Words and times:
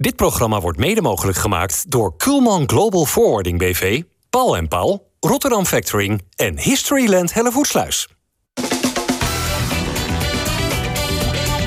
Dit 0.00 0.16
programma 0.16 0.60
wordt 0.60 0.78
mede 0.78 1.02
mogelijk 1.02 1.38
gemaakt 1.38 1.90
door 1.90 2.16
Kulman 2.16 2.68
Global 2.68 3.04
Forwarding 3.04 3.58
BV, 3.58 4.02
Paul 4.30 4.56
en 4.56 4.68
Paul, 4.68 5.12
Rotterdam 5.20 5.66
Factoring 5.66 6.22
en 6.36 6.58
Historyland 6.58 7.32
Hellevoetsluis. 7.34 8.08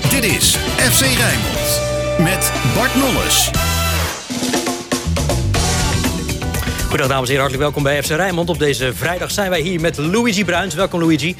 Dit 0.09 0.23
is 0.23 0.55
FC 0.77 1.01
Rijnmond 1.01 1.81
met 2.19 2.51
Bart 2.75 2.95
Nolles. 2.95 3.62
Goedendag 6.93 7.17
dames 7.17 7.33
en 7.35 7.35
heren, 7.35 7.51
hartelijk 7.51 7.75
welkom 7.75 7.83
bij 7.83 8.03
FC 8.03 8.21
Rijnmond. 8.21 8.49
Op 8.49 8.59
deze 8.59 8.93
vrijdag 8.93 9.31
zijn 9.31 9.49
wij 9.49 9.61
hier 9.61 9.79
met 9.81 9.97
Luigi 9.97 10.45
Bruins. 10.45 10.75
Welkom 10.75 10.99
Luigi. 10.99 11.35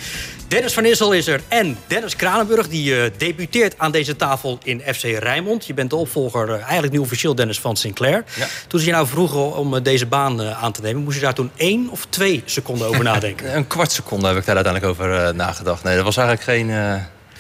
Dennis 0.48 0.74
van 0.74 0.86
Issel 0.86 1.14
is 1.14 1.28
er 1.28 1.42
en 1.48 1.78
Dennis 1.88 2.16
Kranenburg... 2.16 2.68
die 2.68 2.96
uh, 2.96 3.04
debuteert 3.18 3.78
aan 3.78 3.92
deze 3.92 4.16
tafel 4.16 4.60
in 4.64 4.82
FC 4.94 5.04
Rijnmond. 5.04 5.66
Je 5.66 5.74
bent 5.74 5.90
de 5.90 5.96
opvolger, 5.96 6.48
uh, 6.50 6.62
eigenlijk 6.62 6.94
nu 6.94 7.00
officieel 7.00 7.36
Dennis 7.36 7.60
van 7.60 7.76
Sinclair. 7.76 8.24
Ja. 8.36 8.48
Toen 8.68 8.80
ze 8.80 8.86
je 8.86 8.92
nou 8.92 9.08
vroeg 9.08 9.56
om 9.56 9.74
uh, 9.74 9.84
deze 9.84 10.06
baan 10.06 10.42
aan 10.42 10.72
te 10.72 10.82
nemen... 10.82 11.04
moest 11.04 11.16
je 11.16 11.24
daar 11.24 11.34
toen 11.34 11.52
één 11.56 11.90
of 11.90 12.06
twee 12.10 12.42
seconden 12.46 12.88
over 12.88 13.04
nadenken? 13.14 13.56
een 13.56 13.68
kwart 13.68 13.92
seconde 13.92 14.28
heb 14.28 14.38
ik 14.38 14.46
daar 14.46 14.56
uiteindelijk 14.56 14.94
over 14.94 15.36
nagedacht. 15.36 15.84
Nee, 15.84 15.96
dat 15.96 16.06
was 16.06 16.18
eigenlijk 16.18 16.48
geen 16.48 16.70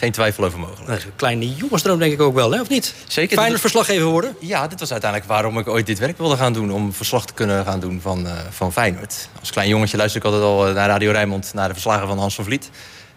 geen 0.03 0.11
twijfel 0.11 0.43
over 0.43 0.59
mogelijk. 0.59 0.87
Dat 0.87 0.97
is 0.97 1.03
een 1.03 1.15
kleine 1.15 1.55
jongensdroom 1.55 1.99
denk 1.99 2.13
ik 2.13 2.21
ook 2.21 2.33
wel, 2.33 2.51
hè? 2.51 2.61
of 2.61 2.69
niet? 2.69 2.95
Zeker. 3.07 3.37
Fijner 3.37 3.59
verslaggever 3.59 4.05
worden? 4.05 4.35
Ja, 4.39 4.67
dit 4.67 4.79
was 4.79 4.91
uiteindelijk 4.91 5.31
waarom 5.31 5.59
ik 5.59 5.67
ooit 5.67 5.85
dit 5.85 5.99
werk 5.99 6.17
wilde 6.17 6.37
gaan 6.37 6.53
doen. 6.53 6.71
Om 6.71 6.93
verslag 6.93 7.25
te 7.25 7.33
kunnen 7.33 7.65
gaan 7.65 7.79
doen 7.79 8.01
van, 8.01 8.25
uh, 8.25 8.31
van 8.49 8.73
Feyenoord. 8.73 9.29
Als 9.39 9.51
klein 9.51 9.69
jongetje 9.69 9.97
luisterde 9.97 10.27
ik 10.27 10.33
altijd 10.33 10.51
al 10.51 10.73
naar 10.73 10.87
Radio 10.87 11.11
Rijnmond... 11.11 11.53
naar 11.53 11.67
de 11.67 11.73
verslagen 11.73 12.07
van 12.07 12.17
Hans 12.17 12.35
van 12.35 12.43
Vliet. 12.43 12.69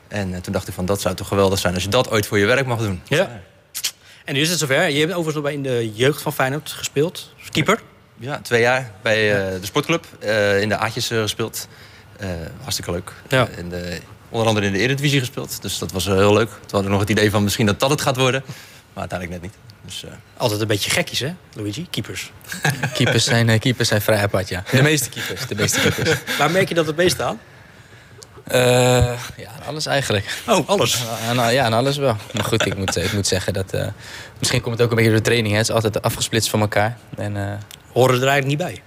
En 0.08 0.30
uh, 0.30 0.36
toen 0.36 0.52
dacht 0.52 0.68
ik 0.68 0.74
van, 0.74 0.86
dat 0.86 1.00
zou 1.00 1.14
toch 1.14 1.28
geweldig 1.28 1.58
zijn... 1.58 1.74
als 1.74 1.82
je 1.82 1.88
dat 1.88 2.10
ooit 2.10 2.26
voor 2.26 2.38
je 2.38 2.46
werk 2.46 2.66
mag 2.66 2.78
doen. 2.78 3.00
Ja. 3.04 3.40
En 4.24 4.34
nu 4.34 4.40
is 4.40 4.50
het 4.50 4.58
zover. 4.58 4.88
Je 4.88 4.98
hebt 4.98 5.12
overigens 5.12 5.44
nog 5.44 5.52
in 5.52 5.62
de 5.62 5.92
jeugd 5.94 6.22
van 6.22 6.32
Feyenoord 6.32 6.70
gespeeld. 6.70 7.34
Keeper. 7.50 7.80
Ja, 8.18 8.40
twee 8.42 8.60
jaar 8.60 8.92
bij 9.02 9.54
uh, 9.54 9.60
de 9.60 9.66
sportclub. 9.66 10.04
in 10.60 10.68
de 10.68 10.76
Aatjes 10.76 11.06
gespeeld. 11.06 11.68
hartstikke 12.60 12.90
leuk. 12.90 13.12
Ja. 13.28 13.48
In 13.56 13.68
de 13.68 14.00
onder 14.36 14.48
andere 14.48 14.66
in 14.66 14.72
de 14.72 14.78
Eredivisie 14.78 15.18
gespeeld. 15.18 15.62
Dus 15.62 15.78
dat 15.78 15.92
was 15.92 16.04
heel 16.04 16.32
leuk. 16.32 16.48
Toen 16.48 16.60
hadden 16.60 16.84
we 16.84 16.90
nog 16.90 17.00
het 17.00 17.10
idee 17.10 17.30
van 17.30 17.42
misschien 17.42 17.66
dat 17.66 17.80
dat 17.80 17.90
het 17.90 18.00
gaat 18.00 18.16
worden. 18.16 18.42
Maar 18.92 19.08
uiteindelijk 19.08 19.42
net 19.42 19.50
niet. 19.50 19.60
Dus, 19.84 20.04
uh... 20.04 20.10
Altijd 20.36 20.60
een 20.60 20.66
beetje 20.66 20.90
gekkies, 20.90 21.20
hè, 21.20 21.34
Luigi? 21.52 21.86
Keepers. 21.90 22.32
keepers, 22.94 23.24
zijn, 23.24 23.48
uh, 23.48 23.58
keepers 23.58 23.88
zijn 23.88 24.02
vrij 24.02 24.22
apart, 24.22 24.48
ja. 24.48 24.62
De 24.70 24.82
meeste 24.82 25.08
keepers. 25.08 25.46
De 25.46 25.54
meeste 25.54 25.80
keepers. 25.80 26.10
Waar 26.38 26.50
merk 26.50 26.68
je 26.68 26.74
dat 26.74 26.86
het 26.86 26.96
meeste 26.96 27.22
aan? 27.22 27.40
Uh, 28.52 28.56
ja, 29.36 29.50
alles 29.66 29.86
eigenlijk. 29.86 30.42
Oh, 30.46 30.68
alles? 30.68 31.02
nou, 31.34 31.52
ja, 31.52 31.64
aan 31.64 31.72
alles 31.72 31.96
wel. 31.96 32.16
Maar 32.32 32.44
goed, 32.44 32.66
ik 32.66 32.76
moet, 32.76 32.96
ik 32.96 33.12
moet 33.12 33.26
zeggen 33.26 33.52
dat... 33.52 33.76
misschien 34.38 34.60
komt 34.60 34.74
het 34.74 34.84
ook 34.84 34.90
een 34.90 34.96
beetje 34.96 35.10
door 35.10 35.20
de 35.20 35.26
training. 35.26 35.52
Hè. 35.52 35.58
Het 35.58 35.68
is 35.68 35.74
altijd 35.74 36.02
afgesplitst 36.02 36.50
van 36.50 36.60
elkaar. 36.60 36.98
En, 37.16 37.60
Horen 37.92 38.20
er 38.22 38.28
eigenlijk 38.28 38.46
niet 38.46 38.58
bij? 38.58 38.82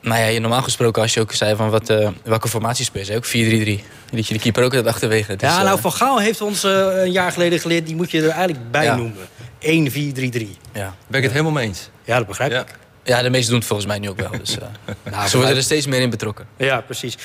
Nou 0.00 0.32
ja, 0.32 0.40
normaal 0.40 0.62
gesproken 0.62 1.02
als 1.02 1.14
je 1.14 1.20
ook 1.20 1.32
zei 1.32 1.56
van 1.56 1.70
wat, 1.70 1.90
uh, 1.90 2.08
welke 2.22 2.48
formatie 2.48 2.84
speel 2.84 3.04
je, 3.04 3.16
ook 3.16 3.26
4-3-3. 3.26 3.84
Liet 4.10 4.26
je 4.26 4.34
de 4.34 4.40
keeper 4.40 4.64
ook 4.64 4.72
het 4.72 4.86
achterwege. 4.86 5.36
Dus, 5.36 5.48
ja, 5.48 5.62
nou 5.62 5.80
Van 5.80 5.92
Gaal 5.92 6.18
heeft 6.20 6.40
ons 6.40 6.64
uh, 6.64 6.70
een 6.92 7.12
jaar 7.12 7.32
geleden 7.32 7.60
geleerd, 7.60 7.86
die 7.86 7.96
moet 7.96 8.10
je 8.10 8.22
er 8.22 8.28
eigenlijk 8.28 8.70
bij 8.70 8.84
ja. 8.84 8.96
noemen. 8.96 9.26
1-4-3-3. 9.60 10.46
Ja. 10.72 10.94
Ben 11.06 11.18
ik 11.18 11.22
het 11.22 11.30
helemaal 11.30 11.52
mee 11.52 11.66
eens? 11.66 11.90
Ja, 12.04 12.16
dat 12.16 12.26
begrijp 12.26 12.50
ja. 12.50 12.60
ik. 12.60 12.78
Ja, 13.02 13.22
de 13.22 13.30
meesten 13.30 13.48
doen 13.50 13.58
het 13.58 13.66
volgens 13.68 13.88
mij 13.88 13.98
nu 13.98 14.08
ook 14.08 14.20
wel. 14.20 14.30
Dus, 14.30 14.56
uh, 14.56 14.62
nou, 15.10 15.28
ze 15.28 15.36
worden 15.36 15.56
er 15.56 15.62
steeds 15.62 15.86
meer 15.86 16.00
in 16.00 16.10
betrokken. 16.10 16.46
Ja, 16.56 16.80
precies. 16.80 17.18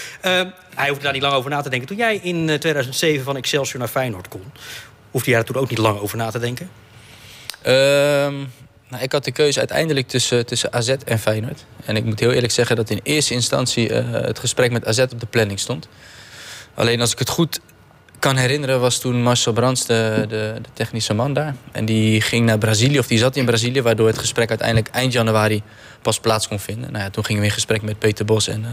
hij 0.76 0.90
hoeft 0.90 1.02
daar 1.02 1.14
niet 1.14 1.22
lang 1.22 1.34
over 1.34 1.50
na 1.50 1.62
te 1.62 1.70
denken. 1.70 1.88
Toen 1.88 1.98
jij 1.98 2.20
in 2.22 2.46
2007 2.60 3.24
van 3.24 3.36
Excelsior 3.38 3.80
naar 3.80 3.88
Feyenoord 3.88 4.28
kon... 4.28 4.44
hoefde 5.12 5.30
jij 5.30 5.40
daar 5.40 5.48
toen 5.48 5.62
ook 5.62 5.70
niet 5.70 5.80
lang 5.80 6.00
over 6.00 6.18
na 6.18 6.32
te 6.32 6.40
denken? 6.40 6.70
Ehm, 8.86 8.94
nou, 8.94 9.04
ik 9.04 9.12
had 9.12 9.24
de 9.24 9.32
keuze 9.32 9.60
uiteindelijk 9.60 10.08
tussen, 10.08 10.46
tussen 10.46 10.74
AZ 10.74 10.90
en 11.06 11.20
Feyenoord. 11.20 11.66
En 11.86 11.96
ik 11.96 12.04
moet 12.04 12.20
heel 12.20 12.32
eerlijk 12.32 12.54
zeggen 12.54 12.76
dat 12.76 12.90
in 12.90 13.00
eerste 13.04 13.34
instantie 13.34 13.90
uh, 13.90 14.12
het 14.12 14.40
gesprek 14.40 14.72
met 14.72 14.86
AZ 14.86 15.00
op 15.00 15.20
de 15.20 15.26
planning 15.26 15.60
stond. 15.60 15.88
Alleen 16.74 17.02
als 17.02 17.12
ik 17.12 17.20
het 17.20 17.30
goed 17.30 17.60
kan 18.20 18.36
herinneren, 18.36 18.80
was 18.80 19.00
toen 19.00 19.24
Marcel 19.24 19.54
Brands 19.54 19.86
de, 19.86 20.26
de, 20.28 20.54
de, 20.62 20.70
technische 20.74 21.14
man 21.14 21.34
daar. 21.34 21.56
En 21.72 21.86
die 21.86 22.22
ging 22.22 22.46
naar 22.46 22.58
Brazilië, 22.58 23.00
of 23.00 23.08
die 23.08 23.18
zat 23.18 23.36
in 23.36 23.46
Brazilië, 23.46 23.82
waardoor 23.82 24.08
het 24.08 24.18
gesprek 24.18 24.50
uiteindelijk 24.50 24.88
eind 24.88 25.14
januari 25.14 25.64
pas 26.02 26.20
plaats 26.20 26.48
kon 26.48 26.60
vinden. 26.60 26.92
Nou 26.92 27.04
ja, 27.04 27.10
toen 27.10 27.26
gingen 27.26 27.42
we 27.42 27.48
in 27.48 27.54
gesprek 27.54 27.82
met 27.82 28.00
Peter 28.00 28.26
Bos 28.26 28.48
en 28.48 28.62
uh, 28.62 28.68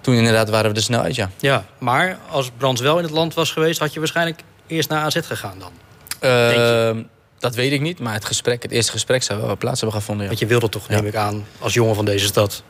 toen 0.00 0.14
inderdaad 0.14 0.50
waren 0.50 0.70
we 0.70 0.76
er 0.76 0.82
snel 0.82 1.00
uit, 1.00 1.14
ja. 1.14 1.30
Ja, 1.38 1.64
maar 1.78 2.18
als 2.30 2.50
Brands 2.56 2.80
wel 2.80 2.96
in 2.96 3.04
het 3.04 3.12
land 3.12 3.34
was 3.34 3.50
geweest, 3.50 3.78
had 3.78 3.92
je 3.92 3.98
waarschijnlijk 3.98 4.40
eerst 4.66 4.88
naar 4.88 5.04
AZ 5.04 5.18
gegaan 5.22 5.58
dan? 5.58 5.72
Uh, 6.20 7.04
dat 7.44 7.54
weet 7.54 7.72
ik 7.72 7.80
niet, 7.80 7.98
maar 7.98 8.14
het, 8.14 8.24
gesprek, 8.24 8.62
het 8.62 8.72
eerste 8.72 8.92
gesprek 8.92 9.22
zou 9.22 9.40
wel 9.40 9.56
plaats 9.56 9.80
hebben 9.80 9.98
gevonden. 9.98 10.22
Ja. 10.22 10.28
Want 10.28 10.40
je 10.40 10.46
wilde 10.46 10.68
toch, 10.68 10.88
neem 10.88 11.06
ik 11.06 11.14
aan, 11.14 11.46
als 11.58 11.74
jongen 11.74 11.94
van 11.94 12.04
deze 12.04 12.26
stad 12.26 12.62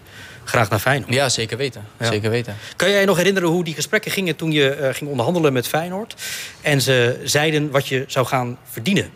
graag 0.45 0.71
naar 0.71 0.79
Feyenoord. 0.79 1.15
Ja, 1.15 1.29
zeker 1.29 1.57
weten. 1.57 1.85
Ja. 2.01 2.07
Zeker 2.07 2.31
weten. 2.31 2.57
Kan 2.77 2.91
jij 2.91 3.01
je 3.01 3.07
nog 3.07 3.17
herinneren 3.17 3.49
hoe 3.49 3.65
die 3.65 3.75
gesprekken 3.75 4.11
gingen 4.11 4.37
toen 4.37 4.53
je 4.53 4.79
uh, 4.81 4.89
ging 4.93 5.11
onderhandelen 5.11 5.53
met 5.53 5.69
Feyenoord? 5.69 6.15
En 6.61 6.81
ze 6.81 7.21
zeiden 7.25 7.71
wat 7.71 7.89
je 7.89 8.05
zou 8.07 8.27
gaan 8.27 8.59
verdienen? 8.71 9.11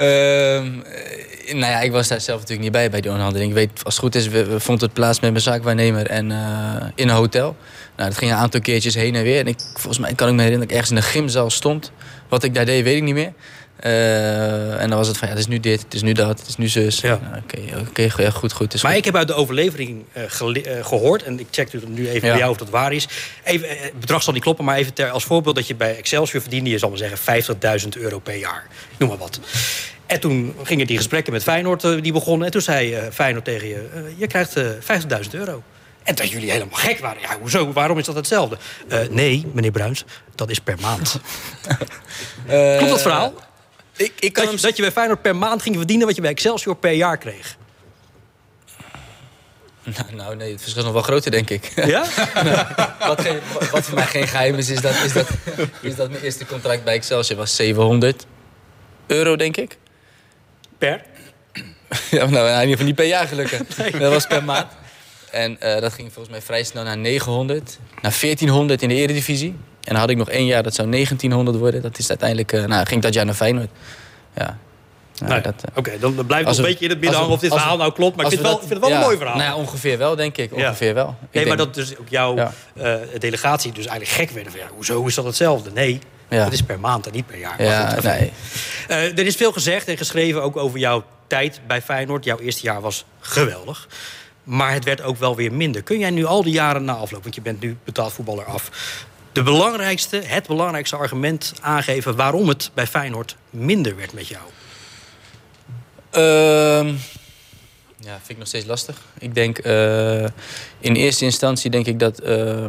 um, 0.00 0.82
nou 1.60 1.72
ja, 1.72 1.80
ik 1.80 1.92
was 1.92 2.08
daar 2.08 2.20
zelf 2.20 2.38
natuurlijk 2.38 2.62
niet 2.62 2.72
bij 2.72 2.90
bij 2.90 3.00
die 3.00 3.10
onderhandeling. 3.10 3.50
Ik 3.50 3.56
weet, 3.56 3.84
als 3.84 3.94
het 3.94 4.04
goed 4.04 4.14
is, 4.14 4.28
we, 4.28 4.44
we 4.44 4.60
vonden 4.60 4.84
het 4.84 4.94
plaats 4.94 5.20
met 5.20 5.30
mijn 5.30 5.42
zaakwaarnemer 5.42 6.06
en 6.06 6.30
uh, 6.30 6.84
in 6.94 7.08
een 7.08 7.14
hotel. 7.14 7.56
Nou, 7.96 8.08
dat 8.08 8.18
ging 8.18 8.30
een 8.30 8.36
aantal 8.36 8.60
keertjes 8.60 8.94
heen 8.94 9.14
en 9.14 9.22
weer. 9.22 9.38
En 9.38 9.46
ik, 9.46 9.58
volgens 9.72 9.98
mij 9.98 10.14
kan 10.14 10.28
ik 10.28 10.34
me 10.34 10.42
herinneren 10.42 10.68
dat 10.68 10.70
ik 10.70 10.72
ergens 10.72 10.90
in 10.90 10.96
een 10.96 11.12
gymzaal 11.12 11.50
stond. 11.50 11.92
Wat 12.30 12.42
ik 12.42 12.54
daar 12.54 12.64
deed, 12.64 12.84
weet 12.84 12.96
ik 12.96 13.02
niet 13.02 13.14
meer. 13.14 13.32
Uh, 13.84 14.80
en 14.80 14.88
dan 14.88 14.98
was 14.98 15.08
het 15.08 15.18
van, 15.18 15.28
ja, 15.28 15.34
het 15.34 15.42
is 15.42 15.48
nu 15.48 15.60
dit, 15.60 15.82
het 15.82 15.94
is 15.94 16.02
nu 16.02 16.12
dat, 16.12 16.38
het 16.38 16.48
is 16.48 16.56
nu 16.56 16.68
zus. 16.68 17.00
Ja. 17.00 17.14
Oké, 17.14 17.60
nou, 17.60 17.80
oké, 17.80 17.88
okay, 17.88 18.24
ja, 18.24 18.30
goed, 18.30 18.52
goed. 18.52 18.82
maar 18.82 18.90
goed. 18.90 18.98
ik 18.98 19.04
heb 19.04 19.16
uit 19.16 19.26
de 19.26 19.34
overlevering 19.34 20.04
uh, 20.16 20.22
uh, 20.22 20.84
gehoord... 20.84 21.22
en 21.22 21.38
ik 21.38 21.46
check 21.50 21.88
nu 21.88 22.08
even 22.08 22.26
ja. 22.26 22.30
bij 22.32 22.38
jou 22.38 22.50
of 22.50 22.56
dat 22.56 22.70
waar 22.70 22.92
is. 22.92 23.08
Even, 23.44 23.68
het 23.68 24.00
bedrag 24.00 24.22
zal 24.22 24.32
niet 24.32 24.42
kloppen, 24.42 24.64
maar 24.64 24.76
even 24.76 24.94
ter, 24.94 25.10
als 25.10 25.24
voorbeeld... 25.24 25.54
dat 25.54 25.66
je 25.66 25.74
bij 25.74 25.96
Excelsior 25.96 26.40
verdiende, 26.40 26.70
je 26.70 26.78
zal 26.78 26.88
maar 26.88 26.98
zeggen... 26.98 27.42
50.000 27.82 27.88
euro 27.98 28.18
per 28.18 28.36
jaar, 28.36 28.66
noem 28.98 29.08
maar 29.08 29.18
wat. 29.18 29.40
En 30.06 30.20
toen 30.20 30.54
gingen 30.62 30.86
die 30.86 30.96
gesprekken 30.96 31.32
met 31.32 31.42
Feyenoord 31.42 32.02
die 32.02 32.12
begonnen... 32.12 32.46
en 32.46 32.52
toen 32.52 32.62
zei 32.62 32.96
Feyenoord 33.12 33.44
tegen 33.44 33.68
je, 33.68 34.12
je 34.16 34.26
krijgt 34.26 34.60
50.000 34.60 35.30
euro. 35.30 35.62
En 36.02 36.14
dat 36.14 36.30
jullie 36.30 36.50
helemaal 36.50 36.78
gek 36.78 36.98
waren. 36.98 37.20
Ja, 37.20 37.38
hoezo? 37.40 37.72
Waarom 37.72 37.98
is 37.98 38.06
dat 38.06 38.14
hetzelfde? 38.14 38.58
Uh, 38.88 38.98
nee, 39.10 39.46
meneer 39.52 39.70
Bruins, 39.70 40.04
dat 40.34 40.50
is 40.50 40.58
per 40.58 40.76
maand. 40.80 41.20
uh, 42.48 42.76
Klopt 42.76 42.90
dat 42.90 43.02
verhaal? 43.02 43.34
Ik, 43.96 44.12
ik 44.18 44.32
kan 44.32 44.44
dat, 44.44 44.54
je, 44.54 44.60
dat 44.60 44.76
je 44.76 44.82
bij 44.82 44.92
Feyenoord 44.92 45.22
per 45.22 45.36
maand 45.36 45.62
ging 45.62 45.76
verdienen... 45.76 46.06
wat 46.06 46.16
je 46.16 46.22
bij 46.22 46.30
Excelsior 46.30 46.76
per 46.76 46.92
jaar 46.92 47.18
kreeg. 47.18 47.56
Nou, 49.82 50.14
nou 50.14 50.36
nee, 50.36 50.50
het 50.50 50.60
verschil 50.60 50.80
is 50.80 50.84
nog 50.84 50.94
wel 50.94 51.02
groter, 51.02 51.30
denk 51.30 51.50
ik. 51.50 51.72
Ja? 51.86 52.04
nou, 52.44 52.66
wat, 52.98 53.20
geen, 53.20 53.38
wat, 53.70 53.84
voor 53.84 53.94
mij 53.94 54.06
geen 54.06 54.28
geheim 54.28 54.54
is, 54.54 54.68
is 54.68 54.80
dat, 54.80 54.94
is, 55.04 55.12
dat, 55.12 55.28
is 55.80 55.96
dat 55.96 56.10
mijn 56.10 56.22
eerste 56.22 56.46
contract 56.46 56.84
bij 56.84 56.94
Excelsior 56.94 57.38
was 57.38 57.56
700 57.56 58.26
euro, 59.06 59.36
denk 59.36 59.56
ik. 59.56 59.78
Per? 60.78 61.02
ja, 62.10 62.26
nou, 62.26 62.48
in 62.48 62.52
ieder 62.52 62.70
geval 62.70 62.86
niet 62.86 62.94
per 62.94 63.06
jaar 63.06 63.28
gelukkig. 63.28 63.60
Nee. 63.76 63.90
Dat 63.90 64.12
was 64.12 64.26
per 64.26 64.44
maand. 64.44 64.66
En 65.30 65.58
uh, 65.62 65.80
dat 65.80 65.92
ging 65.92 66.12
volgens 66.12 66.28
mij 66.34 66.42
vrij 66.42 66.62
snel 66.62 66.84
naar 66.84 66.98
900. 66.98 67.78
Naar 68.02 68.16
1400 68.20 68.82
in 68.82 68.88
de 68.88 68.94
eredivisie. 68.94 69.48
En 69.48 69.92
dan 69.92 69.96
had 69.96 70.10
ik 70.10 70.16
nog 70.16 70.28
één 70.28 70.46
jaar, 70.46 70.62
dat 70.62 70.74
zou 70.74 70.90
1900 70.90 71.56
worden. 71.56 71.82
Dat 71.82 71.98
is 71.98 72.08
uiteindelijk, 72.08 72.52
uh, 72.52 72.64
nou, 72.64 72.86
ging 72.86 73.02
dat 73.02 73.14
jaar 73.14 73.24
naar 73.24 73.34
Feyenoord. 73.34 73.70
Ja. 74.36 74.58
Nou, 75.18 75.32
nee, 75.32 75.42
uh, 75.42 75.48
Oké, 75.48 75.78
okay, 75.78 75.98
dan 75.98 76.26
blijft 76.26 76.48
het 76.48 76.58
een 76.58 76.64
beetje 76.64 76.84
in 76.84 76.90
het 76.90 77.00
midden 77.00 77.18
hangen 77.18 77.34
of 77.34 77.40
dit 77.40 77.52
verhaal 77.52 77.76
nou 77.76 77.92
klopt. 77.92 78.16
Maar 78.16 78.24
ik 78.24 78.30
vind, 78.30 78.42
wel, 78.42 78.50
dat, 78.50 78.60
vind 78.60 78.72
het 78.72 78.80
wel 78.80 78.90
ja, 78.90 78.96
een 78.96 79.02
mooi 79.02 79.16
verhaal. 79.16 79.36
Nou 79.36 79.48
ja, 79.48 79.56
ongeveer 79.56 79.98
wel, 79.98 80.16
denk 80.16 80.36
ik. 80.36 80.52
Ongeveer 80.52 80.88
ja. 80.88 80.94
wel. 80.94 81.16
Ik 81.20 81.28
nee, 81.32 81.46
maar 81.46 81.56
dat 81.56 81.74
dus 81.74 81.98
ook 81.98 82.08
jouw 82.08 82.50
delegatie 83.18 83.72
dus 83.72 83.86
eigenlijk 83.86 84.18
gek 84.18 84.30
werden. 84.30 84.52
Van, 84.52 84.60
ja, 84.60 84.66
hoezo 84.74 85.06
is 85.06 85.14
dat 85.14 85.24
hetzelfde? 85.24 85.70
Nee, 85.70 85.98
dat 86.28 86.52
is 86.52 86.62
per 86.62 86.80
maand 86.80 87.06
en 87.06 87.12
niet 87.12 87.26
per 87.26 87.38
jaar. 87.38 87.62
Ja, 87.62 87.88
goed, 87.88 88.02
nee. 88.02 88.32
Er 88.88 89.26
is 89.26 89.36
veel 89.36 89.52
gezegd 89.52 89.88
en 89.88 89.96
geschreven 89.96 90.42
ook 90.42 90.56
over 90.56 90.78
jouw 90.78 91.04
tijd 91.26 91.60
bij 91.66 91.82
Feyenoord. 91.82 92.24
Jouw 92.24 92.38
eerste 92.38 92.62
jaar 92.62 92.80
was 92.80 93.04
geweldig. 93.20 93.88
Maar 94.50 94.72
het 94.72 94.84
werd 94.84 95.02
ook 95.02 95.16
wel 95.16 95.36
weer 95.36 95.52
minder. 95.52 95.82
Kun 95.82 95.98
jij 95.98 96.10
nu 96.10 96.24
al 96.24 96.42
die 96.42 96.52
jaren 96.52 96.84
na 96.84 96.94
afloop, 96.94 97.22
want 97.22 97.34
je 97.34 97.40
bent 97.40 97.60
nu 97.60 97.76
betaald 97.84 98.12
voetballer 98.12 98.44
af... 98.44 98.70
de 99.32 99.42
belangrijkste, 99.42 100.16
het 100.24 100.46
belangrijkste 100.46 100.96
argument 100.96 101.54
aangeven... 101.60 102.16
waarom 102.16 102.48
het 102.48 102.70
bij 102.74 102.86
Feyenoord 102.86 103.36
minder 103.50 103.96
werd 103.96 104.12
met 104.12 104.28
jou? 104.28 104.42
Uh, 106.12 106.94
ja, 107.98 108.16
vind 108.16 108.28
ik 108.28 108.38
nog 108.38 108.46
steeds 108.46 108.66
lastig. 108.66 108.96
Ik 109.18 109.34
denk, 109.34 109.66
uh, 109.66 110.24
in 110.80 110.94
eerste 110.94 111.24
instantie 111.24 111.70
denk 111.70 111.86
ik 111.86 111.98
dat 111.98 112.24
uh, 112.24 112.64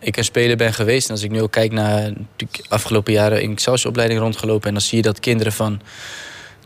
ik 0.00 0.16
een 0.16 0.24
speler 0.24 0.56
ben 0.56 0.74
geweest. 0.74 1.06
En 1.06 1.14
als 1.14 1.22
ik 1.22 1.30
nu 1.30 1.42
ook 1.42 1.52
kijk 1.52 1.72
naar 1.72 2.12
de 2.36 2.46
afgelopen 2.68 3.12
jaren 3.12 3.42
in 3.42 3.52
Excelsior-opleiding 3.52 4.20
rondgelopen... 4.20 4.68
en 4.68 4.74
dan 4.74 4.82
zie 4.82 4.96
je 4.96 5.02
dat 5.02 5.20
kinderen 5.20 5.52
van 5.52 5.80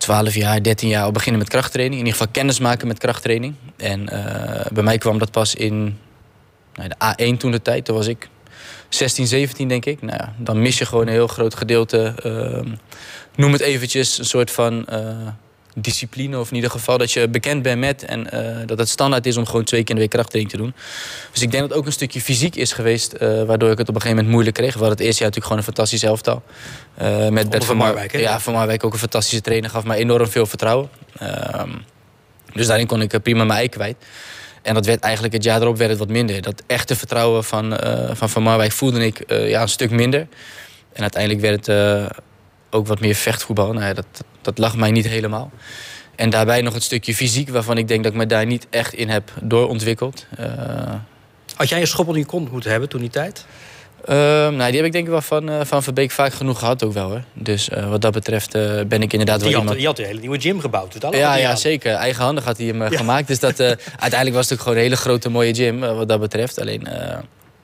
12 0.03 0.35
jaar, 0.35 0.63
13 0.63 0.89
jaar 0.89 1.05
al 1.05 1.13
beginnen 1.13 1.41
met 1.41 1.51
krachttraining. 1.51 2.01
In 2.01 2.07
ieder 2.07 2.21
geval 2.21 2.33
kennis 2.33 2.59
maken 2.59 2.87
met 2.87 2.99
krachttraining. 2.99 3.55
En 3.77 4.01
uh, 4.01 4.67
bij 4.73 4.83
mij 4.83 4.99
kwam 4.99 5.19
dat 5.19 5.31
pas 5.31 5.55
in 5.55 5.99
nou, 6.75 6.89
de 6.89 7.35
A1 7.35 7.37
toen 7.37 7.51
de 7.51 7.63
tijd. 7.63 7.85
Toen 7.85 7.97
was 7.97 8.07
ik 8.07 8.29
16, 8.89 9.27
17 9.27 9.69
denk 9.69 9.85
ik. 9.85 10.03
Nou 10.03 10.17
ja, 10.21 10.35
dan 10.39 10.63
mis 10.63 10.79
je 10.79 10.87
gewoon 10.87 11.07
een 11.07 11.13
heel 11.13 11.27
groot 11.27 11.55
gedeelte 11.55 12.15
uh, 12.27 12.73
noem 13.35 13.53
het 13.53 13.61
eventjes, 13.61 14.19
een 14.19 14.25
soort 14.25 14.51
van 14.51 14.87
discipline. 15.75 16.39
Of 16.39 16.49
in 16.49 16.55
ieder 16.55 16.71
geval 16.71 16.99
dat 16.99 17.13
je 17.13 17.29
bekend 17.29 17.63
bent 17.63 17.81
met. 17.81 18.05
En 18.05 18.27
dat 18.67 18.79
het 18.79 18.89
standaard 18.89 19.27
is 19.27 19.37
om 19.37 19.47
gewoon 19.47 19.65
twee 19.65 19.81
keer 19.81 19.89
in 19.89 19.95
de 19.95 20.01
week 20.01 20.11
krachttraining 20.11 20.55
te 20.55 20.63
doen. 20.63 20.75
Dus 21.33 21.43
ik 21.43 21.51
denk 21.51 21.63
dat 21.63 21.71
het 21.71 21.79
ook 21.79 21.87
een 21.87 21.93
stukje 21.93 22.21
fysiek 22.21 22.57
is 22.57 22.73
geweest. 22.73 23.19
waardoor 23.19 23.71
ik 23.71 23.79
het 23.79 23.89
op 23.89 23.95
een 23.95 24.01
gegeven 24.01 24.11
moment 24.11 24.29
moeilijk 24.29 24.57
kreeg. 24.57 24.73
We 24.73 24.79
hadden 24.79 24.97
het 24.97 25.07
eerste 25.07 25.23
jaar 25.23 25.33
natuurlijk 25.33 25.45
gewoon 25.45 25.59
een 25.59 25.75
fantastisch 25.75 26.03
elftal. 26.03 26.43
met 27.31 27.51
Bert 27.51 27.65
van 27.65 27.77
Marwijk. 27.77 28.19
Ja, 28.19 28.41
Van 28.41 28.53
Marwijk 28.53 28.85
ook 28.85 28.93
een 28.93 28.99
fantastische 28.99 29.41
trainer. 29.41 29.71
Gaf 29.71 29.85
mij 29.85 29.99
enorm 29.99 30.29
veel 30.29 30.47
vertrouwen. 30.47 30.89
Ehm, 31.19 31.71
dus 32.53 32.67
daarin 32.67 32.87
kon 32.87 33.03
ik 33.03 33.23
prima 33.23 33.45
mijn 33.45 33.59
ei 33.59 33.69
kwijt. 33.69 33.97
En 34.63 34.75
dat 34.75 34.87
werd 34.87 35.01
eigenlijk 35.01 35.35
het 35.35 35.45
jaar 35.45 35.61
erop 35.61 35.77
werd 35.77 35.91
het 35.91 35.99
wat 35.99 36.09
minder. 36.09 36.43
Dat 36.43 36.63
echte 36.67 36.97
vertrouwen 36.97 37.45
van 37.45 37.79
Van, 38.13 38.31
van 38.31 38.43
Marwijk 38.43 38.73
voelde 38.73 39.05
ik 39.05 39.25
ja, 39.29 39.63
een 39.63 39.69
stuk 39.69 39.91
minder. 39.91 40.27
En 40.93 41.03
uiteindelijk 41.03 41.41
werd 41.41 41.67
het 41.67 42.11
ook 42.73 42.87
wat 42.87 43.01
meer 43.01 43.15
vechtvoetbal. 43.15 43.73
Nou 43.73 43.87
ja, 43.87 43.93
dat, 43.93 44.25
dat 44.43 44.59
lag 44.59 44.77
mij 44.77 44.91
niet 44.91 45.09
helemaal. 45.09 45.51
En 46.15 46.31
daarbij 46.31 46.63
nog 46.63 46.75
het 46.75 46.83
stukje 46.83 47.15
fysiek, 47.15 47.49
waarvan 47.49 47.79
ik 47.79 47.89
denk 47.89 48.03
dat 48.03 48.13
ik 48.13 48.19
me 48.19 48.27
daar 48.27 48.47
niet 48.47 48.67
echt 48.71 48.95
in 48.95 49.09
heb 49.09 49.33
doorontwikkeld. 49.43 50.27
Had 51.55 51.69
jij 51.69 51.81
een 51.81 51.87
schop 51.87 52.09
in 52.09 52.15
je 52.15 52.25
kont 52.25 52.53
moeten 52.53 52.71
hebben 52.71 52.89
toen 52.89 53.01
die 53.01 53.11
tijd? 53.11 53.47
Uh, 54.09 54.17
nou, 54.49 54.67
die 54.67 54.77
heb 54.77 54.85
ik 54.85 54.93
denk 54.93 55.05
ik 55.05 55.11
wel 55.11 55.21
van, 55.21 55.51
uh, 55.51 55.61
van 55.65 55.83
Verbeek 55.83 56.11
vaak 56.11 56.33
genoeg 56.33 56.59
gehad 56.59 56.85
ook 56.85 56.93
wel. 56.93 57.09
Hoor. 57.09 57.23
Dus 57.33 57.69
uh, 57.69 57.89
wat 57.89 58.01
dat 58.01 58.13
betreft 58.13 58.53
ben 58.89 59.03
ik 59.03 59.13
inderdaad 59.13 59.41
die 59.41 59.51
wel 59.51 59.61
had, 59.61 59.61
iemand... 59.61 59.77
Die 59.77 59.87
had 59.87 59.99
een 59.99 60.05
hele 60.05 60.21
nieuwe 60.21 60.41
gym 60.41 60.61
gebouwd. 60.61 61.01
Dus 61.01 61.19
ja, 61.19 61.35
ja 61.35 61.57
zeker. 61.57 61.95
Eigenhandig 61.95 62.45
had 62.45 62.57
hij 62.57 62.67
hem 62.67 62.83
ja. 62.83 62.89
gemaakt. 62.89 63.27
Dus 63.27 63.39
dat, 63.39 63.61
uiteindelijk 64.05 64.35
was 64.35 64.45
het 64.45 64.53
ook 64.53 64.61
gewoon 64.61 64.77
een 64.77 64.83
hele 64.83 64.97
grote 64.97 65.29
mooie 65.29 65.55
gym 65.55 65.81
wat 65.81 66.09
dat 66.09 66.21
betreft. 66.21 66.61
Alleen, 66.61 66.89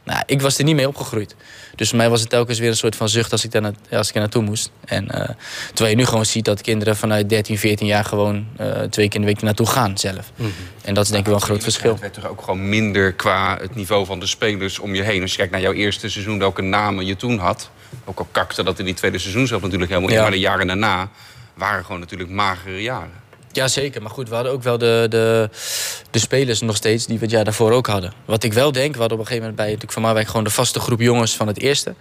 nou, 0.09 0.23
ik 0.27 0.41
was 0.41 0.59
er 0.59 0.65
niet 0.65 0.77
mee 0.77 0.89
opgegroeid. 0.89 1.35
Dus 1.75 1.89
voor 1.89 1.99
mij 1.99 2.11
was 2.11 2.21
het 2.21 2.31
telkens 2.31 2.59
weer 2.59 2.69
een 2.69 2.77
soort 2.77 2.97
van 2.97 3.09
zucht 3.09 3.33
als 3.33 3.45
ik, 3.45 3.51
daar 3.51 3.63
na, 3.63 3.73
als 3.91 4.09
ik 4.09 4.15
er 4.15 4.21
naartoe 4.21 4.43
moest. 4.43 4.71
En 4.85 5.05
uh, 5.05 5.29
terwijl 5.67 5.91
je 5.91 5.97
nu 5.97 6.05
gewoon 6.05 6.27
ziet 6.27 6.45
dat 6.45 6.61
kinderen 6.61 6.97
vanuit 6.97 7.29
13, 7.29 7.59
14 7.59 7.87
jaar 7.87 8.05
gewoon 8.05 8.47
uh, 8.61 8.67
twee 8.67 9.09
keer 9.09 9.21
in 9.21 9.27
de 9.27 9.33
week 9.33 9.43
naartoe 9.43 9.67
gaan 9.67 9.99
zelf. 9.99 10.33
Mm 10.37 10.45
-hmm. 10.45 10.53
En 10.83 10.95
dat 10.95 11.05
is 11.05 11.11
denk 11.11 11.23
ik 11.23 11.29
wel 11.29 11.41
een 11.41 11.47
groot 11.47 11.63
verschil. 11.63 11.93
Het 11.93 12.01
werd 12.01 12.15
toch 12.15 12.29
ook 12.29 12.41
gewoon 12.41 12.69
minder 12.69 13.13
qua 13.13 13.59
het 13.61 13.75
niveau 13.75 14.07
van 14.07 14.21
de 14.21 14.27
spelers 14.27 14.79
om 14.79 14.95
je 14.95 15.03
heen. 15.03 15.23
Als 15.23 15.31
je 15.31 15.37
kijkt 15.37 15.53
naar 15.53 15.61
jouw 15.61 15.73
eerste 15.73 16.09
seizoen, 16.09 16.39
welke 16.39 16.63
namen 16.63 17.07
je 17.07 17.17
toen 17.17 17.39
had. 17.39 17.71
Ook 18.05 18.19
al 18.19 18.29
kakte 18.33 18.63
dat 18.63 18.79
in 18.79 18.85
die 18.85 18.95
tweede 18.95 19.19
seizoen 19.19 19.47
zelf 19.47 19.63
natuurlijk 19.63 19.91
helemaal 19.91 20.11
ja. 20.11 20.17
in. 20.17 20.23
Maar 20.23 20.33
de 20.33 20.39
jaren 20.39 20.67
daarna 20.67 21.09
waren 21.55 21.85
gewoon 21.85 22.01
natuurlijk 22.01 22.31
magere 22.31 22.83
jaren. 22.83 23.27
Ja, 23.53 23.69
zeker. 23.69 24.03
Maar 24.03 24.11
goed, 24.11 24.29
we 24.29 24.35
hadden 24.35 24.53
ook 24.53 24.62
wel 24.62 24.79
de, 24.79 25.06
de, 25.09 25.49
de 26.11 26.19
spelers 26.19 26.61
nog 26.61 26.77
steeds 26.77 27.06
die 27.06 27.19
we 27.19 27.25
het 27.25 27.33
jaar 27.33 27.45
daarvoor 27.45 27.73
ook 27.73 27.87
hadden. 27.87 28.12
Wat 28.25 28.45
ik 28.45 28.53
wel 28.53 28.73
denk, 28.73 28.95
we 28.95 29.00
hadden 29.00 29.19
op 29.19 29.25
een 29.25 29.31
gegeven 29.31 29.49
moment 29.49 29.56
bij 29.56 29.67
natuurlijk 29.67 29.93
Van 29.93 30.03
Marwijk 30.03 30.27
gewoon 30.27 30.45
de 30.45 30.50
vaste 30.50 30.81
groep 30.81 31.00
jongens 31.00 31.37
van 31.37 31.47
het 31.47 31.61
eerste. 31.61 31.95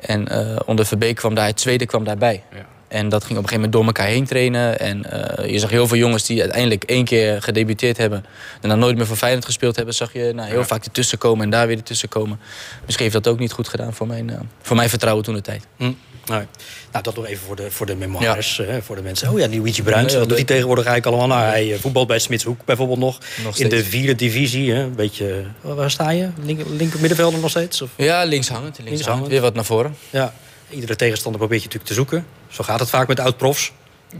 En 0.00 0.32
uh, 0.32 0.56
onder 0.66 0.86
Verbeek 0.86 1.16
kwam 1.16 1.34
daar 1.34 1.46
het 1.46 1.56
tweede 1.56 1.86
kwam 1.86 2.04
daarbij. 2.04 2.42
Ja. 2.52 2.66
En 2.88 3.08
dat 3.08 3.24
ging 3.24 3.38
op 3.38 3.42
een 3.44 3.48
gegeven 3.48 3.54
moment 3.54 3.72
door 3.72 3.84
elkaar 3.84 4.06
heen 4.06 4.26
trainen. 4.26 4.78
En 4.78 5.06
uh, 5.42 5.50
je 5.50 5.58
zag 5.58 5.70
heel 5.70 5.86
veel 5.86 5.96
jongens 5.96 6.26
die 6.26 6.40
uiteindelijk 6.40 6.84
één 6.84 7.04
keer 7.04 7.42
gedebuteerd 7.42 7.96
hebben. 7.96 8.24
En 8.60 8.68
dan 8.68 8.78
nooit 8.78 8.96
meer 8.96 9.06
voor 9.06 9.16
Feyenoord 9.16 9.44
gespeeld 9.44 9.76
hebben. 9.76 9.94
Zag 9.94 10.12
je 10.12 10.32
nou, 10.34 10.48
heel 10.48 10.58
ja. 10.58 10.64
vaak 10.64 10.84
ertussen 10.84 11.18
komen 11.18 11.44
en 11.44 11.50
daar 11.50 11.66
weer 11.66 11.76
ertussen 11.76 12.08
komen. 12.08 12.40
Misschien 12.84 13.10
heeft 13.10 13.24
dat 13.24 13.32
ook 13.32 13.38
niet 13.38 13.52
goed 13.52 13.68
gedaan 13.68 13.94
voor 13.94 14.06
mijn, 14.06 14.28
uh, 14.30 14.36
voor 14.62 14.76
mijn 14.76 14.88
vertrouwen 14.88 15.24
toen 15.24 15.34
de 15.34 15.40
tijd. 15.40 15.66
Hm. 15.76 15.92
Nee. 16.26 16.46
Nou, 16.92 17.04
dat 17.04 17.16
nog 17.16 17.26
even 17.26 17.46
voor 17.46 17.56
de, 17.56 17.70
voor 17.70 17.86
de 17.86 17.96
memoires. 17.96 18.56
Ja. 18.56 18.64
Hè, 18.64 18.82
voor 18.82 18.96
de 18.96 19.02
mensen. 19.02 19.30
Oh 19.30 19.38
ja, 19.38 19.46
die 19.46 19.60
Luigi 19.60 19.82
Bruins. 19.82 20.14
Wat 20.14 20.28
doet 20.28 20.36
hij 20.36 20.46
tegenwoordig 20.46 20.84
eigenlijk 20.84 21.16
allemaal? 21.16 21.38
Nou, 21.38 21.50
hij 21.50 21.78
voetbalt 21.80 22.06
bij 22.06 22.18
Smitshoek 22.18 22.64
bijvoorbeeld 22.64 22.98
nog. 22.98 23.18
nog 23.44 23.58
in 23.58 23.68
de 23.68 23.84
vierde 23.84 24.14
divisie. 24.14 24.72
Hè, 24.72 24.82
een 24.82 24.94
beetje, 24.94 25.44
waar 25.60 25.90
sta 25.90 26.10
je? 26.10 26.28
Link, 26.42 26.60
linker 26.68 27.00
middenvelder 27.00 27.40
nog 27.40 27.50
steeds? 27.50 27.82
Of? 27.82 27.90
Ja, 27.96 28.24
linkshangend. 28.24 28.76
Links 28.76 28.90
linkshangend. 28.90 29.28
Weer 29.28 29.40
wat 29.40 29.54
naar 29.54 29.64
voren. 29.64 29.96
Ja. 30.10 30.34
Iedere 30.70 30.96
tegenstander 30.96 31.40
probeert 31.40 31.62
je 31.62 31.66
natuurlijk 31.66 31.92
te 31.92 31.96
zoeken. 31.96 32.26
Zo 32.48 32.64
gaat 32.64 32.80
het 32.80 32.90
vaak 32.90 33.08
met 33.08 33.20
oud-profs. 33.20 33.72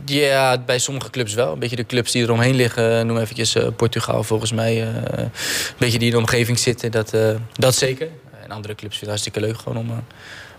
Ja, 0.04 0.58
bij 0.58 0.78
sommige 0.78 1.10
clubs 1.10 1.34
wel. 1.34 1.52
Een 1.52 1.58
beetje 1.58 1.76
de 1.76 1.86
clubs 1.86 2.12
die 2.12 2.22
eromheen 2.22 2.54
liggen. 2.54 3.06
Noem 3.06 3.18
eventjes 3.18 3.56
uh, 3.56 3.66
Portugal 3.76 4.22
volgens 4.22 4.52
mij. 4.52 4.76
Uh, 4.76 4.86
een 4.86 5.30
beetje 5.78 5.98
die 5.98 6.06
in 6.06 6.14
de 6.14 6.20
omgeving 6.20 6.58
zitten. 6.58 6.90
Dat, 6.90 7.14
uh, 7.14 7.30
dat 7.52 7.74
zeker. 7.74 8.08
En 8.42 8.50
andere 8.50 8.74
clubs 8.74 8.98
vinden 8.98 9.14
het 9.14 9.24
hartstikke 9.24 9.40
leuk 9.40 9.58
gewoon 9.58 9.78
om, 9.78 10.04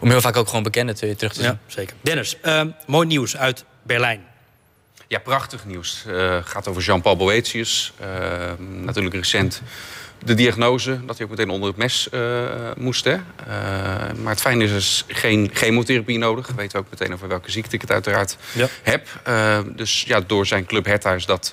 om 0.01 0.09
heel 0.09 0.21
vaak 0.21 0.35
ook 0.35 0.47
gewoon 0.47 0.63
bekenden 0.63 0.95
te, 0.95 1.15
terug 1.15 1.33
te 1.33 1.41
zien. 1.41 1.51
Ja, 1.51 1.59
zeker. 1.67 1.95
Dennis, 2.01 2.37
mooi 2.85 3.07
nieuws 3.07 3.37
uit 3.37 3.65
Berlijn. 3.83 4.23
Ja, 5.07 5.19
prachtig 5.19 5.65
nieuws. 5.65 6.03
Het 6.07 6.45
gaat 6.45 6.67
over 6.67 6.81
Jean-Paul 6.81 7.15
Boetius. 7.15 7.93
natuurlijk 8.83 9.15
recent 9.15 9.61
de 10.23 10.33
diagnose 10.33 11.05
dat 11.05 11.17
hij 11.17 11.25
ook 11.25 11.31
meteen 11.31 11.49
onder 11.49 11.69
het 11.69 11.77
mes 11.77 12.07
uh, 12.11 12.21
moest. 12.77 13.03
Hè. 13.03 13.13
Uh, 13.13 13.21
maar 14.21 14.31
het 14.31 14.41
fijne 14.41 14.63
is, 14.63 14.69
er 14.69 14.75
is 14.75 15.05
geen 15.07 15.49
chemotherapie 15.53 16.17
nodig. 16.17 16.47
We 16.47 16.53
weten 16.53 16.79
ook 16.79 16.85
meteen 16.89 17.13
over 17.13 17.27
welke 17.27 17.51
ziekte 17.51 17.75
ik 17.75 17.81
het 17.81 17.91
uiteraard 17.91 18.37
ja. 18.53 18.67
heb. 18.81 19.07
Uh, 19.27 19.59
dus 19.75 20.03
ja, 20.07 20.21
door 20.27 20.45
zijn 20.45 20.65
club 20.65 20.85
Hertha 20.85 21.13
is 21.13 21.25
dat, 21.25 21.51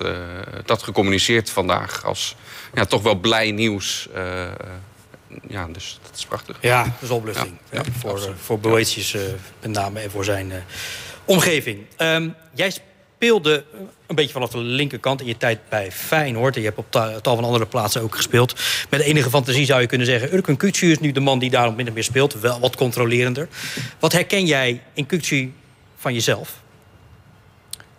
dat 0.65 0.83
gecommuniceerd 0.83 1.49
vandaag 1.49 2.05
als 2.05 2.35
ja, 2.73 2.85
toch 2.85 3.01
wel 3.01 3.15
blij 3.15 3.51
nieuws. 3.51 4.09
Ja, 5.47 5.67
dus 5.67 5.99
dat 6.01 6.17
is 6.17 6.25
prachtig. 6.25 6.57
Ja, 6.61 6.83
dat 6.83 6.93
is 7.01 7.09
opluchting. 7.09 7.57
Ja, 7.71 7.81
ja, 7.85 7.91
voor, 7.99 8.35
voor 8.41 8.59
Boetius 8.59 9.15
met 9.61 9.71
name 9.71 9.99
en 9.99 10.11
voor 10.11 10.23
zijn 10.23 10.51
omgeving. 11.25 11.85
Um, 11.97 12.35
jij 12.53 12.71
speelde 12.71 13.63
een 14.07 14.15
beetje 14.15 14.33
vanaf 14.33 14.49
de 14.49 14.57
linkerkant 14.57 15.21
in 15.21 15.27
je 15.27 15.37
tijd 15.37 15.59
bij 15.69 15.91
Feyenoord. 15.91 16.55
En 16.55 16.61
je 16.61 16.67
hebt 16.67 16.79
op 16.79 16.91
tal 17.21 17.35
van 17.35 17.43
andere 17.43 17.65
plaatsen 17.65 18.01
ook 18.01 18.15
gespeeld. 18.15 18.61
Met 18.89 19.01
enige 19.01 19.29
fantasie 19.29 19.65
zou 19.65 19.81
je 19.81 19.87
kunnen 19.87 20.07
zeggen... 20.07 20.33
Urkun 20.33 20.57
Kutsu 20.57 20.91
is 20.91 20.99
nu 20.99 21.11
de 21.11 21.19
man 21.19 21.39
die 21.39 21.49
daarom 21.49 21.75
minder 21.75 21.93
meer 21.93 22.03
speelt. 22.03 22.33
Wel 22.33 22.59
wat 22.59 22.75
controlerender. 22.75 23.47
Wat 23.99 24.11
herken 24.11 24.45
jij 24.45 24.81
in 24.93 25.05
Kutsu 25.05 25.53
van 25.97 26.13
jezelf? 26.13 26.61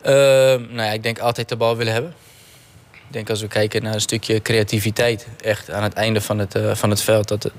Uh, 0.02 0.06
nou 0.06 0.82
ja, 0.82 0.90
ik 0.90 1.02
denk 1.02 1.18
altijd 1.18 1.48
de 1.48 1.56
bal 1.56 1.76
willen 1.76 1.92
hebben. 1.92 2.14
Ik 3.10 3.16
denk 3.16 3.30
als 3.30 3.40
we 3.40 3.48
kijken 3.48 3.82
naar 3.82 3.94
een 3.94 4.00
stukje 4.00 4.42
creativiteit... 4.42 5.26
echt 5.40 5.70
aan 5.70 5.82
het 5.82 5.92
einde 5.92 6.20
van 6.20 6.38
het, 6.38 6.56
uh, 6.56 6.74
van 6.74 6.90
het 6.90 7.02
veld... 7.02 7.28
Dat, 7.28 7.50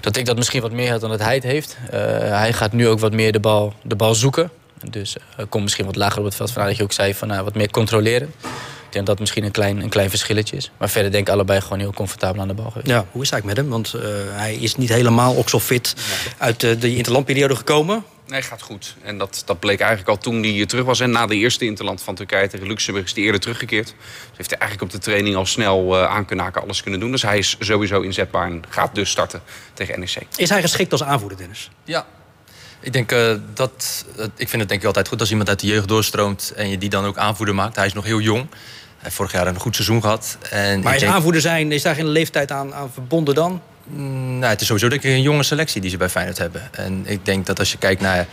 dat 0.00 0.16
ik 0.16 0.24
dat 0.24 0.36
misschien 0.36 0.60
wat 0.60 0.72
meer 0.72 0.90
had 0.90 1.00
dan 1.00 1.10
dat 1.10 1.20
hij 1.20 1.34
het 1.34 1.42
heeft. 1.42 1.76
Uh, 1.84 1.90
hij 2.18 2.52
gaat 2.52 2.72
nu 2.72 2.88
ook 2.88 2.98
wat 2.98 3.12
meer 3.12 3.32
de 3.32 3.40
bal, 3.40 3.74
de 3.82 3.96
bal 3.96 4.14
zoeken. 4.14 4.50
Dus 4.90 5.16
uh, 5.16 5.46
komt 5.48 5.62
misschien 5.62 5.86
wat 5.86 5.96
lager 5.96 6.18
op 6.18 6.24
het 6.24 6.34
veld. 6.34 6.50
Vandaar 6.50 6.68
dat 6.68 6.76
je 6.76 6.82
ook 6.82 6.92
zei 6.92 7.14
van 7.14 7.32
uh, 7.32 7.40
wat 7.40 7.54
meer 7.54 7.70
controleren. 7.70 8.28
Ik 8.28 8.92
denk 8.92 8.94
dat 8.94 9.06
dat 9.06 9.18
misschien 9.18 9.44
een 9.44 9.50
klein, 9.50 9.82
een 9.82 9.88
klein 9.88 10.10
verschilletje 10.10 10.56
is. 10.56 10.70
Maar 10.76 10.90
verder 10.90 11.10
denk 11.10 11.28
ik 11.28 11.34
allebei 11.34 11.60
gewoon 11.60 11.78
heel 11.78 11.92
comfortabel 11.92 12.40
aan 12.42 12.48
de 12.48 12.54
bal 12.54 12.70
geweest. 12.70 12.86
Ja, 12.90 13.04
hoe 13.10 13.22
is 13.22 13.30
het 13.30 13.40
eigenlijk 13.40 13.44
met 13.46 13.56
hem? 13.56 13.68
Want 13.68 13.94
hij 14.32 14.54
is 14.54 14.76
niet 14.76 14.88
helemaal 14.88 15.36
ook 15.36 15.48
zo 15.48 15.60
fit 15.60 15.94
uit 16.38 16.60
de 16.60 16.96
interlandperiode 16.96 17.56
gekomen. 17.56 18.04
Nee, 18.26 18.42
gaat 18.42 18.62
goed. 18.62 18.96
En 19.02 19.18
dat, 19.18 19.42
dat 19.46 19.58
bleek 19.58 19.80
eigenlijk 19.80 20.10
al 20.10 20.18
toen 20.18 20.42
hij 20.42 20.66
terug 20.66 20.84
was. 20.84 21.00
En 21.00 21.10
na 21.10 21.26
de 21.26 21.34
eerste 21.34 21.64
interland 21.64 22.02
van 22.02 22.14
Turkije 22.14 22.48
tegen 22.48 22.66
Luxemburg 22.66 23.06
is 23.06 23.14
hij 23.14 23.22
eerder 23.22 23.40
teruggekeerd. 23.40 23.86
Dus 23.86 24.36
heeft 24.36 24.50
hij 24.50 24.58
eigenlijk 24.58 24.92
op 24.92 25.00
de 25.00 25.04
training 25.04 25.36
al 25.36 25.46
snel 25.46 25.94
uh, 25.94 26.04
aan 26.04 26.24
kunnen 26.24 26.44
haken, 26.44 26.62
alles 26.62 26.82
kunnen 26.82 27.00
doen. 27.00 27.10
Dus 27.10 27.22
hij 27.22 27.38
is 27.38 27.56
sowieso 27.60 28.00
inzetbaar 28.00 28.46
en 28.46 28.62
gaat 28.68 28.94
dus 28.94 29.10
starten 29.10 29.42
tegen 29.74 30.00
NEC. 30.00 30.18
Is 30.36 30.48
hij 30.48 30.60
geschikt 30.60 30.92
als 30.92 31.02
aanvoerder, 31.02 31.38
Dennis? 31.38 31.70
Ja, 31.84 32.06
ik 32.80 32.92
denk 32.92 33.12
uh, 33.12 33.34
dat. 33.54 34.04
Uh, 34.18 34.24
ik 34.36 34.48
vind 34.48 34.60
het 34.60 34.68
denk 34.68 34.80
ik 34.80 34.86
altijd 34.86 35.08
goed 35.08 35.20
als 35.20 35.30
iemand 35.30 35.48
uit 35.48 35.60
de 35.60 35.66
jeugd 35.66 35.88
doorstroomt 35.88 36.52
en 36.56 36.68
je 36.68 36.78
die 36.78 36.88
dan 36.88 37.04
ook 37.04 37.16
aanvoerder 37.16 37.54
maakt. 37.54 37.76
Hij 37.76 37.86
is 37.86 37.92
nog 37.92 38.04
heel 38.04 38.20
jong. 38.20 38.46
Hij 38.50 38.98
heeft 38.98 39.14
vorig 39.14 39.32
jaar 39.32 39.46
een 39.46 39.60
goed 39.60 39.74
seizoen 39.74 40.00
gehad. 40.00 40.38
En 40.50 40.80
maar 40.80 40.94
is 40.94 41.00
denk... 41.00 41.12
aanvoerder 41.12 41.40
zijn, 41.40 41.72
is 41.72 41.82
daar 41.82 41.94
geen 41.94 42.08
leeftijd 42.08 42.50
aan, 42.50 42.74
aan 42.74 42.92
verbonden 42.92 43.34
dan? 43.34 43.62
Mm, 43.86 44.38
nou, 44.38 44.50
het 44.50 44.60
is 44.60 44.66
sowieso 44.66 44.88
denk 44.88 45.02
ik 45.02 45.10
een 45.10 45.22
jonge 45.22 45.42
selectie 45.42 45.80
die 45.80 45.90
ze 45.90 45.96
bij 45.96 46.08
Feyenoord 46.08 46.38
hebben. 46.38 46.74
En 46.74 47.02
ik 47.06 47.24
denk 47.24 47.46
dat 47.46 47.58
als 47.58 47.72
je 47.72 47.78
kijkt 47.78 48.00
naar, 48.00 48.26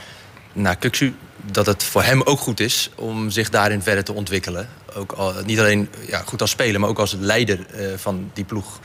naar 0.54 0.76
Kuksu, 0.76 1.16
dat 1.52 1.66
het 1.66 1.84
voor 1.84 2.04
hem 2.04 2.22
ook 2.22 2.40
goed 2.40 2.60
is 2.60 2.90
om 2.96 3.30
zich 3.30 3.50
daarin 3.50 3.82
verder 3.82 4.04
te 4.04 4.14
ontwikkelen. 4.14 4.70
Ook 4.96 5.12
al, 5.12 5.34
niet 5.46 5.60
alleen 5.60 5.90
ja, 6.08 6.22
goed 6.26 6.42
als 6.42 6.50
speler, 6.50 6.80
maar 6.80 6.90
ook 6.90 7.00
als 7.00 7.16
leider 7.20 7.60
uh, 7.60 7.88
van 7.96 8.32
die 8.34 8.44
ploeg 8.44 8.80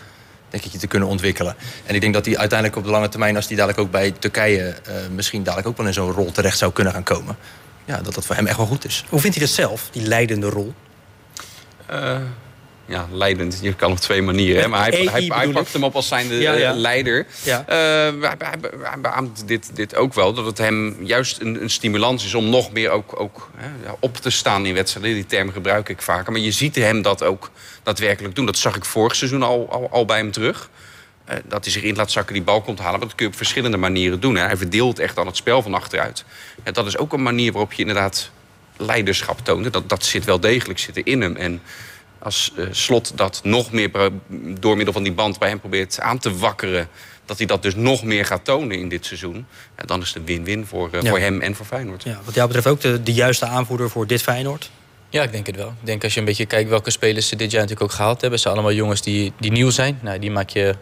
denk 0.50 0.64
ik, 0.64 0.70
te 0.70 0.87
kunnen 0.87 1.08
ontwikkelen. 1.08 1.56
En 1.87 1.94
ik 1.94 2.00
denk 2.00 2.14
dat 2.14 2.26
hij 2.26 2.38
uiteindelijk 2.38 2.78
op 2.78 2.84
de 2.84 2.90
lange 2.90 3.08
termijn, 3.08 3.37
als 3.37 3.46
hij 3.46 3.56
dadelijk 3.56 3.80
ook 3.80 3.90
bij 3.90 4.10
Turkije 4.10 4.75
uh, 4.88 4.94
misschien 5.14 5.42
dadelijk 5.42 5.68
ook 5.68 5.76
wel 5.76 5.87
in 5.87 5.92
zo'n 5.92 6.12
rol 6.12 6.32
terecht 6.32 6.58
zou 6.58 6.72
kunnen 6.72 6.92
gaan 6.92 7.02
komen. 7.02 7.37
Ja, 7.84 8.00
dat 8.00 8.14
dat 8.14 8.26
voor 8.26 8.37
hem 8.37 8.46
echt 8.46 8.56
wel 8.56 8.66
goed 8.66 8.84
is. 8.84 9.04
Hoe 9.08 9.20
vindt 9.20 9.37
hij 9.37 9.46
dat 9.46 9.54
zelf, 9.54 9.88
die 9.90 10.02
leidende 10.02 10.48
rol? 10.48 10.75
Uh, 11.90 12.16
ja, 12.88 13.09
leidend. 13.12 13.59
Je 13.62 13.75
kan 13.75 13.90
op 13.90 13.99
twee 13.99 14.23
manieren. 14.23 14.62
Hè? 14.62 14.68
Maar 14.68 14.88
hij, 14.88 15.09
hij, 15.12 15.25
hij 15.35 15.49
pakt 15.49 15.73
hem 15.73 15.85
op 15.85 15.95
als 15.95 16.09
zijn 16.09 16.35
ja, 16.35 16.52
ja. 16.52 16.73
leider. 16.75 17.26
Ja. 17.42 17.61
Uh, 17.61 17.66
hij, 18.21 18.37
hij 18.83 19.00
beaamt 19.00 19.49
dit, 19.49 19.71
dit 19.75 19.97
ook 19.97 20.14
wel. 20.14 20.33
Dat 20.33 20.47
het 20.47 20.59
hem 20.59 20.97
juist 21.00 21.40
een, 21.40 21.62
een 21.62 21.71
stimulans 21.71 22.25
is 22.25 22.35
om 22.35 22.50
nog 22.50 22.73
meer 22.73 22.90
ook, 22.90 23.21
ook 23.21 23.50
hè, 23.57 23.90
op 24.00 24.16
te 24.16 24.30
staan 24.30 24.66
in 24.66 24.75
wedstrijden. 24.75 25.14
Die 25.14 25.26
term 25.26 25.52
gebruik 25.52 25.88
ik 25.88 26.02
vaker. 26.02 26.33
Maar 26.33 26.40
je 26.40 26.52
ziet 26.52 26.75
hem 26.75 27.02
dat 27.02 27.23
ook 27.23 27.50
daadwerkelijk 27.83 28.35
doen. 28.35 28.47
Dat 28.47 28.59
zag 28.59 28.76
ik 28.76 28.85
vorig 28.85 29.16
seizoen 29.16 29.42
al, 29.42 29.71
al, 29.71 29.88
al 29.90 30.04
bij 30.04 30.18
hem 30.18 30.30
terug. 30.30 30.71
Uh, 31.28 31.35
dat 31.45 31.64
hij 31.64 31.73
zich 31.73 31.83
in 31.83 31.97
laat 31.97 32.11
zakken, 32.11 32.35
die 32.35 32.42
bal 32.42 32.61
komt 32.61 32.78
halen. 32.78 32.99
Maar 32.99 33.09
dat 33.09 33.16
kun 33.16 33.26
je 33.26 33.33
op 33.33 33.38
verschillende 33.38 33.76
manieren 33.76 34.21
doen. 34.21 34.37
Hè. 34.37 34.47
Hij 34.47 34.57
verdeelt 34.57 34.99
echt 34.99 35.18
aan 35.18 35.26
het 35.26 35.37
spel 35.37 35.62
van 35.62 35.75
achteruit. 35.75 36.25
Dat 36.73 36.87
is 36.87 36.99
ook 36.99 37.12
een 37.12 37.23
manier 37.23 37.52
waarop 37.52 37.73
je 37.73 37.80
inderdaad 37.80 38.30
leiderschap 38.76 39.45
toont. 39.45 39.73
Dat, 39.73 39.88
dat 39.88 40.04
zit 40.04 40.25
wel 40.25 40.40
degelijk 40.40 40.78
zitten 40.78 41.04
in 41.04 41.21
hem. 41.21 41.37
En 41.37 41.62
als 42.18 42.52
Slot 42.70 43.12
dat 43.14 43.40
nog 43.42 43.72
meer 43.72 43.90
door 44.60 44.76
middel 44.76 44.94
van 44.94 45.02
die 45.02 45.12
band 45.12 45.38
bij 45.38 45.48
hem 45.48 45.60
probeert 45.60 46.00
aan 46.00 46.18
te 46.18 46.37
wakkeren 46.37 46.88
dat 47.25 47.38
hij 47.38 47.46
dat 47.46 47.62
dus 47.62 47.75
nog 47.75 48.02
meer 48.02 48.25
gaat 48.25 48.44
tonen 48.44 48.78
in 48.78 48.88
dit 48.88 49.06
seizoen. 49.06 49.46
Ja, 49.76 49.84
dan 49.84 50.00
is 50.00 50.08
het 50.08 50.16
een 50.16 50.25
win-win 50.25 50.66
voor, 50.66 50.90
voor 50.92 51.18
hem 51.18 51.40
en 51.40 51.54
voor 51.54 51.66
Feyenoord. 51.66 52.02
Ja, 52.02 52.20
wat 52.25 52.34
jou 52.34 52.46
betreft 52.46 52.66
ook 52.66 52.80
de, 52.80 53.02
de 53.02 53.12
juiste 53.12 53.46
aanvoerder 53.46 53.90
voor 53.90 54.06
dit 54.06 54.22
Feyenoord? 54.22 54.70
Ja, 55.10 55.22
ik 55.22 55.32
denk 55.32 55.46
het 55.46 55.56
wel. 55.56 55.68
Ik 55.68 55.87
denk 55.87 56.04
als 56.04 56.14
je 56.14 56.20
een 56.20 56.26
beetje 56.26 56.46
kijkt 56.46 56.68
welke 56.68 56.90
spelers 56.90 57.28
ze 57.28 57.37
dit 57.37 57.50
jaar 57.50 57.60
natuurlijk 57.60 57.90
ook 57.90 57.96
gehaald 57.96 58.20
hebben. 58.20 58.38
Ze 58.38 58.44
zijn 58.44 58.54
allemaal 58.54 58.76
jongens 58.76 59.02
die, 59.02 59.32
die 59.40 59.52
nieuw 59.52 59.70
zijn. 59.70 59.98
Nou, 60.02 60.18
die 60.18 60.30
maak 60.30 60.50
je 60.50 60.75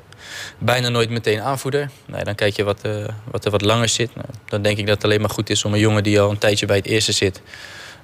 bijna 0.58 0.88
nooit 0.88 1.10
meteen 1.10 1.40
aanvoerder. 1.40 1.90
Nou, 2.06 2.24
dan 2.24 2.34
kijk 2.34 2.56
je 2.56 2.64
wat, 2.64 2.80
uh, 2.86 3.04
wat 3.30 3.44
er 3.44 3.50
wat 3.50 3.62
langer 3.62 3.88
zit. 3.88 4.14
Nou, 4.14 4.26
dan 4.44 4.62
denk 4.62 4.78
ik 4.78 4.86
dat 4.86 4.94
het 4.94 5.04
alleen 5.04 5.20
maar 5.20 5.30
goed 5.30 5.50
is 5.50 5.64
om 5.64 5.72
een 5.72 5.78
jongen 5.78 6.02
die 6.02 6.20
al 6.20 6.30
een 6.30 6.38
tijdje 6.38 6.66
bij 6.66 6.76
het 6.76 6.86
eerste 6.86 7.12
zit... 7.12 7.42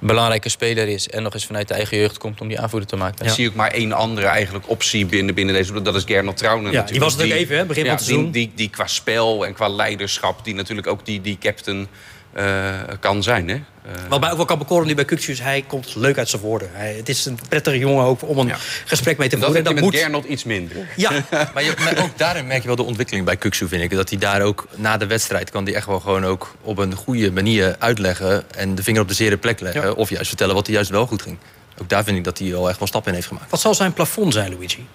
belangrijke 0.07 0.49
speler 0.49 0.89
is 0.89 1.09
en 1.09 1.23
nog 1.23 1.35
eens 1.35 1.47
vanuit 1.47 1.69
de 1.69 1.75
eigen 1.75 1.99
jeugd 1.99 2.19
komt 2.19 2.41
om 2.41 2.49
die 2.49 2.61
aanvoerder 2.61 2.89
te 2.89 2.97
maken. 2.97 3.25
Dan 3.25 3.35
zie 3.35 3.47
ik 3.47 3.55
maar 3.55 3.71
één 3.71 3.93
andere 3.93 4.27
eigenlijk 4.27 4.69
optie 4.69 5.07
binnen, 5.07 5.35
binnen 5.35 5.55
deze... 5.55 5.83
Dat 5.83 5.95
is 5.95 6.05
Gernot 6.05 6.37
Trouwen 6.37 6.73
ja, 6.73 6.83
Die 6.83 7.01
was 7.01 7.13
het 7.13 7.23
ook 7.23 7.31
even, 7.31 7.57
hè, 7.57 7.65
begin 7.65 7.85
van 7.85 7.93
het 7.95 8.03
seizoen. 8.03 8.31
Die, 8.31 8.33
die, 8.47 8.53
die 8.55 8.71
qua 8.71 8.87
spel 8.87 9.47
en 9.47 9.55
qua 9.55 9.69
leiderschap... 9.69 10.45
die 10.45 10.55
natuurlijk 10.55 10.87
ook 10.87 11.07
die, 11.07 11.21
die 11.21 11.39
captain 11.41 11.89
uh, 12.37 12.81
kan 13.01 13.23
zijn. 13.23 13.49
Hè? 13.49 13.61
Uh, 13.87 13.93
Wat 14.09 14.21
mij 14.21 14.31
ook 14.31 14.37
wel 14.37 14.45
kan 14.45 14.59
bekoren 14.59 14.87
nu 14.87 14.95
bij 14.95 15.05
Kukcius, 15.05 15.41
hij 15.41 15.65
komt 15.67 15.95
leuk 15.95 16.19
uit 16.19 16.29
zijn 16.29 16.43
woorden. 16.43 16.71
Hij, 16.73 16.95
het 16.95 17.09
is 17.09 17.25
een 17.25 17.39
prettige 17.49 17.79
jongen 17.79 18.05
ook 18.05 18.23
om 18.23 18.39
een 18.39 18.53
gesprek 18.85 19.19
mee 19.19 19.29
te 19.29 19.39
voeren. 19.39 19.65
Dat, 19.65 19.75
dat 19.75 19.83
moet 19.83 19.97
Gernot 19.97 20.25
iets 20.25 20.45
minder. 20.45 20.77
Ja. 20.97 21.11
maar, 21.55 21.63
je, 21.63 21.75
maar, 21.79 22.03
ook 22.03 22.19
daarin 22.19 22.47
merk 22.47 22.61
je 22.61 22.67
wel 22.67 22.77
de 22.77 22.83
ontwikkeling 22.83 23.25
bij 23.25 23.37
Kukcius, 23.37 23.69
vind 23.69 23.83
ik. 23.83 23.91
Dat 23.91 24.09
hij 24.09 24.19
daar 24.19 24.43
ook 24.43 24.69
na 24.75 24.97
de 24.97 25.07
wedstrijd 25.07 25.51
kan 25.51 25.65
die 25.65 25.75
echt 25.75 25.87
wel 25.87 26.01
gewoon 26.01 26.25
ook 26.25 26.55
op 26.61 26.79
een 26.79 26.95
goede 26.95 27.33
manier 27.33 27.77
uitleggen... 27.79 28.45
en 28.55 28.75
de 28.75 28.83
vinger 28.83 29.01
op 29.01 29.09
de 29.09 29.15
zere 29.15 29.37
plek 29.37 29.61
leggen. 29.61 29.97
Of 29.97 30.11
juist 30.11 30.29
vertellen 30.29 30.55
wat 30.55 30.67
hij 30.67 30.75
juist 30.75 30.91
wel 30.91 31.07
goed 31.07 31.23
ging. 31.23 31.39
Ook 31.81 31.89
daar 31.89 32.05
vind 32.05 32.17
ik 32.17 32.25
dat 32.25 32.39
hij 32.39 32.55
al 32.55 32.69
echt 32.69 32.79
wel 32.79 32.89
stappen 32.89 33.11
in 33.11 33.17
heeft 33.17 33.29
gemaakt. 33.29 33.51
Wat 33.51 33.61
zal 33.61 33.75
zijn 33.75 33.93
plafond 33.93 34.33
zijn, 34.33 34.53
Luigi? 34.53 34.87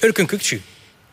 Urkun 0.00 0.26
Kukcius. 0.26 0.60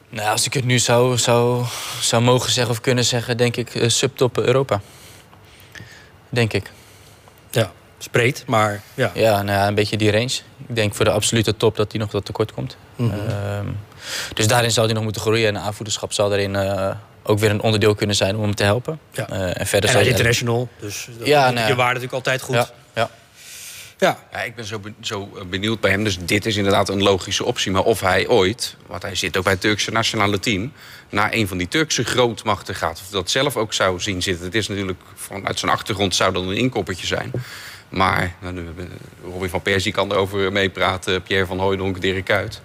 Nou, 0.09 0.29
als 0.29 0.45
ik 0.45 0.53
het 0.53 0.65
nu 0.65 0.79
zou, 0.79 1.17
zou, 1.17 1.65
zou 2.01 2.23
mogen 2.23 2.51
zeggen 2.51 2.73
of 2.73 2.81
kunnen 2.81 3.05
zeggen, 3.05 3.37
denk 3.37 3.55
ik 3.55 3.75
uh, 3.75 3.89
subtop 3.89 4.37
Europa. 4.37 4.81
Denk 6.33 6.53
ik. 6.53 6.71
Ja, 7.51 7.71
spreed, 7.97 8.43
maar 8.47 8.81
ja. 8.93 9.11
Ja, 9.13 9.41
nou 9.41 9.57
ja, 9.57 9.67
een 9.67 9.75
beetje 9.75 9.97
die 9.97 10.11
range. 10.11 10.39
Ik 10.67 10.75
denk 10.75 10.95
voor 10.95 11.05
de 11.05 11.11
absolute 11.11 11.57
top 11.57 11.75
dat 11.75 11.91
hij 11.91 12.01
nog 12.01 12.11
wat 12.11 12.25
tekort 12.25 12.53
komt. 12.53 12.77
Mm 12.95 13.11
-hmm. 13.11 13.77
dus 14.33 14.47
daarin 14.47 14.71
zou 14.71 14.85
hij 14.85 14.95
nog 14.95 15.03
moeten 15.03 15.21
groeien. 15.21 15.47
En 15.47 15.57
aanvoederschap 15.57 16.13
zal 16.13 16.29
daarin 16.29 16.53
uh, 16.53 16.89
ook 17.23 17.39
weer 17.39 17.49
een 17.49 17.61
onderdeel 17.61 17.95
kunnen 17.95 18.15
zijn 18.15 18.35
om 18.35 18.41
hem 18.41 18.55
te 18.55 18.63
helpen. 18.63 18.99
Ja. 19.11 19.29
Uh, 19.29 19.59
en 19.59 19.67
verder 19.67 19.89
en 19.89 19.95
hij 19.95 20.07
international, 20.07 20.67
dus 20.79 21.07
dat 21.17 21.27
ja, 21.27 21.51
nou, 21.51 21.67
je 21.67 21.75
waarde 21.75 21.99
natuurlijk 21.99 22.13
altijd 22.13 22.41
goed. 22.41 22.55
Ja, 22.55 22.69
ja. 22.93 23.09
Ja. 24.03 24.17
ja, 24.31 24.41
ik 24.41 24.55
ben 24.55 24.65
zo, 24.65 24.81
zo 24.99 25.29
benieuwd 25.49 25.79
bij 25.79 25.91
hem. 25.91 26.03
Dus 26.03 26.17
dit 26.19 26.45
is 26.45 26.55
inderdaad 26.55 26.89
een 26.89 27.03
logische 27.03 27.45
optie. 27.45 27.71
Maar 27.71 27.83
of 27.83 28.01
hij 28.01 28.27
ooit, 28.27 28.75
want 28.87 29.01
hij 29.01 29.15
zit 29.15 29.37
ook 29.37 29.43
bij 29.43 29.53
het 29.53 29.61
Turkse 29.61 29.91
nationale 29.91 30.39
team... 30.39 30.71
naar 31.09 31.33
een 31.33 31.47
van 31.47 31.57
die 31.57 31.67
Turkse 31.67 32.03
grootmachten 32.03 32.75
gaat. 32.75 33.01
Of 33.05 33.09
dat 33.09 33.29
zelf 33.29 33.57
ook 33.57 33.73
zou 33.73 33.99
zien 33.99 34.21
zitten. 34.21 34.45
Het 34.45 34.55
is 34.55 34.67
natuurlijk 34.67 35.01
vanuit 35.15 35.59
zijn 35.59 35.71
achtergrond 35.71 36.15
zou 36.15 36.33
dat 36.33 36.43
een 36.43 36.57
inkoppertje 36.57 37.07
zijn. 37.07 37.31
Maar 37.89 38.35
nou, 38.39 38.65
Robin 39.23 39.49
van 39.49 39.61
Persie 39.61 39.91
kan 39.91 40.11
erover 40.11 40.51
meepraten. 40.51 41.23
Pierre 41.23 41.45
van 41.45 41.59
Hooijdonk, 41.59 42.01
Dirk 42.01 42.25
Kuyt. 42.25 42.61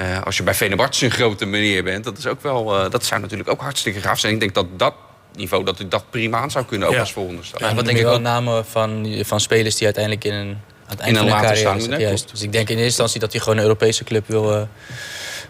Uh, 0.00 0.22
als 0.22 0.36
je 0.36 0.42
bij 0.42 0.54
Venebarts 0.54 1.00
een 1.00 1.10
grote 1.10 1.46
meneer 1.46 1.84
bent, 1.84 2.04
dat, 2.04 2.18
is 2.18 2.26
ook 2.26 2.42
wel, 2.42 2.84
uh, 2.84 2.90
dat 2.90 3.04
zou 3.04 3.20
natuurlijk 3.20 3.48
ook 3.48 3.60
hartstikke 3.60 4.00
gaaf 4.00 4.18
zijn. 4.18 4.32
Ik 4.32 4.40
denk 4.40 4.54
dat 4.54 4.66
dat 4.78 4.94
niveau 5.34 5.64
dat 5.64 5.80
ik 5.80 5.90
dat 5.90 6.10
prima 6.10 6.38
aan 6.38 6.50
zou 6.50 6.64
kunnen 6.64 6.88
ook 6.88 6.96
als 6.96 7.12
volgende 7.12 7.42
stap. 7.42 7.60
Ja, 7.60 7.74
wat 7.74 7.84
denk 7.84 7.98
ik 7.98 8.04
wel 8.04 8.20
namen 8.20 8.66
van, 8.66 9.22
van 9.24 9.40
spelers 9.40 9.74
die 9.74 9.84
uiteindelijk 9.84 10.24
in 10.24 10.32
een 10.32 10.58
het 10.86 11.00
eind 11.00 11.16
van 11.16 11.26
de 11.26 11.32
carrière 11.32 11.98
Juist. 11.98 12.30
Dus 12.30 12.42
ik 12.42 12.52
denk 12.52 12.68
in 12.68 12.74
eerste 12.74 12.84
instantie 12.84 13.20
dat 13.20 13.32
hij 13.32 13.40
gewoon 13.40 13.56
een 13.56 13.62
Europese 13.62 14.04
club 14.04 14.28
wil, 14.28 14.56
uh, 14.56 14.62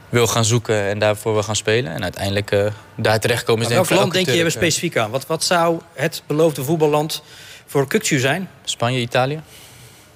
wil 0.09 0.27
gaan 0.27 0.45
zoeken 0.45 0.89
en 0.89 0.99
daarvoor 0.99 1.33
wil 1.33 1.43
gaan 1.43 1.57
spelen. 1.57 1.93
En 1.93 2.03
uiteindelijk 2.03 2.51
uh, 2.51 2.67
daar 2.97 3.21
terechtkomen 3.21 3.63
is 3.63 3.69
denk 3.69 3.87
Welk 3.87 4.01
land 4.01 4.13
denk 4.13 4.27
je 4.27 4.33
even 4.33 4.53
specifiek 4.53 4.97
aan? 4.97 5.11
Wat, 5.11 5.27
wat 5.27 5.45
zou 5.45 5.81
het 5.95 6.23
beloofde 6.27 6.65
voetballand 6.65 7.23
voor 7.67 7.89
Kukcu 7.89 8.19
zijn? 8.19 8.49
Spanje, 8.65 8.99
Italië, 8.99 9.41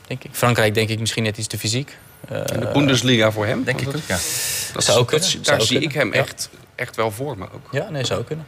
denk 0.06 0.24
ik. 0.24 0.30
Frankrijk 0.32 0.74
denk 0.74 0.88
ik 0.88 0.98
misschien 0.98 1.22
net 1.22 1.38
iets 1.38 1.46
te 1.46 1.58
fysiek. 1.58 1.96
Uh, 2.32 2.44
de 2.44 2.70
Bundesliga 2.72 3.32
voor 3.32 3.46
hem? 3.46 3.64
Denk 3.64 3.80
ik 3.80 3.88
ook, 3.88 3.94
ja. 4.06 4.18
Dat, 4.72 4.84
zou 4.84 4.98
ook 4.98 5.10
dat, 5.10 5.36
daar 5.42 5.62
zie 5.62 5.80
ik 5.80 5.92
hem 5.92 6.12
echt, 6.12 6.50
echt 6.74 6.96
wel 6.96 7.10
voor 7.10 7.38
me 7.38 7.44
ook. 7.54 7.68
Ja, 7.70 7.90
nee, 7.90 8.04
zou 8.04 8.24
kunnen. 8.24 8.46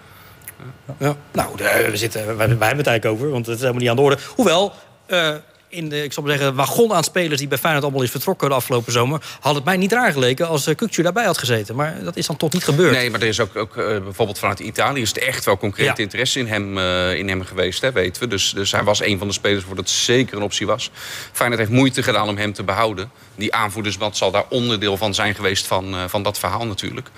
Ja. 0.99 1.17
Nou, 1.33 1.57
we 1.91 1.97
zitten, 1.97 2.27
wij, 2.27 2.37
wij 2.37 2.47
hebben 2.47 2.59
het 2.59 2.87
eigenlijk 2.87 3.07
over, 3.07 3.31
want 3.31 3.47
het 3.47 3.55
is 3.55 3.61
helemaal 3.61 3.81
niet 3.81 3.91
aan 3.91 3.97
de 3.97 4.03
orde. 4.03 4.19
Hoewel, 4.35 4.73
uh, 5.07 5.35
in 5.71 5.89
de, 5.89 6.03
ik 6.03 6.13
zal 6.13 6.23
maar 6.23 6.33
zeggen, 6.33 6.55
wagon 6.55 6.93
aan 6.93 7.05
spelers 7.05 7.39
die 7.39 7.49
bij 7.49 7.59
Feyenoord 7.59 7.85
allemaal 7.85 8.03
is 8.03 8.11
vertrokken 8.11 8.49
de 8.49 8.55
afgelopen 8.55 8.93
zomer, 8.93 9.23
had 9.41 9.55
het 9.55 9.65
mij 9.65 9.77
niet 9.77 9.93
raar 9.93 10.13
geleken 10.13 10.49
als 10.49 10.67
uh, 10.67 10.75
daarbij 11.03 11.25
had 11.25 11.39
gezeten. 11.39 11.77
Maar 11.77 12.05
dat 12.05 12.17
is 12.17 12.27
dan 12.27 12.37
toch 12.37 12.53
niet 12.53 12.65
gebeurd. 12.65 12.93
Nee, 12.93 13.11
maar 13.11 13.21
er 13.21 13.27
is 13.27 13.41
ook, 13.41 13.57
ook 13.57 13.77
uh, 13.77 13.85
bijvoorbeeld 13.85 14.39
vanuit 14.39 14.61
Italië 14.61 15.01
is 15.01 15.09
het 15.09 15.19
echt 15.19 15.45
wel 15.45 15.57
concreet 15.57 15.99
interesse 15.99 16.39
in 16.39 16.47
hem, 16.47 16.79
uh, 16.79 17.15
in 17.15 17.29
hem 17.29 17.45
geweest, 17.45 17.81
hè, 17.81 17.93
weten 17.93 18.23
we. 18.23 18.29
Dus, 18.29 18.53
dus 18.53 18.73
hij 18.73 18.85
was 18.85 19.03
een 19.03 19.19
van 19.19 19.27
de 19.27 19.33
spelers 19.33 19.65
voor 19.65 19.77
dat 19.77 19.91
zeker 19.91 20.37
een 20.37 20.43
optie 20.43 20.67
was. 20.67 20.91
Feyenoord 21.33 21.61
heeft 21.61 21.73
moeite 21.73 22.03
gedaan 22.03 22.29
om 22.29 22.37
hem 22.37 22.53
te 22.53 22.63
behouden. 22.63 23.11
Die 23.35 23.55
aanvoerdersband 23.55 24.17
zal 24.17 24.31
daar 24.31 24.45
onderdeel 24.49 24.97
van 24.97 25.15
zijn 25.15 25.35
geweest 25.35 25.67
van, 25.67 25.95
van 26.09 26.23
dat 26.23 26.39
verhaal 26.39 26.67
natuurlijk. 26.67 27.09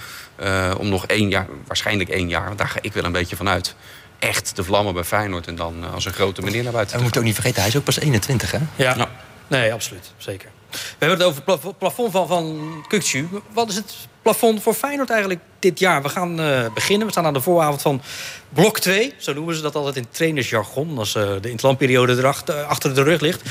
om 0.78 0.88
nog 0.88 1.06
één 1.06 1.28
jaar, 1.28 1.46
waarschijnlijk 1.66 2.10
één 2.10 2.28
jaar, 2.28 2.46
want 2.46 2.58
daar 2.58 2.68
ga 2.68 2.78
ik 2.80 2.92
wel 2.92 3.04
een 3.04 3.12
beetje 3.12 3.36
van 3.36 3.48
uit 3.48 3.74
echt 4.22 4.56
de 4.56 4.64
vlammen 4.64 4.94
bij 4.94 5.04
Feyenoord. 5.04 5.46
En 5.46 5.54
dan 5.54 5.84
eh, 5.84 5.94
als 5.94 6.04
een 6.04 6.12
grote 6.12 6.42
meneer 6.42 6.62
naar 6.62 6.72
buiten. 6.72 6.92
En 6.92 6.98
we 6.98 7.02
moeten 7.02 7.20
ook 7.20 7.26
niet 7.26 7.34
vergeten, 7.34 7.60
hij 7.60 7.70
is 7.70 7.76
ook 7.76 7.84
pas 7.84 7.98
21, 7.98 8.50
hè? 8.50 8.58
Ja, 8.76 8.96
nou. 8.96 9.08
nee, 9.46 9.72
absoluut. 9.72 10.12
Zeker. 10.16 10.50
We 10.70 10.78
hebben 10.98 11.18
het 11.18 11.26
over 11.26 11.42
het 11.64 11.78
plafond 11.78 12.12
van, 12.12 12.26
van 12.26 12.84
Kukcu. 12.88 13.28
Wat 13.52 13.68
is 13.68 13.76
het 13.76 13.94
plafond 14.22 14.62
voor 14.62 14.74
Feyenoord 14.74 15.10
eigenlijk 15.10 15.40
dit 15.58 15.78
jaar? 15.78 16.02
We 16.02 16.08
gaan 16.08 16.40
uh, 16.40 16.72
beginnen. 16.74 17.06
We 17.06 17.12
staan 17.12 17.26
aan 17.26 17.32
de 17.32 17.40
vooravond 17.40 17.82
van 17.82 18.02
blok 18.48 18.78
2. 18.78 19.14
Zo 19.16 19.32
noemen 19.32 19.54
ze 19.54 19.62
dat 19.62 19.74
altijd 19.74 19.96
in 19.96 20.06
trainersjargon. 20.10 20.98
Als 20.98 21.14
uh, 21.14 21.22
de 21.40 21.50
interlandperiode 21.50 22.16
erachter, 22.16 22.62
achter 22.62 22.94
de 22.94 23.02
rug 23.02 23.20
ligt. 23.20 23.42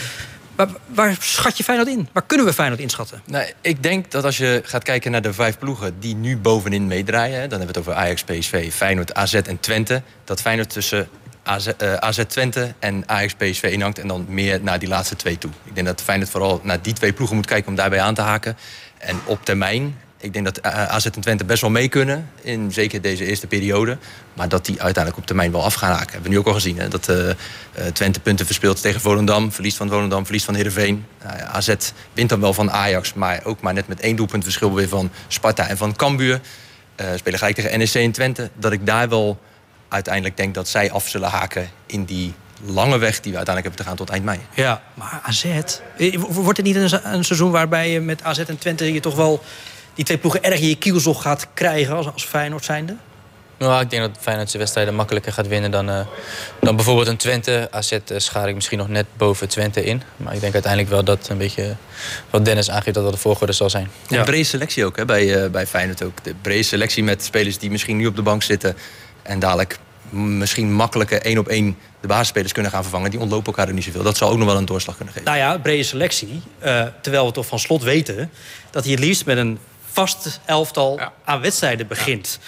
Waar, 0.66 0.80
waar, 0.86 1.16
schat 1.20 1.58
je 1.58 1.64
Feyenoord 1.64 1.90
in? 1.90 2.08
Waar 2.12 2.24
kunnen 2.24 2.46
we 2.46 2.54
Feyenoord 2.54 2.82
inschatten? 2.82 3.22
Ik 3.62 3.84
denk 3.84 4.12
dat 4.12 4.24
als 4.24 4.38
je 4.38 4.62
gaat 4.66 4.84
kijken 4.84 5.12
naar 5.12 5.22
de 5.22 5.34
vijf 5.34 5.60
ploegen 5.60 6.00
die 6.00 6.16
nu 6.16 6.38
bovenin 6.38 6.88
meedraaien... 6.88 7.50
dan 7.50 7.60
hebben 7.60 7.60
we 7.60 7.68
het 7.68 7.78
over 7.78 7.94
Ajax, 7.94 8.24
PSV, 8.24 8.72
Feyenoord, 8.74 9.14
AZ 9.14 9.34
en 9.34 9.60
Twente... 9.60 10.02
dat 10.24 10.42
Feyenoord 10.42 10.70
tussen 10.70 11.10
AZ, 11.44 11.68
uh, 11.82 11.94
AZ 11.94 12.24
Twente 12.28 12.74
en 12.80 13.04
Ajax 13.06 13.34
PSV 13.34 13.64
inhangt... 13.64 14.00
en 14.00 14.08
dan 14.08 14.26
meer 14.30 14.60
naar 14.62 14.80
die 14.80 14.90
laatste 14.90 15.16
twee 15.16 15.38
toe. 15.38 15.52
Ik 15.64 15.76
denk 15.76 15.88
dat 15.88 16.02
Feyenoord 16.02 16.30
vooral 16.30 16.60
naar 16.64 16.82
die 16.82 16.94
twee 16.94 17.14
ploegen 17.14 17.36
moet 17.36 17.46
kijken 17.46 17.70
om 17.70 17.76
daarbij 17.76 18.02
aan 18.02 18.14
te 18.14 18.22
haken. 18.22 18.58
En 18.98 19.20
op 19.26 19.46
termijn 19.46 19.98
ik 20.22 20.34
denk 20.34 20.46
dat 20.46 20.58
eh, 20.58 20.86
AZ 20.86 21.06
en 21.06 21.22
Twente 21.22 21.46
best 21.46 21.62
wel 21.62 21.70
mee 21.70 21.88
kunnen. 21.88 22.30
In 22.42 22.72
zeker 22.72 23.02
deze 23.02 23.26
eerste 23.26 23.48
periode. 23.48 23.98
Maar 24.34 24.50
dat 24.50 24.66
die 24.66 24.82
uiteindelijk 24.82 25.18
op 25.18 25.26
termijn 25.26 25.52
wel 25.52 25.64
af 25.64 25.74
gaan 25.74 25.92
haken. 25.92 26.12
Hebben 26.12 26.24
we 26.24 26.30
nu 26.30 26.38
ook 26.38 26.48
al 26.48 26.54
gezien. 26.54 26.80
Hè? 26.80 26.88
Dat 26.88 27.10
uh, 27.10 27.30
Twente 27.94 28.20
punten 28.20 28.46
verspeelt 28.46 28.82
tegen 28.82 29.02
Volendam. 29.02 29.52
Verliest 29.52 29.78
van 29.78 29.90
Volendam, 29.90 30.24
verliest 30.24 30.46
van 30.46 30.56
Heerenveen. 30.56 31.06
Uh, 31.24 31.56
AZ 31.56 31.76
wint 32.14 32.30
dan 32.30 32.40
wel 32.40 32.54
van 32.54 32.72
Ajax. 32.72 33.14
Maar 33.14 33.42
ook 33.44 33.62
maar 33.62 33.74
net 33.74 33.88
met 33.88 34.00
één 34.00 34.16
doelpunt 34.16 34.44
verschil 34.44 34.74
weer 34.74 34.88
van 34.88 35.12
Sparta 35.28 35.68
en 35.68 35.78
van 35.78 35.96
Cambuur. 35.96 36.42
Uh, 37.02 37.08
spelen 37.16 37.40
gelijk 37.40 37.56
tegen 37.56 37.80
NEC 37.80 37.94
en 37.94 38.12
Twente. 38.12 38.50
Dat 38.54 38.72
ik 38.72 38.86
daar 38.86 39.10
wel 39.10 39.40
uiteindelijk 39.90 40.38
denk 40.38 40.54
dat 40.54 40.68
zij 40.68 40.92
af 40.92 41.08
zullen 41.08 41.30
haken 41.30 41.70
in 41.86 42.06
die 42.06 42.34
lange 42.66 42.98
weg 42.98 43.20
die 43.20 43.32
we 43.32 43.38
uiteindelijk 43.38 43.66
hebben 43.66 43.76
te 43.76 43.84
gaan 43.84 43.96
tot 43.96 44.10
eind 44.10 44.26
mei. 44.26 44.40
Ja, 44.54 44.82
maar 44.94 45.20
AZ... 45.24 45.46
Wordt 46.28 46.58
het 46.58 46.66
niet 46.66 46.76
een 46.76 47.26
seizoen 47.26 47.52
waarbij 47.52 47.92
je 47.92 48.00
met 48.00 48.24
AZ 48.24 48.40
en 48.40 48.58
Twente 48.58 48.94
je 48.94 49.00
toch 49.00 49.16
wel 49.16 49.44
die 49.94 50.06
twee 50.06 50.18
ploegen 50.18 50.44
erg 50.44 50.60
in 50.60 50.68
je 50.68 50.76
kielzog 50.76 51.22
gaat 51.22 51.48
krijgen 51.54 51.96
als, 51.96 52.12
als 52.14 52.26
Feyenoord 52.26 52.66
zijnde? 52.66 52.96
Nou, 53.68 53.82
ik 53.82 53.90
denk 53.90 54.02
dat 54.02 54.18
Feyenoord 54.20 54.50
zijn 54.50 54.62
wedstrijden 54.62 54.96
makkelijker 54.96 55.34
gaat 55.34 55.48
winnen 55.48 55.72
dan, 55.72 55.90
uh, 55.90 56.00
dan 56.62 56.76
bijvoorbeeld 56.76 57.08
een 57.08 57.18
Twente. 57.18 57.68
AZ 57.72 57.92
uh, 57.92 58.00
schaar 58.18 58.50
ik 58.50 58.56
misschien 58.56 58.78
nog 58.78 58.88
net 58.88 59.06
boven 59.18 59.50
Twente 59.50 59.84
in. 59.84 60.02
Maar 60.18 60.34
ik 60.34 60.40
denk 60.40 60.54
uiteindelijk 60.54 60.92
wel 60.92 61.04
dat 61.04 61.30
een 61.30 61.38
beetje 61.38 61.76
wat 62.30 62.46
Dennis 62.46 62.70
aangeeft 62.70 62.96
dat 62.96 63.04
dat 63.04 63.14
de 63.14 63.20
volgorde 63.20 63.54
zal 63.54 63.70
zijn. 63.70 63.90
Ja, 64.08 64.20
een 64.20 64.26
brede 64.26 64.44
selectie 64.44 64.86
ook 64.86 64.98
hè, 64.98 65.06
bij, 65.06 65.44
uh, 65.44 65.50
bij 65.50 65.68
Feyenoord 65.68 66.04
ook. 66.04 66.24
De 66.24 66.34
brede 66.42 66.64
selectie 66.64 67.04
met 67.04 67.24
spelers 67.24 67.58
die 67.58 67.72
misschien 67.72 67.98
nu 67.98 68.06
op 68.06 68.16
de 68.16 68.22
bank 68.22 68.44
zitten 68.44 68.78
en 69.22 69.40
dadelijk 69.40 69.80
misschien 70.10 70.74
makkelijker 70.74 71.22
één 71.22 71.38
op 71.38 71.48
één 71.48 71.78
de 72.00 72.08
basisspelers 72.08 72.52
kunnen 72.54 72.72
gaan 72.72 72.82
vervangen. 72.82 73.12
Die 73.12 73.20
ontlopen 73.20 73.46
elkaar 73.46 73.68
er 73.68 73.74
niet 73.74 73.84
zoveel. 73.84 74.04
Dat 74.04 74.18
zal 74.18 74.30
ook 74.30 74.38
nog 74.38 74.48
wel 74.48 74.58
een 74.58 74.66
doorslag 74.66 74.96
kunnen 74.96 75.14
geven. 75.14 75.28
Nou 75.28 75.40
ja, 75.40 75.58
brede 75.58 75.84
selectie. 75.84 76.42
terwijl 77.02 77.26
we 77.26 77.32
toch 77.32 77.46
van 77.46 77.60
slot 77.60 77.84
weten 77.84 78.32
dat 78.70 78.84
hij 78.84 78.92
het 78.92 79.02
liefst 79.02 79.26
met 79.26 79.38
een 79.38 79.60
vast 79.92 80.40
elftal 80.46 81.00
aan 81.24 81.42
wedstrijden 81.42 81.88
begint. 81.88 82.40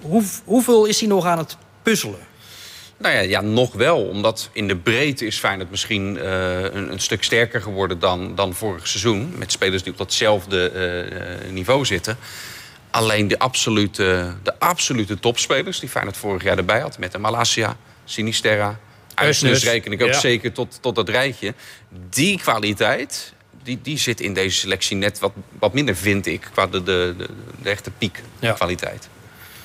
Hoe, 0.00 0.24
hoeveel 0.44 0.84
is 0.84 1.00
hij 1.00 1.08
nog 1.08 1.26
aan 1.26 1.38
het 1.38 1.56
puzzelen? 1.82 2.30
Nou 2.98 3.14
ja, 3.14 3.20
ja, 3.20 3.40
nog 3.40 3.72
wel. 3.72 4.08
Omdat 4.08 4.48
in 4.52 4.68
de 4.68 4.76
breedte 4.76 5.26
is 5.26 5.38
Feyenoord 5.38 5.70
misschien 5.70 6.16
uh, 6.16 6.62
een, 6.62 6.92
een, 6.92 7.00
stuk 7.00 7.24
sterker 7.24 7.62
geworden 7.62 7.98
dan, 7.98 8.34
dan 8.34 8.54
vorig 8.54 8.88
seizoen. 8.88 9.34
Met 9.36 9.52
spelers 9.52 9.82
die 9.82 9.92
op 9.92 9.98
datzelfde 9.98 10.72
uh, 11.44 11.52
niveau 11.52 11.84
zitten. 11.84 12.16
Alleen 12.90 13.28
de 13.28 13.38
absolute, 13.38 14.34
de 14.42 14.58
absolute 14.58 15.18
topspelers 15.18 15.80
die 15.80 15.88
Feyenoord 15.88 16.16
vorig 16.16 16.42
jaar 16.42 16.56
erbij 16.56 16.80
had... 16.80 16.98
met 16.98 17.12
de 17.12 17.18
Malasia, 17.18 17.76
Sinisterra, 18.04 18.78
Uisnes 19.14 19.64
reken 19.64 19.92
ik 19.92 20.02
ook 20.02 20.14
zeker 20.14 20.52
tot, 20.52 20.78
tot 20.80 20.94
dat 20.94 21.08
rijtje. 21.08 21.54
Die 22.10 22.38
kwaliteit 22.38 23.32
die, 23.62 23.78
die 23.82 23.98
zit 23.98 24.20
in 24.20 24.34
deze 24.34 24.58
selectie 24.58 24.96
net 24.96 25.18
wat, 25.18 25.32
wat 25.58 25.72
minder, 25.72 25.96
vind 25.96 26.26
ik, 26.26 26.48
qua 26.52 26.66
de, 26.66 26.82
de, 26.82 27.14
de, 27.18 27.28
de 27.62 27.70
echte 27.70 27.90
piek 27.90 28.22
kwaliteit. 28.54 29.08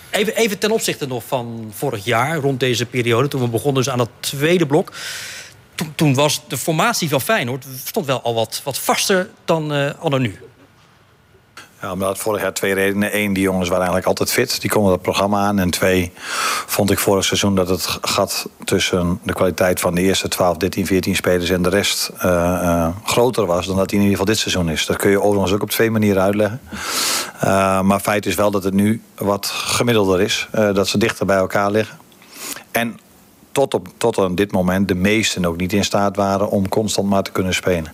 Even, 0.10 0.36
even 0.36 0.60
ten 0.60 0.72
opzichte 0.72 1.08
nog 1.08 1.24
van 1.28 1.72
vorig 1.76 2.06
jaar, 2.06 2.38
rond 2.38 2.60
deze 2.60 2.86
periode, 2.86 3.28
toen 3.28 3.42
we 3.42 3.48
begonnen 3.48 3.84
dus 3.84 3.94
aan 3.94 4.00
het 4.00 4.10
tweede 4.20 4.66
blok. 4.66 4.94
Toen, 5.76 5.96
toen 5.96 6.14
was 6.14 6.42
de 6.48 6.58
formatie 6.58 7.10
van 7.10 7.22
Feyenoord 7.22 7.66
stond 7.86 8.06
wel 8.06 8.22
al 8.22 8.34
wat, 8.34 8.62
wat 8.64 8.80
vaster 8.80 9.30
dan 9.46 9.74
uh, 9.74 9.94
anno 10.00 10.18
nu. 10.18 10.40
Ja, 11.82 11.92
omdat 11.92 12.18
vorig 12.18 12.42
jaar 12.42 12.54
twee 12.54 12.74
redenen. 12.74 13.18
Eén, 13.18 13.34
die 13.34 13.44
jongens 13.44 13.70
waren 13.70 13.86
eigenlijk 13.86 14.08
altijd 14.08 14.32
fit. 14.32 14.62
Die 14.62 14.70
konden 14.70 14.92
het 14.92 15.02
programma 15.02 15.40
aan. 15.40 15.60
En 15.60 15.70
twee, 15.70 16.12
vond 16.66 16.92
ik 16.92 17.00
vorig 17.00 17.26
seizoen 17.26 17.56
dat 17.56 17.70
het 17.70 17.98
gat 18.02 18.50
tussen 18.64 19.20
de 19.24 19.34
kwaliteit 19.34 19.80
van 19.80 19.96
de 19.96 20.02
eerste 20.02 20.28
12, 20.28 20.58
13, 20.58 20.86
14 20.86 21.16
spelers 21.16 21.50
en 21.50 21.62
de 21.62 21.70
rest 21.70 22.12
uh, 22.16 22.22
uh, 22.24 22.88
groter 23.04 23.46
was 23.46 23.66
dan 23.66 23.76
dat 23.78 23.90
die 23.90 23.98
in 23.98 24.04
ieder 24.04 24.18
geval 24.18 24.34
dit 24.34 24.42
seizoen 24.42 24.70
is. 24.70 24.86
Dat 24.86 24.98
kun 24.98 25.10
je 25.10 25.22
overigens 25.22 25.54
ook 25.54 25.62
op 25.62 25.70
twee 25.70 25.92
manieren 25.92 26.22
uitleggen. 26.22 26.62
Uh, 27.44 27.82
maar 27.82 28.00
feit 28.00 28.26
is 28.26 28.36
wel 28.36 28.52
dat 28.52 28.64
het 28.64 28.74
nu 28.74 29.02
wat 29.16 29.46
gemiddelder 29.46 30.22
is. 30.22 30.48
dat 30.52 30.88
ze 30.88 30.98
dichter 30.98 31.26
bij 31.26 31.38
elkaar 31.38 31.72
liggen. 31.72 31.98
En 32.72 33.00
tot 33.58 33.74
op, 33.74 33.88
tot 33.98 34.18
op 34.18 34.38
dit 34.38 34.52
moment 34.52 34.88
de 34.88 34.96
meesten 34.96 35.46
ook 35.46 35.58
niet 35.58 35.74
in 35.74 35.84
staat 35.84 36.16
waren 36.16 36.50
om 36.50 36.70
constant 36.70 37.10
maar 37.10 37.24
te 37.24 37.32
kunnen 37.32 37.54
spelen. 37.54 37.94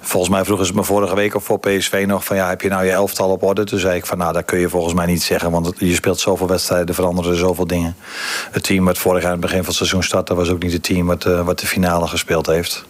Volgens 0.00 0.32
mij 0.32 0.44
vroegen 0.44 0.66
ze 0.66 0.74
me 0.74 0.84
vorige 0.84 1.14
week 1.14 1.34
of 1.34 1.44
voor 1.44 1.58
PSV 1.58 2.04
nog 2.06 2.24
van 2.24 2.36
ja, 2.36 2.48
heb 2.48 2.60
je 2.60 2.68
nou 2.68 2.84
je 2.84 2.90
elftal 2.90 3.30
op 3.30 3.42
orde? 3.42 3.64
Toen 3.64 3.78
zei 3.78 3.96
ik 3.96 4.06
van 4.06 4.18
nou, 4.18 4.32
dat 4.32 4.44
kun 4.44 4.58
je 4.58 4.68
volgens 4.68 4.94
mij 4.94 5.06
niet 5.06 5.22
zeggen, 5.22 5.50
want 5.50 5.72
je 5.78 5.94
speelt 5.94 6.20
zoveel 6.20 6.46
wedstrijden, 6.46 6.88
er 6.88 6.94
veranderen 6.94 7.36
zoveel 7.36 7.66
dingen. 7.66 7.96
Het 8.50 8.62
team 8.62 8.84
wat 8.84 8.98
vorig 8.98 9.22
jaar 9.22 9.32
aan 9.32 9.38
het 9.38 9.46
begin 9.46 9.58
van 9.58 9.66
het 9.66 9.76
seizoen 9.76 10.02
startte, 10.02 10.34
was 10.34 10.48
ook 10.48 10.62
niet 10.62 10.72
het 10.72 10.82
team 10.82 11.06
wat, 11.06 11.24
uh, 11.24 11.44
wat 11.44 11.58
de 11.58 11.66
finale 11.66 12.06
gespeeld 12.06 12.46
heeft. 12.46 12.84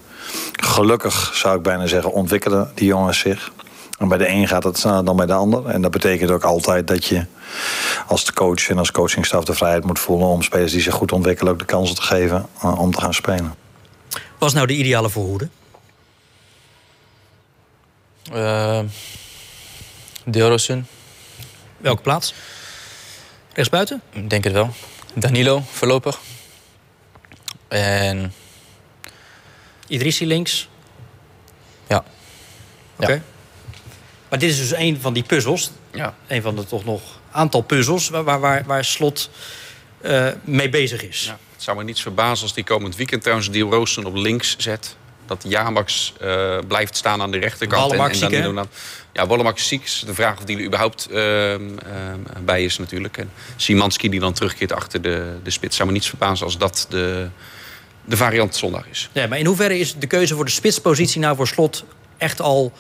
Gelukkig 0.53 1.31
zou 1.35 1.57
ik 1.57 1.63
bijna 1.63 1.87
zeggen, 1.87 2.13
ontwikkelen 2.13 2.71
die 2.75 2.87
jongens 2.87 3.19
zich. 3.19 3.53
En 3.99 4.09
bij 4.09 4.19
de 4.19 4.29
een 4.29 4.49
gaat 4.49 4.65
het 4.65 4.79
sneller 4.79 5.05
dan 5.05 5.17
bij 5.17 5.27
de 5.27 5.33
ander. 5.33 5.67
En 5.67 5.83
dat 5.83 5.91
betekent 5.91 6.31
ook 6.31 6.45
altijd 6.45 6.87
dat 6.87 7.05
je 7.05 7.27
als 8.07 8.25
de 8.25 8.33
coach 8.33 8.69
en 8.69 8.79
als 8.79 8.91
coachingstaf 8.91 9.45
de 9.45 9.55
vrijheid 9.55 9.85
moet 9.85 9.99
voelen 9.99 10.27
om 10.27 10.43
spelers 10.43 10.73
die 10.73 10.81
zich 10.81 10.95
goed 10.95 11.13
ontwikkelen 11.13 11.53
ook 11.53 11.59
de 11.59 11.65
kansen 11.65 11.97
te 11.97 12.03
geven 12.03 12.47
uh, 12.65 12.81
om 12.81 12.93
te 12.93 13.01
gaan 13.01 13.15
spelen. 13.15 13.55
Was 14.39 14.53
nou 14.53 14.67
de 14.67 14.75
ideale 14.75 15.11
voorhoede? 15.11 15.49
Uh, 18.33 18.81
Deelrosun. 20.25 20.87
Welke 21.77 22.03
plaats? 22.03 22.35
Rechtsbuiten? 23.53 24.03
Ik 24.13 24.31
denk 24.31 24.45
het 24.45 24.53
wel. 24.53 24.71
Danilo 25.15 25.63
voorlopig. 25.71 26.21
En... 27.69 28.33
Idrissi 29.87 30.27
links? 30.27 30.69
Ja. 31.89 32.05
Oké. 32.97 33.13
Ja. 33.13 33.21
Maar 34.35 34.43
dit 34.43 34.53
is 34.53 34.59
dus 34.69 34.79
een 34.79 35.01
van 35.01 35.13
die 35.13 35.23
puzzels. 35.23 35.71
Ja. 35.93 36.15
Een 36.27 36.43
van 36.43 36.57
de 36.57 36.65
toch 36.65 36.85
nog 36.85 37.03
aantal 37.31 37.61
puzzels 37.61 38.09
waar, 38.09 38.41
waar, 38.41 38.65
waar 38.67 38.85
Slot 38.85 39.31
uh, 40.03 40.29
mee 40.45 40.69
bezig 40.69 41.03
is. 41.03 41.25
Ja. 41.25 41.39
Het 41.53 41.63
zou 41.63 41.77
me 41.77 41.85
niets 41.85 42.03
verbazen 42.03 42.43
als 42.43 42.55
die 42.55 42.65
komend 42.65 42.97
weekend 42.97 43.23
trouwens 43.23 43.51
die 43.51 43.63
Roosten 43.63 44.05
op 44.05 44.15
links 44.15 44.57
zet 44.59 44.97
dat 45.27 45.45
Jamax 45.49 46.13
uh, 46.23 46.59
blijft 46.69 46.97
staan 46.97 47.21
aan 47.21 47.31
de 47.31 47.39
rechterkant. 47.39 47.93
en, 47.93 47.99
en 47.99 48.15
ziek, 48.15 48.43
dan, 48.43 48.69
Ja, 49.13 49.27
Wollemak 49.27 49.59
ziek 49.59 49.83
is 49.83 50.03
de 50.07 50.15
vraag 50.15 50.39
of 50.39 50.45
die 50.45 50.57
er 50.57 50.65
überhaupt 50.65 51.09
uh, 51.11 51.53
uh, 51.53 51.59
bij 52.45 52.65
is 52.65 52.79
natuurlijk. 52.79 53.17
En 53.17 53.31
Simanski 53.57 54.09
die 54.09 54.21
dan 54.21 54.33
terugkeert 54.33 54.73
achter 54.73 55.03
de, 55.03 55.37
de 55.43 55.51
spits. 55.51 55.77
Zou 55.77 55.89
me 55.89 55.95
niets 55.95 56.09
verbazen 56.09 56.47
als 56.47 56.59
dat 56.59 56.87
de, 56.89 57.29
de 58.05 58.17
variant 58.17 58.57
zondag 58.57 58.87
is. 58.91 59.09
Ja, 59.13 59.27
maar 59.27 59.39
in 59.39 59.47
hoeverre 59.47 59.79
is 59.79 59.95
de 59.99 60.07
keuze 60.07 60.35
voor 60.35 60.45
de 60.45 60.51
spitspositie 60.51 61.21
nou 61.21 61.37
voor 61.37 61.49
slot 61.49 61.85
echt 62.17 62.41
al 62.41 62.73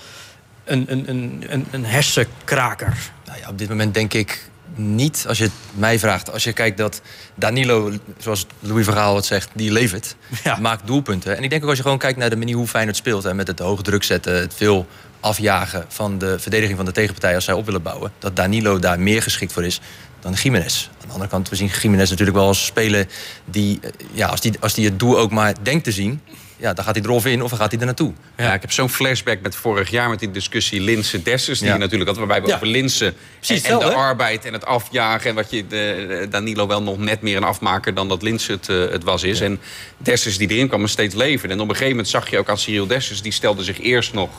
een, 0.64 0.84
een, 0.88 1.44
een, 1.48 1.66
een 1.70 1.84
hersenkraker? 1.84 3.10
Nou 3.26 3.38
ja, 3.38 3.48
op 3.48 3.58
dit 3.58 3.68
moment 3.68 3.94
denk 3.94 4.12
ik 4.14 4.48
niet, 4.74 5.24
als 5.28 5.38
je 5.38 5.44
het 5.44 5.52
mij 5.72 5.98
vraagt. 5.98 6.32
Als 6.32 6.44
je 6.44 6.52
kijkt 6.52 6.78
dat 6.78 7.00
Danilo, 7.34 7.92
zoals 8.18 8.46
Louis 8.60 8.84
Verhaal 8.84 9.16
het 9.16 9.24
zegt, 9.24 9.48
die 9.52 9.72
levert. 9.72 10.16
Maakt 10.60 10.86
doelpunten. 10.86 11.36
En 11.36 11.42
ik 11.42 11.50
denk 11.50 11.62
ook 11.62 11.68
als 11.68 11.76
je 11.76 11.82
gewoon 11.82 11.98
kijkt 11.98 12.18
naar 12.18 12.30
de 12.30 12.36
manier 12.36 12.56
hoe 12.56 12.68
het 12.72 12.96
speelt. 12.96 13.24
En 13.24 13.36
met 13.36 13.46
het 13.46 13.58
hoge 13.58 13.82
druk 13.82 14.02
zetten, 14.02 14.34
het 14.34 14.54
veel 14.54 14.86
afjagen 15.20 15.84
van 15.88 16.18
de 16.18 16.38
verdediging 16.38 16.76
van 16.76 16.86
de 16.86 16.92
tegenpartij 16.92 17.34
als 17.34 17.44
zij 17.44 17.54
op 17.54 17.64
willen 17.64 17.82
bouwen. 17.82 18.12
Dat 18.18 18.36
Danilo 18.36 18.78
daar 18.78 19.00
meer 19.00 19.22
geschikt 19.22 19.52
voor 19.52 19.64
is 19.64 19.80
dan 20.20 20.32
Jiménez. 20.32 20.88
Aan 20.88 21.06
de 21.06 21.12
andere 21.12 21.30
kant, 21.30 21.48
we 21.48 21.56
zien 21.56 21.70
Jiménez 21.82 22.10
natuurlijk 22.10 22.36
wel 22.36 22.46
als 22.46 22.64
speler 22.64 23.06
die, 23.44 23.78
eh, 23.82 23.90
ja, 24.12 24.26
als 24.26 24.40
die, 24.40 24.52
als 24.60 24.74
die 24.74 24.84
het 24.84 24.98
doel 24.98 25.18
ook 25.18 25.30
maar 25.30 25.54
denkt 25.62 25.84
te 25.84 25.92
zien, 25.92 26.20
ja, 26.56 26.72
dan 26.72 26.84
gaat 26.84 26.94
hij 26.94 27.04
erover 27.04 27.30
in 27.30 27.42
of 27.42 27.50
dan 27.50 27.58
gaat 27.58 27.70
hij 27.70 27.80
er 27.80 27.86
naartoe. 27.86 28.12
Ja, 28.36 28.54
ik 28.54 28.60
heb 28.60 28.72
zo'n 28.72 28.88
flashback 28.88 29.40
met 29.40 29.56
vorig 29.56 29.90
jaar 29.90 30.08
met 30.08 30.18
die 30.18 30.30
discussie 30.30 30.80
Linse-Dessers... 30.80 31.58
die 31.58 31.72
je 31.72 31.78
natuurlijk 31.78 32.10
had, 32.10 32.18
waarbij 32.18 32.42
we 32.42 32.54
over 32.54 32.66
Linse 32.66 33.14
en, 33.46 33.62
en, 33.62 33.78
de 33.78 33.94
arbeid 33.94 34.44
en 34.44 34.52
het 34.52 34.64
afjagen... 34.64 35.30
en 35.30 35.34
wat 35.34 35.50
je, 35.50 35.66
de, 35.66 36.26
Danilo 36.30 36.66
wel 36.66 36.82
nog 36.82 36.98
net 36.98 37.22
meer 37.22 37.36
een 37.36 37.44
afmaker 37.44 37.94
dan 37.94 38.08
dat 38.08 38.22
Linse 38.22 38.52
het, 38.52 38.68
uh, 38.68 38.90
het 38.90 39.04
was 39.04 39.22
is. 39.22 39.40
En 39.40 39.60
Dessers 39.96 40.38
die 40.38 40.48
erin 40.48 40.68
kwam, 40.68 40.86
steeds 40.86 41.14
leven. 41.14 41.50
En 41.50 41.60
op 41.60 41.68
een 41.68 41.74
gegeven 41.74 41.90
moment 41.90 42.08
zag 42.08 42.30
je 42.30 42.38
ook 42.38 42.48
aan 42.48 42.58
Cyril 42.58 42.86
Dessers... 42.86 43.22
die 43.22 43.32
stelde 43.32 43.62
zich 43.62 43.80
eerst 43.80 44.12
nog 44.12 44.30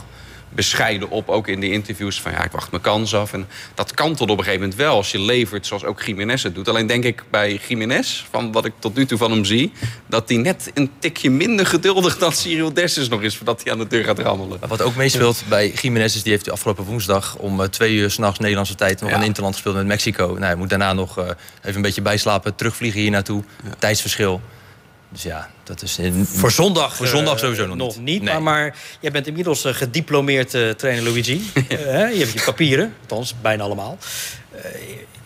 bescheiden 0.56 1.10
op, 1.10 1.30
ook 1.30 1.48
in 1.48 1.60
de 1.60 1.72
interviews. 1.72 2.22
Van 2.22 2.32
ja, 2.32 2.44
ik 2.44 2.52
wacht 2.52 2.72
mijn 2.72 2.84
kans 2.84 3.16
af. 3.16 3.34
En 3.34 3.48
dat 3.74 3.94
kan 3.94 4.16
tot 4.16 4.30
op 4.30 4.38
een 4.38 4.44
gegeven 4.44 4.62
moment 4.62 4.80
wel, 4.80 4.96
als 4.96 5.12
je 5.12 5.20
levert 5.20 5.66
zoals 5.66 5.84
ook 5.84 6.02
Jiménez 6.02 6.44
het 6.44 6.56
doet. 6.56 6.70
Alleen 6.70 6.88
denk 6.88 7.04
ik 7.04 7.24
bij 7.30 7.60
Jiménez, 7.68 8.26
van 8.32 8.52
wat 8.52 8.66
ik 8.66 8.74
tot 8.80 8.96
nu 8.96 9.06
toe 9.06 9.18
van 9.18 9.32
hem 9.32 9.46
zie... 9.46 9.72
dat 10.08 10.30
hij 10.30 10.38
net 10.38 10.72
een 10.74 10.92
tikje 11.00 11.30
minder 11.30 11.66
geduldig 11.66 12.18
dan 12.18 12.32
Cyril 12.32 12.74
Dessers 12.74 13.10
nog 13.10 13.22
is... 13.22 13.36
voordat 13.36 13.64
hij 13.64 13.72
aan 13.72 13.78
de 13.78 13.88
deur 13.88 14.04
gaat 14.04 14.20
rammelen. 14.20 14.60
Wat 14.68 14.82
ook 14.82 14.96
meespeelt 14.96 15.44
bij 15.48 15.74
Jiménez 15.82 16.16
is, 16.16 16.24
die 16.24 16.32
heeft 16.32 16.52
afgelopen 16.52 16.84
woensdag... 16.84 17.36
om 17.36 17.60
uh, 17.60 17.68
twee 17.68 17.94
uur 17.94 18.12
s'nachts 18.12 18.40
Nederlandse 18.40 18.76
tijd 18.76 19.02
nog 19.02 19.12
een 19.12 19.22
interland 19.22 19.54
gespeeld 19.54 19.76
met 19.76 19.86
Mexico. 19.86 20.26
Nou, 20.26 20.44
hij 20.44 20.56
moet 20.56 20.70
daarna 20.70 20.94
nog 20.94 21.20
uh, 21.20 21.26
even 21.62 21.76
een 21.76 21.82
beetje 21.82 22.02
bijslapen, 22.02 22.56
terugvliegen 22.56 23.00
hier 23.00 23.12
naartoe. 23.12 23.44
Tijdsverschil. 23.80 24.42
Dus 25.16 25.24
ja, 25.24 25.50
dat 25.64 25.82
is 25.82 25.98
in, 25.98 26.26
voor 26.26 26.52
zondag, 26.52 26.96
voor 26.96 27.08
zondag 27.08 27.40
sowieso 27.40 27.66
uh, 27.66 27.74
nog 27.74 28.00
niet. 28.00 28.24
Maar, 28.24 28.42
maar 28.42 28.78
jij 29.00 29.12
bent 29.12 29.28
inmiddels 29.28 29.66
uh, 29.66 29.74
gediplomeerd 29.74 30.54
uh, 30.54 30.70
trainer 30.70 31.04
Luigi. 31.04 31.34
je 31.70 31.76
hebt 32.18 32.32
je 32.32 32.42
papieren, 32.46 32.94
althans 33.02 33.36
bijna 33.42 33.64
allemaal. 33.64 33.98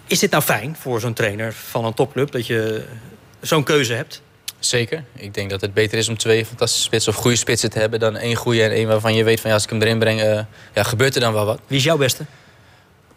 is 0.08 0.20
dit 0.20 0.32
nou 0.32 0.44
fijn 0.44 0.76
voor 0.80 1.00
zo'n 1.00 1.14
trainer 1.14 1.54
van 1.54 1.86
een 1.86 1.94
topclub 1.94 2.32
dat 2.32 2.48
je 2.48 2.86
zo'n 3.42 3.64
keuze 3.64 3.94
hebt? 3.94 4.22
Zeker. 4.60 5.04
Ik 5.16 5.34
denk 5.34 5.50
dat 5.50 5.62
het 5.62 5.74
beter 5.74 5.98
is 5.98 6.10
om 6.10 6.18
twee 6.18 6.46
fantastische 6.46 6.86
spitsen 6.86 7.14
of 7.14 7.20
goede 7.20 7.38
spitsen 7.38 7.70
te 7.70 7.80
hebben 7.80 8.00
dan 8.00 8.18
één 8.18 8.36
goede 8.36 8.64
en 8.64 8.72
één 8.72 8.88
waarvan 8.88 9.14
je 9.14 9.24
weet 9.24 9.40
van 9.40 9.50
ja, 9.50 9.56
als 9.56 9.64
ik 9.64 9.70
hem 9.70 9.82
erin 9.82 10.00
breng, 10.00 10.22
ja, 10.74 10.84
gebeurt 10.84 11.16
er 11.16 11.22
dan 11.22 11.34
wel 11.34 11.46
wat. 11.46 11.60
Wie 11.68 11.78
is 11.78 11.84
jouw 11.84 11.98
beste? 11.98 12.26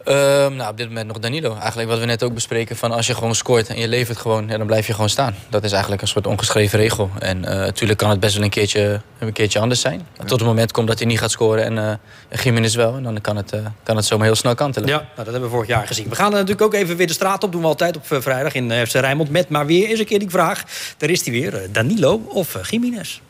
Um, 0.07 0.55
nou, 0.55 0.69
op 0.69 0.77
dit 0.77 0.87
moment 0.87 1.07
nog 1.07 1.19
Danilo. 1.19 1.55
Eigenlijk 1.55 1.89
wat 1.89 1.99
we 1.99 2.05
net 2.05 2.23
ook 2.23 2.33
bespreken. 2.33 2.75
Van 2.75 2.91
als 2.91 3.07
je 3.07 3.15
gewoon 3.15 3.35
scoort 3.35 3.67
en 3.67 3.79
je 3.79 3.87
levert 3.87 4.17
gewoon, 4.17 4.47
ja, 4.47 4.57
dan 4.57 4.67
blijf 4.67 4.87
je 4.87 4.93
gewoon 4.93 5.09
staan. 5.09 5.35
Dat 5.49 5.63
is 5.63 5.71
eigenlijk 5.71 6.01
een 6.01 6.07
soort 6.07 6.27
ongeschreven 6.27 6.79
regel. 6.79 7.09
En 7.19 7.37
uh, 7.37 7.43
natuurlijk 7.43 7.99
kan 7.99 8.09
het 8.09 8.19
best 8.19 8.35
wel 8.35 8.43
een 8.43 8.49
keertje, 8.49 9.01
een 9.19 9.33
keertje 9.33 9.59
anders 9.59 9.81
zijn. 9.81 10.07
Tot 10.17 10.29
het 10.29 10.43
moment 10.43 10.71
komt 10.71 10.87
dat 10.87 10.99
hij 10.99 11.07
niet 11.07 11.19
gaat 11.19 11.31
scoren 11.31 11.63
en 11.63 11.99
uh, 12.31 12.41
Jiménez 12.43 12.75
wel. 12.75 12.95
En 12.95 13.03
dan 13.03 13.21
kan 13.21 13.35
het, 13.35 13.53
uh, 13.53 13.59
kan 13.83 13.95
het 13.95 14.05
zomaar 14.05 14.25
heel 14.25 14.35
snel 14.35 14.55
kantelen. 14.55 14.87
Ja, 14.89 14.95
nou, 14.95 15.09
dat 15.15 15.25
hebben 15.25 15.43
we 15.43 15.49
vorig 15.49 15.67
jaar 15.67 15.87
gezien. 15.87 16.09
We 16.09 16.15
gaan 16.15 16.31
natuurlijk 16.31 16.61
ook 16.61 16.73
even 16.73 16.95
weer 16.95 17.07
de 17.07 17.13
straat 17.13 17.43
op. 17.43 17.51
Doen 17.51 17.61
we 17.61 17.67
altijd 17.67 17.95
op 17.95 18.05
vrijdag 18.07 18.53
in 18.53 18.87
FC 18.87 18.93
Rijnmond. 18.93 19.29
Met 19.29 19.49
maar 19.49 19.65
weer 19.65 19.89
eens 19.89 19.99
een 19.99 20.05
keer 20.05 20.19
die 20.19 20.29
vraag. 20.29 20.63
Daar 20.97 21.09
is 21.09 21.25
hij 21.25 21.33
weer. 21.33 21.67
Danilo 21.71 22.21
of 22.29 22.69
Jiménez? 22.69 23.21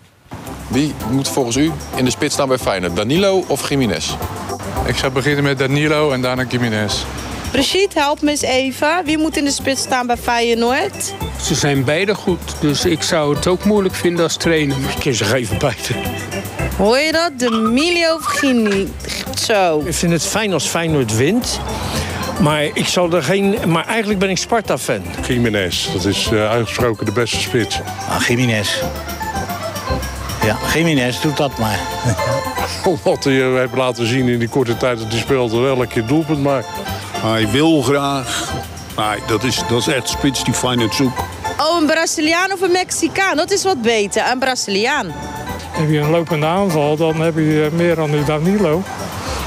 Wie 0.67 0.93
moet 1.09 1.27
volgens 1.27 1.55
u 1.55 1.71
in 1.95 2.05
de 2.05 2.11
spits 2.11 2.33
staan 2.33 2.47
bij 2.47 2.57
Feyenoord? 2.57 2.95
Danilo 2.95 3.43
of 3.47 3.69
Jiménez? 3.69 4.15
Ik 4.85 4.95
zou 4.95 5.11
beginnen 5.11 5.43
met 5.43 5.57
Danilo 5.59 6.11
en 6.11 6.21
daarna 6.21 6.45
Jiménez. 6.49 7.03
Brigitte, 7.51 7.99
help 7.99 8.21
me 8.21 8.29
eens 8.29 8.41
even. 8.41 9.05
Wie 9.05 9.17
moet 9.17 9.37
in 9.37 9.45
de 9.45 9.51
spits 9.51 9.81
staan 9.81 10.07
bij 10.07 10.17
Feyenoord? 10.17 11.13
Ze 11.41 11.55
zijn 11.55 11.83
beide 11.83 12.15
goed, 12.15 12.55
dus 12.59 12.85
ik 12.85 13.03
zou 13.03 13.35
het 13.35 13.47
ook 13.47 13.65
moeilijk 13.65 13.95
vinden 13.95 14.23
als 14.23 14.37
trainer. 14.37 14.77
Ik 14.77 15.03
kan 15.03 15.13
ze 15.13 15.35
even 15.35 15.57
beide. 15.57 15.93
Hoor 16.77 16.97
je 16.97 17.11
dat? 17.11 17.31
De 17.39 17.49
Milio 17.49 18.15
of 18.15 18.25
Gini? 18.25 18.91
Zo. 19.35 19.81
Ik 19.85 19.93
vind 19.93 20.11
het 20.11 20.25
fijn 20.25 20.53
als 20.53 20.65
Feyenoord 20.65 21.15
wint. 21.15 21.59
Maar 22.39 22.63
ik 22.63 22.87
zal 22.87 23.11
er 23.11 23.23
geen. 23.23 23.57
Maar 23.67 23.85
eigenlijk 23.87 24.19
ben 24.19 24.29
ik 24.29 24.37
Sparta-fan. 24.37 25.01
Jiménez, 25.27 25.93
dat 25.93 26.05
is 26.05 26.29
uh, 26.31 26.49
uitgesproken 26.49 27.05
de 27.05 27.11
beste 27.11 27.39
spits. 27.39 27.79
Ah, 28.09 28.27
Jiménez. 28.27 28.81
Ja, 30.45 30.57
Jiménez 30.73 31.21
doet 31.21 31.37
dat 31.37 31.57
maar. 31.57 31.79
Wat 33.03 33.23
hij 33.23 33.33
uh, 33.33 33.57
heeft 33.57 33.75
laten 33.75 34.07
zien 34.07 34.27
in 34.27 34.39
die 34.39 34.47
korte 34.47 34.77
tijd 34.77 34.99
dat 34.99 35.07
hij 35.11 35.19
speelde, 35.19 35.59
wel 35.59 35.81
een 35.81 35.87
keer 35.87 36.05
doelpunt 36.05 36.43
maakt. 36.43 36.67
Hij 37.11 37.49
wil 37.49 37.81
graag. 37.81 38.51
Nee, 38.97 39.19
dat 39.27 39.43
is, 39.43 39.61
dat 39.69 39.79
is 39.79 39.87
echt 39.87 40.09
spits 40.09 40.43
die 40.43 40.53
Feyenoord 40.53 40.95
zoekt. 40.95 41.19
Oh, 41.57 41.81
een 41.81 41.85
Braziliaan 41.85 42.51
of 42.51 42.61
een 42.61 42.71
Mexicaan? 42.71 43.37
Dat 43.37 43.51
is 43.51 43.63
wat 43.63 43.81
beter. 43.81 44.31
Een 44.31 44.39
Braziliaan. 44.39 45.07
Heb 45.71 45.89
je 45.89 45.99
een 45.99 46.09
lopende 46.09 46.45
aanval, 46.45 46.95
dan 46.95 47.21
heb 47.21 47.35
je 47.35 47.69
meer 47.73 47.95
dan 47.95 48.11
die 48.11 48.23
Danilo. 48.23 48.83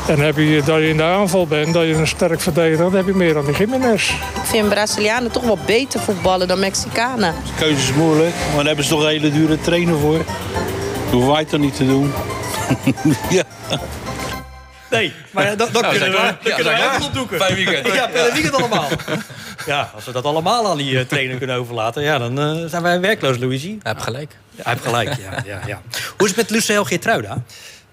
En 0.06 0.18
heb 0.18 0.36
je, 0.36 0.62
dat 0.64 0.78
je 0.78 0.88
in 0.88 0.96
de 0.96 1.02
aanval 1.02 1.46
bent, 1.46 1.72
dat 1.74 1.82
je 1.82 1.94
een 1.94 2.06
sterk 2.06 2.40
verdediger, 2.40 2.84
dan 2.84 2.94
heb 2.94 3.06
je 3.06 3.14
meer 3.14 3.34
dan 3.34 3.44
die 3.44 3.56
Jiménez. 3.56 4.10
Ik 4.10 4.44
vind 4.44 4.68
Brazilianen 4.68 5.30
toch 5.30 5.42
wel 5.42 5.58
beter 5.66 6.00
voetballen 6.00 6.48
dan 6.48 6.58
Mexicanen. 6.58 7.34
De 7.44 7.50
keuze 7.58 7.76
is 7.76 7.92
moeilijk, 7.92 8.34
maar 8.46 8.56
daar 8.56 8.66
hebben 8.66 8.84
ze 8.84 8.90
toch 8.90 9.00
een 9.00 9.08
hele 9.08 9.30
dure 9.30 9.60
trainer 9.60 9.98
voor. 9.98 10.24
Dat 11.06 11.14
hoeven 11.14 11.32
wij 11.32 11.44
toch 11.44 11.60
niet 11.60 11.76
te 11.76 11.86
doen. 11.86 12.12
ja. 13.30 13.44
Nee, 14.90 15.12
maar 15.30 15.56
dan, 15.56 15.68
dan 15.72 15.82
Nou, 15.82 15.98
kunnen 15.98 16.10
we, 16.10 16.16
dan 16.16 16.38
klaar. 16.38 16.38
Ja, 16.42 16.54
kunnen 16.54 16.72
we 16.74 16.90
even 16.94 17.02
opdoeken. 17.06 17.54
Weekend. 17.54 17.86
Ja, 17.86 18.08
fijne 18.12 18.32
weekend 18.32 18.54
allemaal. 18.54 18.88
Ja, 19.66 19.90
als 19.94 20.04
we 20.04 20.12
dat 20.12 20.24
allemaal 20.24 20.70
aan 20.70 20.76
die 20.76 20.98
eh, 20.98 21.06
trainer 21.06 21.36
kunnen 21.36 21.56
overlaten... 21.56 22.02
Ja, 22.02 22.18
dan 22.18 22.40
eh, 22.40 22.64
zijn 22.66 22.82
wij 22.82 23.00
werkloos, 23.00 23.38
Luigi. 23.38 23.78
Hij 23.82 23.92
heeft 23.92 24.04
gelijk. 24.04 24.36
Ja, 24.50 24.62
hij 24.62 24.72
heeft 24.72 24.84
gelijk, 24.84 25.08
ja. 25.08 25.42
ja, 25.44 25.60
ja. 25.66 25.82
Hoe 26.16 26.28
is 26.28 26.34
het 26.34 26.36
met 26.36 26.50
Lucel 26.50 26.84
Geertruida? 26.84 27.42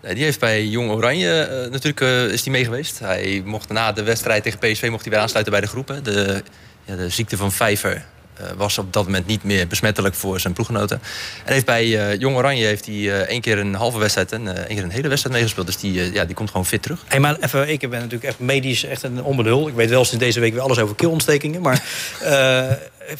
Nee, 0.04 0.13
die 0.13 0.23
heeft 0.23 0.39
bij 0.39 0.65
Jong 0.65 0.91
Oranje 0.91 1.41
eh, 1.41 1.71
natuurlijk 1.71 2.02
eh, 2.02 2.23
is 2.23 2.43
die 2.43 2.52
mee 2.52 2.63
geweest. 2.63 2.99
Hij 2.99 3.41
mocht 3.45 3.69
na 3.69 3.91
de 3.91 4.04
wedstrijd 4.04 4.43
tegen 4.43 4.60
PSV 4.60 4.88
mocht 4.89 5.02
hij 5.04 5.12
weer 5.12 5.21
aansluiten 5.21 5.54
bij 5.54 5.62
de 5.62 5.67
groepen. 5.67 6.04
De, 6.04 6.43
ja, 6.84 6.95
de 6.95 7.10
ziekte 7.10 7.38
van 7.38 7.52
Vijver 7.52 8.06
was 8.58 8.78
op 8.78 8.93
dat 8.93 9.06
moment 9.06 9.26
niet 9.26 9.43
meer 9.43 9.67
besmettelijk 9.67 10.15
voor 10.15 10.39
zijn 10.39 10.54
ploeggenoten. 10.54 11.02
En 11.46 11.54
heeft 11.54 11.65
bij 11.65 12.10
eh, 12.10 12.19
Jong 12.19 12.36
Oranje 12.36 12.65
heeft 12.65 12.86
hij 12.86 12.96
eh, 12.96 13.19
één 13.19 13.41
keer 13.41 13.58
een 13.58 13.74
halve 13.74 14.00
wedstrijd 14.00 14.32
en 14.32 14.48
eh, 14.48 14.58
één 14.58 14.76
keer 14.76 14.84
een 14.84 14.89
hele 14.89 15.08
wedstrijd 15.08 15.36
meegespeeld. 15.36 15.65
Dus 15.65 15.78
die, 15.78 16.02
eh, 16.02 16.13
ja, 16.13 16.26
die 16.26 16.36
komt 16.36 16.50
gewoon 16.50 16.65
fit 16.65 16.82
terug. 16.82 17.04
Hey, 17.08 17.19
maar 17.19 17.38
even, 17.39 17.69
ik 17.69 17.80
ben 17.80 17.91
natuurlijk 17.91 18.24
echt 18.24 18.39
medisch 18.39 18.84
echt 18.84 19.04
een 19.04 19.24
onbenul. 19.24 19.67
Ik 19.67 19.74
weet 19.74 19.89
wel 19.89 20.06
sinds 20.06 20.24
deze 20.24 20.39
week 20.39 20.54
weer 20.54 20.62
alles 20.62 20.80
over 20.80 20.96
keelontstekingen. 20.96 21.62
Maar 21.62 21.84
eh, 22.22 22.72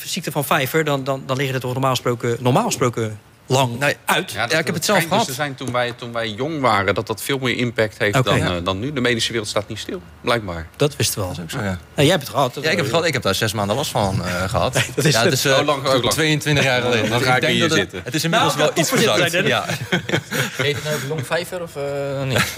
ziekte 0.04 0.32
van 0.32 0.46
Vijver, 0.46 0.84
dan, 0.84 1.04
dan, 1.04 1.24
dan 1.26 1.38
liggen 1.38 1.56
er 1.56 1.62
toch 1.62 1.72
normaal 1.72 1.90
gesproken, 1.90 2.38
normaal 2.40 2.66
gesproken 2.66 3.20
lang 3.48 3.84
uit. 4.06 4.32
Ja, 4.32 4.44
ik 4.44 4.52
heb 4.66 4.74
het 4.74 4.86
zelf 4.86 5.00
dus 5.00 5.08
gehad. 5.08 5.26
te 5.26 5.34
zijn 5.34 5.56
toen 5.56 5.72
wij, 5.72 5.92
toen 5.92 6.14
wij 6.14 6.30
jong 6.30 6.62
waren, 6.62 6.96
dat 6.96 7.08
dat 7.08 7.22
veel 7.22 7.38
meer 7.38 7.58
impact 7.58 7.98
heeft 7.98 8.24
dan, 8.24 8.38
ja. 8.38 8.56
eh, 8.56 8.64
dan 8.64 8.80
nu. 8.80 8.94
De 8.94 9.02
medische 9.02 9.32
wereld 9.32 9.50
staat 9.50 9.68
niet 9.68 9.80
stil, 9.80 10.02
blijkbaar. 10.22 10.68
Dat 10.76 10.96
wisten 10.96 11.22
we 11.22 11.28
al. 11.28 11.34
Zo, 11.34 11.58
ja. 11.60 11.64
Nee, 11.64 11.78
jij 11.96 12.08
hebt 12.08 12.22
het 12.22 12.30
gehad. 12.32 12.54
Ja, 12.56 12.62
ik 12.62 12.68
heb 12.70 12.78
het 12.80 12.90
gehad. 12.90 13.06
Ik 13.06 13.14
heb 13.14 13.22
daar 13.22 13.36
zes 13.36 13.54
maanden 13.54 13.76
last 13.76 13.92
van 13.92 14.26
eh, 14.26 14.50
gehad. 14.50 14.74
dat 14.96 15.06
is 15.06 15.14
ja, 15.14 15.24
het 15.24 15.34
is 15.34 15.46
eh, 15.46 15.58
Oh, 15.60 15.66
lang- 15.66 15.86
ook 15.86 16.02
lang. 16.04 16.14
22 16.14 16.64
jaar 16.64 16.82
geleden. 16.82 17.10
Dan 17.14 17.22
ga 17.22 17.36
ik 17.36 17.42
denk 17.42 17.54
hier 17.54 17.62
dat 17.70 17.78
het, 17.78 17.80
zitten. 17.80 18.02
het 18.04 18.14
is 18.14 18.24
inmiddels 18.24 18.56
Nou, 18.56 18.70
wel 18.74 18.78
iets 18.84 18.90
verzakt. 18.90 19.32
zijn, 19.32 19.48
Ja. 19.48 19.66
Heet 20.64 20.76
het 20.76 20.84
nou 20.84 20.98
Long 21.08 21.26
Vijver 21.26 21.62
of 21.62 21.76
eh, 21.76 22.24
niet? 22.28 22.54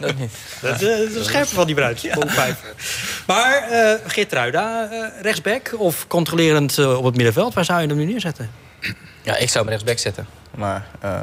dat 0.00 0.18
niet. 0.18 0.30
Dat, 0.60 0.80
dat 0.80 0.98
is 0.98 1.14
een 1.14 1.24
scherpe 1.24 1.54
van 1.54 1.66
die 1.66 1.74
bruid. 1.74 2.08
Maar 3.26 3.62
eh 3.70 3.94
Geertruida, 4.06 4.88
eh, 4.90 5.22
rechtsback 5.22 5.74
of 5.78 6.06
controlerend 6.06 6.78
op 6.78 7.04
het 7.04 7.16
middenveld, 7.16 7.54
waar 7.54 7.64
zou 7.64 7.80
je 7.80 7.86
hem 7.86 7.96
nu 7.96 8.04
neerzetten? 8.04 8.50
Ja, 9.24 9.36
ik 9.36 9.48
zou 9.48 9.58
hem 9.64 9.68
rechtsback 9.68 9.98
zetten. 9.98 10.26
Maar... 10.54 10.86
eh 11.00 11.22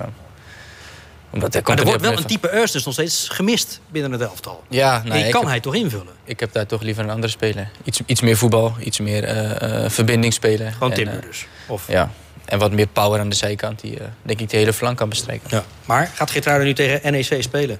omdat 1.33 1.53
Maar 1.67 1.77
er 1.77 1.85
wordt 1.85 2.01
wel 2.01 2.17
een 2.17 2.25
type 2.25 2.53
Eusters 2.53 2.83
nog 2.85 2.93
steeds 2.93 3.27
gemist 3.29 3.79
binnen 3.89 4.11
het 4.11 4.21
elftal. 4.21 4.63
Ja, 4.69 4.99
Die 4.99 5.11
nee, 5.11 5.25
ik 5.25 5.31
kan 5.31 5.41
heb- 5.41 5.49
hij 5.49 5.59
toch 5.59 5.75
invullen? 5.75 6.13
Ik 6.23 6.39
heb 6.39 6.51
daar 6.51 6.65
toch 6.65 6.81
liever 6.81 7.03
een 7.03 7.09
andere 7.09 7.31
speler. 7.31 7.69
Iets, 7.83 8.01
iets 8.05 8.21
meer 8.21 8.37
voetbal, 8.37 8.75
iets 8.79 8.99
meer 8.99 9.23
eh, 9.23 9.83
eh, 9.85 9.89
verbinding 9.91 10.33
spelen. 10.33 10.73
Gewoon 10.73 10.89
En, 10.89 10.95
Timber 10.95 11.21
dus. 11.21 11.45
Of, 11.67 11.87
Ja, 11.87 12.11
en 12.45 12.59
wat 12.59 12.71
meer 12.71 12.87
power 12.87 13.19
aan 13.19 13.29
de 13.29 13.35
zijkant 13.35 13.79
die 13.81 13.99
eh, 13.99 14.05
denk 14.21 14.39
ik 14.39 14.49
de 14.49 14.57
hele 14.57 14.73
flank 14.73 14.97
kan 14.97 15.09
bestrijken. 15.09 15.47
Ja. 15.51 15.63
Maar 15.85 16.11
gaat 16.13 16.31
Geertruida 16.31 16.63
nu 16.63 16.73
tegen 16.73 17.11
NEC 17.11 17.43
spelen? 17.43 17.79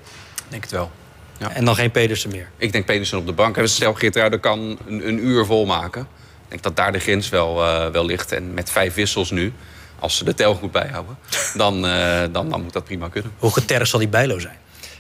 denk 0.49 0.63
het 0.63 0.71
wel. 0.71 0.91
Ja. 1.38 1.51
En 1.51 1.65
dan 1.65 1.75
geen 1.75 1.91
Pedersen 1.91 2.29
meer? 2.31 2.49
Ik 2.57 2.71
denk 2.71 2.86
Pedersen 2.86 3.17
op 3.17 3.25
de 3.25 3.34
bank. 3.34 3.57
En 3.57 3.69
Stel, 3.69 3.93
Geertruiden 3.93 4.39
kan 4.39 4.60
een, 4.88 5.07
een 5.07 5.25
uur 5.25 5.45
volmaken. 5.45 6.01
Ik 6.01 6.47
denk 6.47 6.63
dat 6.63 6.75
daar 6.75 6.91
de 6.91 6.99
grens 6.99 7.29
wel, 7.29 7.63
eh, 7.65 7.88
wel 7.88 8.05
ligt. 8.05 8.31
En 8.31 8.53
met 8.53 8.69
vijf 8.69 8.93
wissels 8.93 9.31
nu, 9.31 9.53
als 10.01 10.17
ze 10.17 10.23
de 10.23 10.33
tel 10.33 10.55
goed 10.55 10.71
bijhouden... 10.71 11.17
dan, 11.53 11.87
eh, 11.87 12.19
dan, 12.31 12.49
dan 12.49 12.63
moet 12.63 12.73
dat 12.73 12.83
prima 12.83 13.07
kunnen. 13.09 13.31
Hoe 13.37 13.51
getergd 13.53 13.89
zal 13.89 13.99
die 13.99 14.07
Bijlo 14.07 14.39
zijn? 14.39 14.57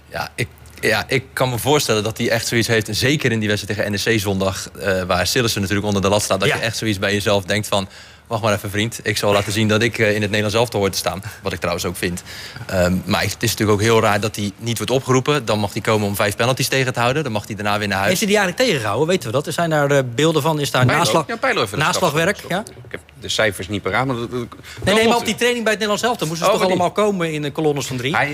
Ja, 0.09 0.29
ik, 0.35 0.47
ja, 0.79 1.03
ik 1.07 1.23
kan 1.33 1.49
me 1.49 1.57
voorstellen 1.57 2.03
dat 2.03 2.17
hij 2.17 2.29
echt 2.29 2.47
zoiets 2.47 2.67
heeft. 2.67 2.87
en 2.87 2.95
Zeker 2.95 3.31
in 3.31 3.39
die 3.39 3.49
wedstrijd 3.49 3.79
tegen 3.79 3.91
NEC 4.05 4.19
zondag. 4.19 4.69
eh, 4.79 5.01
waar 5.03 5.27
Sillissen 5.27 5.61
natuurlijk 5.61 5.87
onder 5.87 6.01
de 6.01 6.09
lat 6.09 6.21
staat. 6.21 6.39
Dat 6.39 6.49
Ja. 6.49 6.55
je 6.55 6.61
echt 6.61 6.77
zoiets 6.77 6.99
bij 6.99 7.13
jezelf 7.13 7.43
denkt 7.43 7.67
van... 7.67 7.87
Wacht 8.27 8.43
maar 8.43 8.53
even, 8.53 8.69
vriend. 8.69 8.99
Ik 9.03 9.17
zal 9.17 9.31
laten 9.33 9.51
zien 9.51 9.67
dat 9.67 9.81
ik 9.81 9.97
eh, 9.99 10.07
in 10.07 10.13
het 10.21 10.29
Nederlands 10.29 10.55
elftal 10.55 10.79
hoor 10.79 10.89
te 10.89 10.97
staan. 10.97 11.23
Wat 11.43 11.53
ik 11.53 11.59
trouwens 11.59 11.85
ook 11.85 11.95
vind. 11.97 12.23
Ehm, 12.67 12.95
maar 13.05 13.21
het 13.21 13.35
is 13.43 13.49
natuurlijk 13.49 13.71
ook 13.71 13.81
heel 13.85 14.01
raar 14.01 14.19
dat 14.19 14.35
hij 14.35 14.51
niet 14.57 14.77
wordt 14.77 14.91
opgeroepen. 14.91 15.45
Dan 15.45 15.59
mag 15.59 15.73
hij 15.73 15.81
komen 15.81 16.07
om 16.07 16.15
vijf 16.15 16.35
penalties 16.35 16.67
tegen 16.67 16.93
te 16.93 16.99
houden. 16.99 17.23
Dan 17.23 17.31
mag 17.31 17.47
hij 17.47 17.55
daarna 17.55 17.77
weer 17.79 17.87
naar 17.87 17.97
Heeft 17.97 18.07
huis. 18.07 18.19
hij 18.19 18.27
die 18.27 18.37
eigenlijk 18.37 18.67
tegengehouden? 18.67 19.07
Weten 19.07 19.25
we 19.27 19.31
dat? 19.35 19.47
Er 19.47 19.53
zijn 19.53 19.69
daar 19.69 20.05
beelden 20.05 20.41
van. 20.41 20.59
Is 20.59 20.71
daar 20.71 20.85
Bijlo. 20.85 20.99
naslag, 20.99 21.25
Ja, 21.27 21.77
naslagwerk? 21.77 22.37
Ja? 22.47 22.59
Ik 22.59 22.91
heb 22.91 22.99
de 23.21 23.29
cijfers 23.29 23.67
niet 23.67 23.81
paraat. 23.81 24.05
Maar 24.05 24.15
dat- 24.15 24.31
dat- 24.31 24.47
Nee, 24.83 24.95
nee, 24.95 25.07
maar 25.07 25.17
op 25.17 25.25
die 25.25 25.35
training 25.35 25.63
bij 25.63 25.73
het 25.73 25.81
Nederlands 25.81 26.03
elftal 26.03 26.27
moesten 26.27 26.45
ze 26.47 26.51
Oh, 26.53 26.57
toch 26.59 26.67
die- 26.67 26.77
allemaal 26.79 26.95
komen 27.05 27.33
in 27.33 27.41
de 27.41 27.51
kolonnes 27.51 27.85
van 27.85 27.97
drie? 27.97 28.15
Hij, 28.15 28.27
eh, 28.27 28.33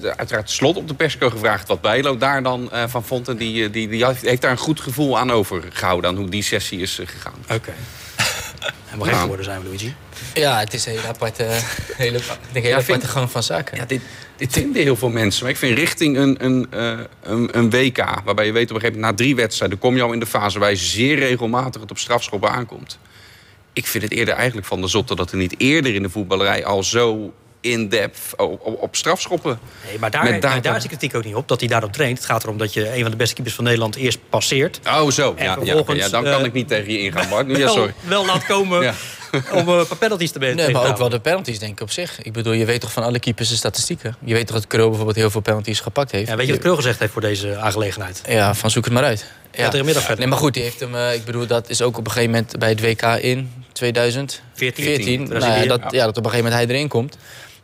de- 0.00 0.14
uiteraard 0.16 0.50
slot 0.50 0.76
op 0.76 0.88
de 0.88 0.94
persco 0.94 1.30
gevraagd 1.30 1.68
wat 1.68 1.80
Bijlo 1.80 2.16
daar 2.16 2.42
dan 2.42 2.70
eh, 2.72 2.84
van 2.88 3.04
vond. 3.04 3.28
En 3.28 3.36
die, 3.36 3.64
eh, 3.64 3.72
die, 3.72 3.88
die 3.88 4.06
heeft, 4.06 4.40
daar 4.40 4.50
een 4.50 4.56
goed 4.58 4.80
gevoel 4.80 5.18
aan 5.18 5.30
overgehouden. 5.32 6.10
Aan 6.10 6.16
hoe 6.16 6.28
die 6.28 6.42
sessie 6.42 6.80
is 6.80 7.00
gegaan. 7.04 7.44
Oké. 7.52 7.72
En 8.90 8.98
wat 8.98 9.08
gek 9.08 9.16
geworden 9.16 9.44
zijn 9.44 9.60
we, 9.62 9.66
Luigi. 9.66 9.94
Ja, 10.34 10.58
het 10.58 10.74
is 10.74 10.86
een 10.86 10.92
hele 10.92 11.06
aparte, 11.06 11.42
hele, 11.96 12.16
ik 12.18 12.24
denk, 12.52 12.64
hele 12.64 12.68
Ja, 12.68 12.82
vind- 12.82 12.88
aparte 12.96 13.06
gang 13.18 13.30
van 13.30 13.42
zaken. 13.42 13.76
Ja, 13.76 13.84
dit, 13.84 14.00
dit 14.36 14.52
vinden 14.52 14.82
heel 14.82 14.96
veel 14.96 15.08
mensen. 15.08 15.42
Maar 15.42 15.52
ik 15.52 15.56
vind 15.58 15.78
richting 15.78 16.16
een, 16.16 16.44
een, 16.44 16.66
eh, 16.70 16.98
een, 17.22 17.58
een 17.58 17.70
WK... 17.70 18.04
waarbij 18.24 18.46
je 18.46 18.52
weet 18.52 18.70
op 18.70 18.74
een 18.74 18.80
gegeven 18.80 19.00
moment 19.00 19.18
na 19.18 19.24
drie 19.24 19.36
wedstrijden... 19.36 19.78
kom 19.78 19.96
je 19.96 20.02
al 20.02 20.12
in 20.12 20.20
de 20.20 20.26
fase 20.26 20.58
waar 20.58 20.70
je 20.70 20.76
zeer 20.76 21.18
regelmatig 21.18 21.80
het 21.80 21.90
op 21.90 21.98
strafschoppen 21.98 22.50
aankomt. 22.50 22.98
Ik 23.76 23.86
vind 23.86 24.04
het 24.04 24.12
eerder 24.12 24.34
eigenlijk 24.34 24.66
van 24.66 24.80
de 24.80 24.86
zotte... 24.86 25.14
dat 25.14 25.30
er 25.30 25.36
niet 25.36 25.54
eerder 25.58 25.94
in 25.94 26.02
de 26.02 26.10
voetballerij 26.10 26.64
al 26.64 26.82
zo 26.82 27.32
in-depth 27.60 28.20
op, 28.36 28.60
op, 28.66 28.82
op 28.82 28.96
strafschoppen... 28.96 29.58
Nee, 29.88 29.98
maar 29.98 30.10
daar, 30.10 30.24
maar 30.24 30.62
daar 30.62 30.76
is 30.76 30.82
de 30.82 30.88
kritiek 30.88 31.14
ook 31.14 31.24
niet 31.24 31.34
op, 31.34 31.48
dat 31.48 31.60
hij 31.60 31.68
daarop 31.68 31.92
traint. 31.92 32.18
Het 32.18 32.26
gaat 32.26 32.42
erom 32.42 32.58
dat 32.58 32.74
je 32.74 32.94
een 32.94 33.02
van 33.02 33.10
de 33.10 33.16
beste 33.16 33.34
keepers 33.34 33.54
van 33.54 33.64
Nederland 33.64 33.96
eerst 33.96 34.18
passeert. 34.28 34.80
Oh, 34.86 35.10
zo. 35.10 35.34
En 35.36 35.44
Ja, 35.44 35.50
ja, 35.50 35.54
vervolgens, 35.54 35.98
ja, 35.98 36.08
dan 36.08 36.24
kan 36.24 36.40
eh, 36.40 36.46
ik 36.46 36.52
niet 36.52 36.68
tegen 36.68 36.92
je 36.92 36.98
ingaan, 36.98 37.28
Bart. 37.28 37.46
Ja, 37.56 37.58
wel, 37.58 37.74
sorry. 37.74 37.94
wel 38.04 38.26
laat 38.26 38.46
komen 38.46 38.82
Ja. 38.82 38.94
om 39.52 39.68
eh, 39.68 39.74
een 39.78 39.86
paar 39.86 39.96
penalties 39.98 40.30
te 40.30 40.38
Nee, 40.38 40.54
tegen 40.54 40.66
te 40.66 40.78
maar 40.78 40.88
ook 40.90 40.98
wel 40.98 41.08
de 41.08 41.20
penalties, 41.20 41.58
denk 41.58 41.72
ik, 41.72 41.80
op 41.80 41.90
zich. 41.90 42.22
Ik 42.22 42.32
bedoel, 42.32 42.52
je 42.52 42.64
weet 42.64 42.80
toch 42.80 42.92
van 42.92 43.02
alle 43.02 43.18
keepers 43.18 43.48
de 43.48 43.56
statistieken. 43.56 44.16
Je 44.24 44.34
weet 44.34 44.46
toch 44.46 44.56
dat 44.56 44.66
Krul 44.66 44.86
bijvoorbeeld 44.86 45.16
heel 45.16 45.30
veel 45.30 45.40
penalties 45.40 45.80
gepakt 45.80 46.10
heeft. 46.10 46.28
Ja, 46.28 46.36
weet 46.36 46.46
je 46.46 46.52
wat 46.52 46.60
Krul 46.60 46.76
gezegd 46.76 46.98
heeft 46.98 47.12
voor 47.12 47.20
deze 47.20 47.56
aangelegenheid? 47.56 48.22
Ja, 48.28 48.54
van 48.54 48.70
zoek 48.70 48.84
het 48.84 48.92
maar 48.92 49.04
uit. 49.04 49.26
Ja, 49.56 49.82
middag 49.84 50.16
Nee, 50.18 50.26
maar 50.26 50.38
goed, 50.38 50.54
die 50.54 50.62
heeft 50.62 50.80
hem, 50.80 50.94
eh, 50.94 51.14
ik 51.14 51.24
bedoel, 51.24 51.46
dat 51.46 51.68
is 51.70 51.82
ook 51.82 51.98
op 51.98 52.06
een 52.06 52.12
gegeven 52.12 52.30
moment 52.34 52.58
bij 52.58 52.68
het 52.68 52.80
WK 52.80 53.02
in 53.02 53.52
2014. 53.72 55.28
Nou, 55.28 55.44
ja, 55.44 55.66
dat, 55.66 55.80
ja, 55.90 56.04
dat 56.04 56.16
op 56.16 56.24
een 56.24 56.30
gegeven 56.30 56.44
moment 56.50 56.54
hij 56.54 56.66
erin 56.76 56.88
komt. 56.88 57.16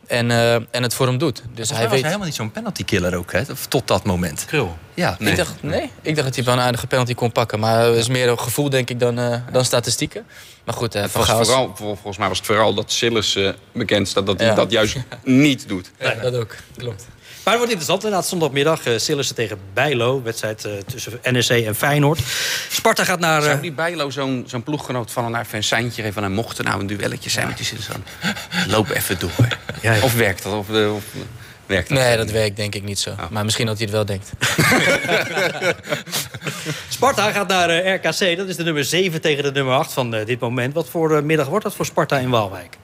En, 0.07 0.31
eh, 0.31 0.53
en 0.53 0.83
het 0.83 0.93
voor 0.93 1.07
hem 1.07 1.17
doet. 1.17 1.43
Dus 1.53 1.69
hij 1.69 1.77
mij 1.77 1.83
was 1.87 1.91
weet. 1.91 1.91
hij 2.01 2.09
helemaal 2.09 2.25
niet 2.25 2.35
zo'n 2.35 2.51
penalty 2.51 2.83
killer 2.83 3.15
ook, 3.15 3.31
hè? 3.31 3.41
Tot 3.69 3.87
dat 3.87 4.03
moment. 4.05 4.45
Krul. 4.45 4.77
Ja, 4.93 5.15
Ik, 5.19 5.35
dacht, 5.35 5.53
nee, 5.63 5.89
ik 6.01 6.15
dacht 6.15 6.27
dat 6.27 6.35
hij 6.35 6.43
wel 6.45 6.53
een 6.53 6.59
aardige 6.59 6.87
penalty 6.87 7.13
kon 7.13 7.31
pakken. 7.31 7.59
Maar 7.59 7.85
het 7.85 7.95
is 7.95 8.07
meer 8.07 8.29
een 8.29 8.39
gevoel, 8.39 8.69
denk 8.69 8.89
ik, 8.89 8.99
dan, 8.99 9.19
eh, 9.19 9.35
dan 9.51 9.65
statistieken. 9.65 10.25
Maar 10.63 10.75
goed, 10.75 10.95
eh 10.95 11.03
Van 11.07 11.25
vooral, 11.25 11.71
vol- 11.75 11.93
volgens 11.95 12.17
mij 12.17 12.27
was 12.27 12.37
het 12.37 12.47
vooral 12.47 12.73
dat 12.73 12.91
Sillis 12.91 13.35
eh, 13.35 13.49
bekend 13.71 14.07
staat... 14.07 14.25
dat 14.25 14.39
hij 14.39 14.47
Ja. 14.49 14.55
dat 14.55 14.71
juist 14.71 14.95
niet 15.23 15.67
doet. 15.67 15.91
Ja, 15.99 16.13
dat 16.13 16.35
ook, 16.35 16.55
klopt. 16.77 17.05
Maar 17.43 17.53
het 17.53 17.63
wordt 17.63 17.71
interessant. 17.71 18.03
Inderdaad, 18.03 18.27
zondagmiddag 18.27 18.85
uh, 18.87 18.97
Sillissen 18.97 19.35
tegen 19.35 19.57
Bijlo. 19.73 20.21
Wedstrijd 20.23 20.65
eh, 20.65 20.71
tussen 20.91 21.19
NEC 21.31 21.65
en 21.65 21.75
Feyenoord. 21.75 22.19
Sparta 22.69 23.03
gaat 23.03 23.19
naar... 23.19 23.39
eh, 23.41 23.47
Zou 23.47 23.61
die 23.61 23.71
Bijlo 23.71 24.09
zo'n 24.09 24.43
zo'n 24.47 24.63
ploeggenoot 24.63 25.11
van 25.11 25.35
een 25.51 25.63
seintje 25.63 25.95
geven... 26.01 26.13
van 26.13 26.23
hij 26.23 26.31
mocht 26.31 26.57
er 26.57 26.63
nou 26.63 26.79
een 26.79 26.87
duelletje 26.87 27.29
zijn 27.29 27.47
met 27.47 27.57
die 27.57 27.65
Sillis 27.65 27.87
Loop 28.67 28.89
even 28.89 29.19
door. 29.19 29.31
Ja, 29.81 29.93
ja. 29.93 30.03
Of 30.03 30.13
werkt 30.13 30.43
dat? 30.43 30.53
Of, 30.53 30.69
eh, 30.69 30.95
of, 30.95 31.03
werkt 31.65 31.89
dat? 31.89 31.97
Nee, 31.97 32.17
dat 32.17 32.31
werkt 32.31 32.55
denk 32.55 32.75
ik 32.75 32.83
niet 32.83 32.99
zo. 32.99 33.15
Maar 33.29 33.43
misschien 33.43 33.65
dat 33.65 33.77
hij 33.77 33.85
het 33.85 33.95
wel 33.95 34.05
denkt. 34.05 34.29
Sparta 36.89 37.31
gaat 37.31 37.47
naar 37.47 37.69
eh, 37.69 37.93
RKC. 37.93 38.37
Dat 38.37 38.47
is 38.47 38.55
de 38.55 38.63
nummer 38.63 38.85
7 38.85 39.21
tegen 39.21 39.43
de 39.43 39.51
nummer 39.51 39.73
8 39.73 39.93
van 39.93 40.13
eh, 40.15 40.25
dit 40.25 40.39
moment. 40.39 40.73
Wat 40.73 40.89
voor 40.89 41.15
eh, 41.17 41.23
middag 41.23 41.47
wordt 41.47 41.63
dat 41.63 41.75
voor 41.75 41.85
Sparta 41.85 42.17
in 42.17 42.29
Waalwijk? 42.29 42.77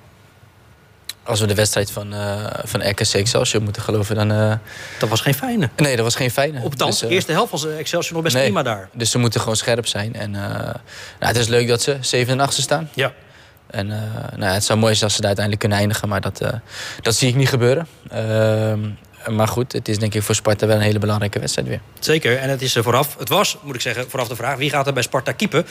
Als 1.29 1.39
we 1.39 1.47
de 1.47 1.55
wedstrijd 1.55 1.91
van, 1.91 2.13
eh 2.13 2.45
van 2.63 2.89
RKC 2.89 2.99
Excelsior 3.13 3.63
moeten 3.63 3.81
geloven, 3.81 4.15
dan... 4.15 4.31
eh, 4.31 4.53
Dat 4.99 5.09
was 5.09 5.21
geen 5.21 5.33
fijne. 5.33 5.69
Nee, 5.75 5.95
dat 5.95 6.05
was 6.05 6.15
geen 6.15 6.31
fijne. 6.31 6.61
Op 6.63 6.77
de 6.77 6.85
Dus, 6.85 7.01
eh, 7.03 7.09
eerste 7.09 7.31
helft 7.31 7.51
was 7.51 7.65
Excelsior 7.65 8.13
nog 8.13 8.23
best 8.23 8.35
nee. 8.35 8.43
prima 8.43 8.63
daar. 8.63 8.89
Dus 8.93 9.11
ze 9.11 9.17
moeten 9.17 9.39
gewoon 9.39 9.55
scherp 9.55 9.87
zijn. 9.87 10.13
En 10.15 10.31
nou, 10.31 10.75
het 11.19 11.35
is 11.35 11.47
leuk 11.47 11.67
dat 11.67 11.81
ze 11.81 11.97
7 12.01 12.33
en 12.33 12.39
8 12.39 12.53
staan. 12.53 12.89
Ja. 12.93 13.13
En 13.67 13.87
nou, 14.35 14.53
het 14.53 14.63
zou 14.63 14.79
mooi 14.79 14.93
zijn 14.93 15.05
als 15.05 15.13
ze 15.13 15.19
daar 15.21 15.35
uiteindelijk 15.35 15.59
kunnen 15.59 15.77
eindigen. 15.77 16.07
Maar 16.09 16.21
dat, 16.21 16.41
dat 17.01 17.15
zie 17.15 17.27
ik 17.29 17.35
niet 17.35 17.49
gebeuren. 17.49 17.87
Ehm, 18.09 18.79
maar 19.35 19.47
goed, 19.47 19.71
het 19.71 19.87
is 19.87 19.99
denk 19.99 20.13
ik 20.13 20.23
voor 20.23 20.35
Sparta 20.35 20.67
wel 20.67 20.75
een 20.75 20.81
hele 20.81 20.99
belangrijke 20.99 21.39
wedstrijd 21.39 21.67
weer. 21.67 21.79
Zeker. 21.99 22.37
En 22.37 22.49
het 22.49 22.61
is 22.61 22.73
vooraf, 22.73 23.15
het 23.19 23.29
was, 23.29 23.57
moet 23.61 23.75
ik 23.75 23.81
zeggen, 23.81 24.09
vooraf 24.09 24.27
de 24.27 24.35
vraag... 24.35 24.57
wie 24.57 24.69
gaat 24.69 24.87
er 24.87 24.93
bij 24.93 25.03
Sparta 25.03 25.31
keepen? 25.31 25.65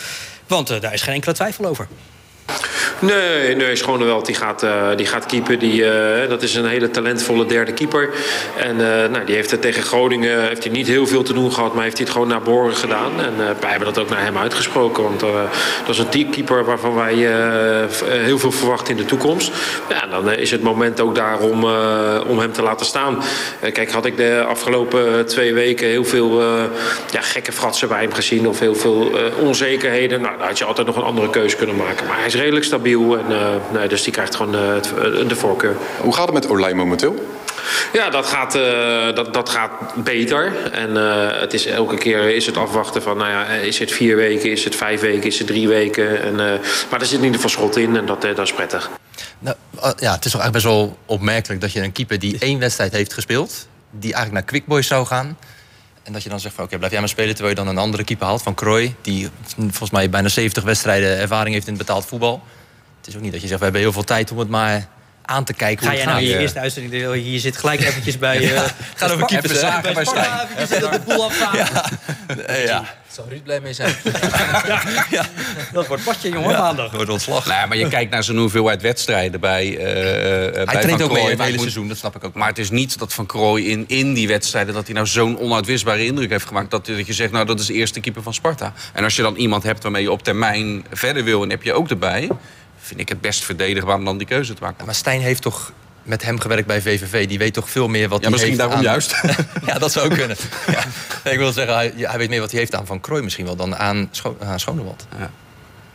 Want 0.47 0.81
daar 0.81 0.93
is 0.93 1.03
geen 1.03 1.15
enkele 1.15 1.35
twijfel 1.35 1.65
over. 1.65 1.89
Nee, 3.01 3.55
nee 3.55 3.77
Schonewald 3.77 4.27
die 4.27 4.35
gaat, 4.35 4.63
eh 4.63 4.87
die 4.97 5.07
gaat 5.07 5.27
keeper. 5.27 5.59
Die, 5.59 5.91
eh, 5.91 6.29
dat 6.29 6.43
is 6.43 6.55
een 6.55 6.67
hele 6.67 6.91
talentvolle 6.91 7.47
derde 7.47 7.73
keeper. 7.73 8.11
En 8.57 8.71
eh, 8.71 9.11
nou, 9.11 9.25
die 9.25 9.35
heeft 9.35 9.51
het 9.51 9.63
tegen 9.63 9.83
Groningen 9.83 10.47
heeft 10.49 10.65
hij 10.65 10.73
niet 10.73 10.87
heel 10.87 11.07
veel 11.07 11.23
te 11.23 11.33
doen 11.33 11.53
gehad, 11.53 11.75
maar 11.75 11.83
heeft 11.83 11.97
hij 11.97 12.05
het 12.05 12.15
gewoon 12.15 12.29
naar 12.29 12.43
behoren 12.43 12.75
gedaan. 12.77 13.13
En 13.21 13.37
wij 13.37 13.71
hebben 13.71 13.95
dat 13.95 13.99
ook 13.99 14.11
naar 14.11 14.23
hem 14.23 14.39
uitgesproken. 14.39 15.03
Want 15.03 15.21
dat 15.21 15.31
is 15.89 15.99
een 15.99 16.31
keeper 16.31 16.65
waarvan 16.65 16.95
wij 16.95 17.15
heel 18.05 18.39
veel 18.39 18.53
verwachten 18.53 18.97
in 18.97 19.01
de 19.01 19.09
toekomst. 19.09 19.53
Ja, 19.89 20.07
dan 20.07 20.33
is 20.33 20.51
het 20.51 20.63
moment 20.63 21.01
ook 21.01 21.15
daar 21.15 21.39
om, 21.39 21.65
om 22.27 22.39
hem 22.39 22.53
te 22.53 22.63
laten 22.63 22.87
staan. 22.87 23.23
Kijk, 23.73 23.91
had 23.91 24.07
ik 24.07 24.17
de 24.17 24.45
afgelopen 24.49 25.27
twee 25.27 25.55
weken 25.55 25.87
heel 25.87 26.05
veel 26.05 26.43
ja, 27.11 27.21
gekke 27.21 27.53
fratsen 27.53 27.89
bij 27.89 28.03
hem 28.03 28.13
gezien. 28.13 28.49
Of 28.49 28.59
heel 28.59 28.75
veel 28.75 29.13
onzekerheden. 29.41 30.21
Nou, 30.21 30.39
dan 30.39 30.47
had 30.47 30.59
je 30.59 30.65
altijd 30.65 30.87
nog 30.87 30.97
een 30.97 31.03
andere 31.03 31.31
keuze 31.31 31.57
kunnen 31.57 31.77
maken. 31.77 32.07
Maar 32.07 32.17
hij 32.17 32.27
is 32.27 32.35
redelijk 32.39 32.65
stabiel. 32.65 33.19
En, 33.19 33.33
eh, 33.33 33.55
nee, 33.73 33.89
dus 33.89 34.03
die 34.03 34.13
krijgt 34.13 34.35
gewoon 34.35 34.55
eh, 34.55 34.77
eh, 34.77 35.29
de 35.29 35.37
voorkeur. 35.37 35.77
Hoe 36.01 36.15
gaat 36.15 36.25
het 36.25 36.35
met 36.35 36.49
Olij 36.49 36.75
momenteel? 36.75 37.37
Ja, 37.93 38.11
dat 38.11 38.27
gaat, 38.27 38.53
dat, 39.17 39.35
dat 39.35 39.49
gaat 39.49 39.71
beter. 39.97 40.71
En 40.73 40.95
het 41.41 41.55
is 41.55 41.67
elke 41.67 41.97
keer 41.97 42.35
is 42.35 42.47
het 42.47 42.57
afwachten 42.57 43.03
van, 43.03 43.17
nou 43.17 43.31
ja, 43.31 43.45
is 43.45 43.79
het 43.79 43.93
vier 43.93 44.17
weken, 44.17 44.51
is 44.51 44.65
het 44.65 44.77
vijf 44.77 45.01
weken, 45.01 45.27
is 45.27 45.39
het 45.39 45.47
drie 45.47 45.69
weken. 45.69 46.23
En, 46.23 46.35
maar 46.91 47.01
er 47.01 47.07
zit 47.07 47.19
in 47.19 47.25
ieder 47.25 47.35
geval 47.35 47.51
schot 47.51 47.77
in 47.77 47.97
en 47.97 48.07
dat, 48.07 48.23
dat 48.23 48.39
is 48.39 48.53
prettig. 48.53 48.91
Nou, 49.39 49.57
ja, 49.99 50.13
het 50.13 50.25
is 50.25 50.33
toch 50.33 50.41
eigenlijk 50.41 50.53
best 50.53 50.65
wel 50.65 50.99
opmerkelijk 51.07 51.61
dat 51.61 51.73
je 51.73 51.83
een 51.83 51.93
keeper 51.93 52.19
die 52.19 52.37
één 52.39 52.59
wedstrijd 52.59 52.93
heeft 52.93 53.13
gespeeld, 53.13 53.69
die 53.91 54.13
eigenlijk 54.15 54.33
naar 54.33 54.53
Quick 54.53 54.67
Boys 54.67 54.87
zou 54.87 55.07
gaan 55.07 55.37
en 56.09 56.15
dat 56.15 56.23
je 56.23 56.29
dan 56.29 56.41
zegt 56.41 56.55
van 56.55 56.65
oké, 56.65 56.77
blijf 56.77 56.93
jij 56.93 57.01
maar 57.01 57.11
spelen 57.11 57.35
terwijl 57.35 57.57
je 57.57 57.63
dan 57.65 57.69
een 57.69 57.83
andere 57.83 58.05
keeper 58.05 58.27
haalt 58.27 58.43
van 58.43 58.55
Krooi. 58.55 58.95
Die 59.03 59.29
volgens 59.57 59.91
mij 59.91 60.11
bijna 60.11 60.29
70 60.29 60.63
wedstrijden 60.63 61.19
ervaring 61.19 61.55
heeft 61.55 61.67
in 61.67 61.75
het 61.75 61.87
betaald 61.87 62.07
voetbal. 62.07 62.43
Het 62.99 63.07
is 63.07 63.17
ook 63.17 63.23
niet 63.23 63.33
dat 63.33 63.41
je 63.41 63.47
zegt 63.47 63.59
we 63.59 63.65
hebben 63.65 63.83
heel 63.83 63.93
veel 63.93 64.05
tijd 64.05 64.31
om 64.31 64.39
het 64.39 64.49
maar 64.49 64.89
aan 65.25 65.45
te 65.45 65.53
kijken. 65.53 65.87
Ga 65.87 65.95
jij 65.95 66.05
nou 66.05 66.21
je 66.21 66.39
eerste 66.39 66.59
uitzending, 66.59 67.15
hier 67.15 67.41
zit 67.41 67.57
gelijk 67.57 67.81
eventjes 67.81 68.19
bij... 68.19 68.53
Uh, 68.53 68.63
Ga 68.95 69.09
over 69.11 69.27
keepers 69.27 69.61
zaken 69.61 69.95
bij 69.95 70.05
Sparta. 70.05 70.49
Even 70.59 70.81
de 70.81 71.01
boel 71.07 71.25
afgaan. 71.25 71.57
Ja. 71.57 72.55
ja. 72.55 72.85
Zou 73.19 73.31
Ruud 73.31 73.43
blij 73.43 73.61
mee 73.61 73.73
zijn. 73.73 73.95
ja, 74.67 74.83
ja. 75.11 75.25
Dat 75.73 75.87
wordt 75.87 76.05
potje, 76.05 76.31
jongen, 76.31 76.51
ja. 76.51 76.59
maandag. 76.59 76.93
Wordt 76.93 77.11
ontslag. 77.11 77.47
Nou, 77.47 77.69
maar 77.69 77.77
je 77.77 77.89
kijkt 77.89 78.11
naar 78.11 78.25
zijn 78.25 78.37
hoeveelheid 78.37 78.83
wedstrijden 78.83 79.41
bij 79.41 79.67
uh, 79.67 79.79
Hij 79.79 80.65
bij 80.65 80.81
traint 80.81 81.03
ook 81.03 81.13
wel 81.13 81.29
het 81.29 81.43
hele 81.43 81.59
seizoen, 81.59 81.89
dat 81.89 81.97
snap 81.97 82.17
ik 82.17 82.25
ook. 82.25 82.35
Maar 82.35 82.49
het 82.49 82.59
is 82.59 82.71
niet 82.71 82.99
dat 82.99 83.13
Van 83.13 83.27
Krooi 83.27 83.69
in, 83.71 83.85
in 83.87 84.15
die 84.15 84.29
wedstrijden... 84.29 84.75
dat 84.75 84.85
hij 84.85 84.95
nou 84.95 85.07
zo'n 85.07 85.39
onuitwisbare 85.39 86.05
indruk 86.05 86.31
heeft 86.31 86.47
gemaakt... 86.47 86.71
Dat, 86.71 86.87
dat 86.87 87.07
je 87.07 87.13
zegt, 87.13 87.33
nou, 87.33 87.47
dat 87.47 87.61
is 87.61 87.67
de 87.67 87.73
eerste 87.73 88.01
keeper 88.01 88.23
van 88.23 88.35
Sparta. 88.35 88.73
En 88.93 89.05
als 89.05 89.17
je 89.17 89.23
dan 89.23 89.37
iemand 89.37 89.63
hebt 89.63 89.83
waarmee 89.83 90.03
je 90.03 90.13
op 90.13 90.23
termijn 90.23 90.85
verder 90.93 91.25
wil... 91.25 91.43
en 91.43 91.51
heb 91.51 91.63
je 91.63 91.73
ook 91.73 91.91
erbij 91.91 92.29
vind 92.81 93.01
ik 93.01 93.09
het 93.09 93.21
best 93.21 93.45
verdedigbaar 93.45 93.97
om 93.97 94.05
dan 94.05 94.19
die 94.19 94.27
keuze 94.27 94.55
te 94.55 94.63
maken. 94.63 94.85
maar 94.85 94.95
Stijn 94.95 95.21
heeft 95.21 95.43
toch 95.43 95.73
met 96.03 96.23
hem 96.23 96.41
gewerkt 96.41 96.67
bij 96.67 96.83
VVV. 96.83 97.29
Die 97.29 97.39
weet 97.39 97.55
toch 97.55 97.71
veel 97.71 97.89
meer 97.89 98.09
wat 98.09 98.23
ja, 98.23 98.29
hij 98.29 98.39
heeft 98.39 98.51
misschien 98.51 98.69
daarom 98.69 98.85
juist. 98.85 99.15
ja, 99.67 99.79
dat 99.79 99.93
zou 99.93 100.15
kunnen. 100.15 100.37
ja. 100.67 100.85
Ik 101.31 101.39
wil 101.39 101.53
zeggen, 101.53 101.75
hij, 101.75 101.93
hij, 101.97 102.19
weet 102.19 102.29
meer 102.29 102.41
wat 102.41 102.51
hij 102.51 102.61
heeft 102.61 102.75
aan 102.75 102.87
Van 102.87 103.01
Krooi 103.01 103.23
misschien 103.23 103.45
wel... 103.45 103.57
dan 103.57 103.77
aan, 103.77 104.09
Scho 104.11 104.37
aan 104.41 104.61
Schonewald. 104.61 105.07
Ja. 105.19 105.31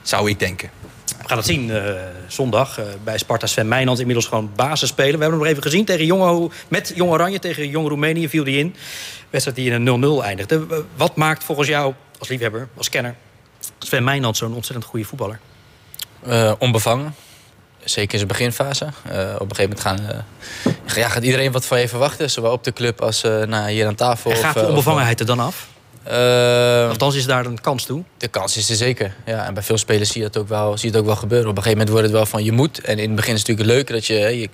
Zou 0.01 0.29
ik 0.29 0.39
denken. 0.39 0.69
We 1.05 1.27
gaan 1.27 1.37
het 1.37 1.45
zien 1.45 1.69
uh, 1.69 1.83
zondag 2.27 2.79
uh, 2.79 2.85
bij 3.03 3.17
Sparta 3.17 3.47
Sven 3.47 3.67
Meijnans. 3.67 3.99
Inmiddels 3.99 4.27
gewoon 4.27 4.51
basis 4.55 4.89
spelen. 4.89 5.13
We 5.13 5.19
hebben 5.19 5.39
hem 5.39 5.39
nog 5.39 5.47
even 5.47 5.63
gezien 5.63 5.85
tegen 5.85 6.05
jonge, 6.05 6.49
met 6.67 6.91
Jong 6.95 7.11
Oranje 7.11 7.39
tegen 7.39 7.69
Jong 7.69 7.87
Roemenië. 7.87 8.29
Viel 8.29 8.43
die 8.43 8.57
in. 8.57 8.75
Wedstrijd 9.29 9.57
die 9.57 9.71
in 9.71 9.87
een 9.87 10.21
0-0 10.21 10.23
eindigde. 10.23 10.85
Wat 10.95 11.15
maakt 11.15 11.43
volgens 11.43 11.67
jou 11.67 11.93
als 12.19 12.27
liefhebber, 12.27 12.67
als 12.77 12.89
kenner... 12.89 13.15
Sven 13.79 14.03
Meijnans 14.03 14.37
zo'n 14.37 14.53
ontzettend 14.53 14.85
goede 14.85 15.05
voetballer? 15.05 15.39
Uh, 16.27 16.51
onbevangen. 16.59 17.15
Zeker 17.85 18.11
in 18.11 18.17
zijn 18.17 18.27
beginfase. 18.27 18.85
Uh, 18.85 19.35
op 19.39 19.49
een 19.49 19.55
gegeven 19.55 19.77
moment 19.77 19.79
gaan, 19.79 19.99
uh, 20.65 20.95
ja, 20.95 21.09
gaat 21.09 21.23
iedereen 21.23 21.51
wat 21.51 21.65
van 21.65 21.79
je 21.79 21.87
verwachten. 21.87 22.29
Zowel 22.29 22.51
op 22.51 22.63
de 22.63 22.73
club 22.73 23.01
als 23.01 23.21
nou, 23.21 23.69
hier 23.69 23.87
aan 23.87 23.95
tafel. 23.95 24.31
En 24.31 24.37
gaat 24.37 24.53
de 24.53 24.67
onbevangenheid 24.67 25.19
er 25.19 25.25
dan 25.25 25.39
af? 25.39 25.67
Uh, 26.11 26.89
Althans 26.89 27.15
is 27.15 27.25
daar 27.25 27.45
een 27.45 27.61
kans 27.61 27.85
toe? 27.85 28.03
De 28.17 28.27
kans 28.27 28.57
is 28.57 28.69
er 28.69 28.75
zeker. 28.75 29.15
Ja, 29.25 29.45
en 29.45 29.53
bij 29.53 29.63
veel 29.63 29.77
spelers 29.77 30.11
zie 30.11 30.21
je, 30.21 30.27
het 30.27 30.37
ook 30.37 30.47
wel, 30.47 30.77
zie 30.77 30.85
je 30.89 30.91
het 30.91 31.03
ook 31.03 31.05
wel 31.05 31.15
gebeuren. 31.15 31.49
Op 31.49 31.57
een 31.57 31.63
gegeven 31.63 31.85
moment 31.85 31.89
wordt 31.89 32.05
het 32.05 32.15
wel 32.15 32.39
van 32.39 32.43
je 32.43 32.51
moet. 32.51 32.81
En 32.81 32.99
in 32.99 33.07
het 33.07 33.15
begin 33.15 33.33
is 33.33 33.39
het 33.39 33.47
natuurlijk 33.47 33.77
leuk 33.77 33.87
dat 33.95 34.05
je, 34.05 34.39
je 34.39 34.49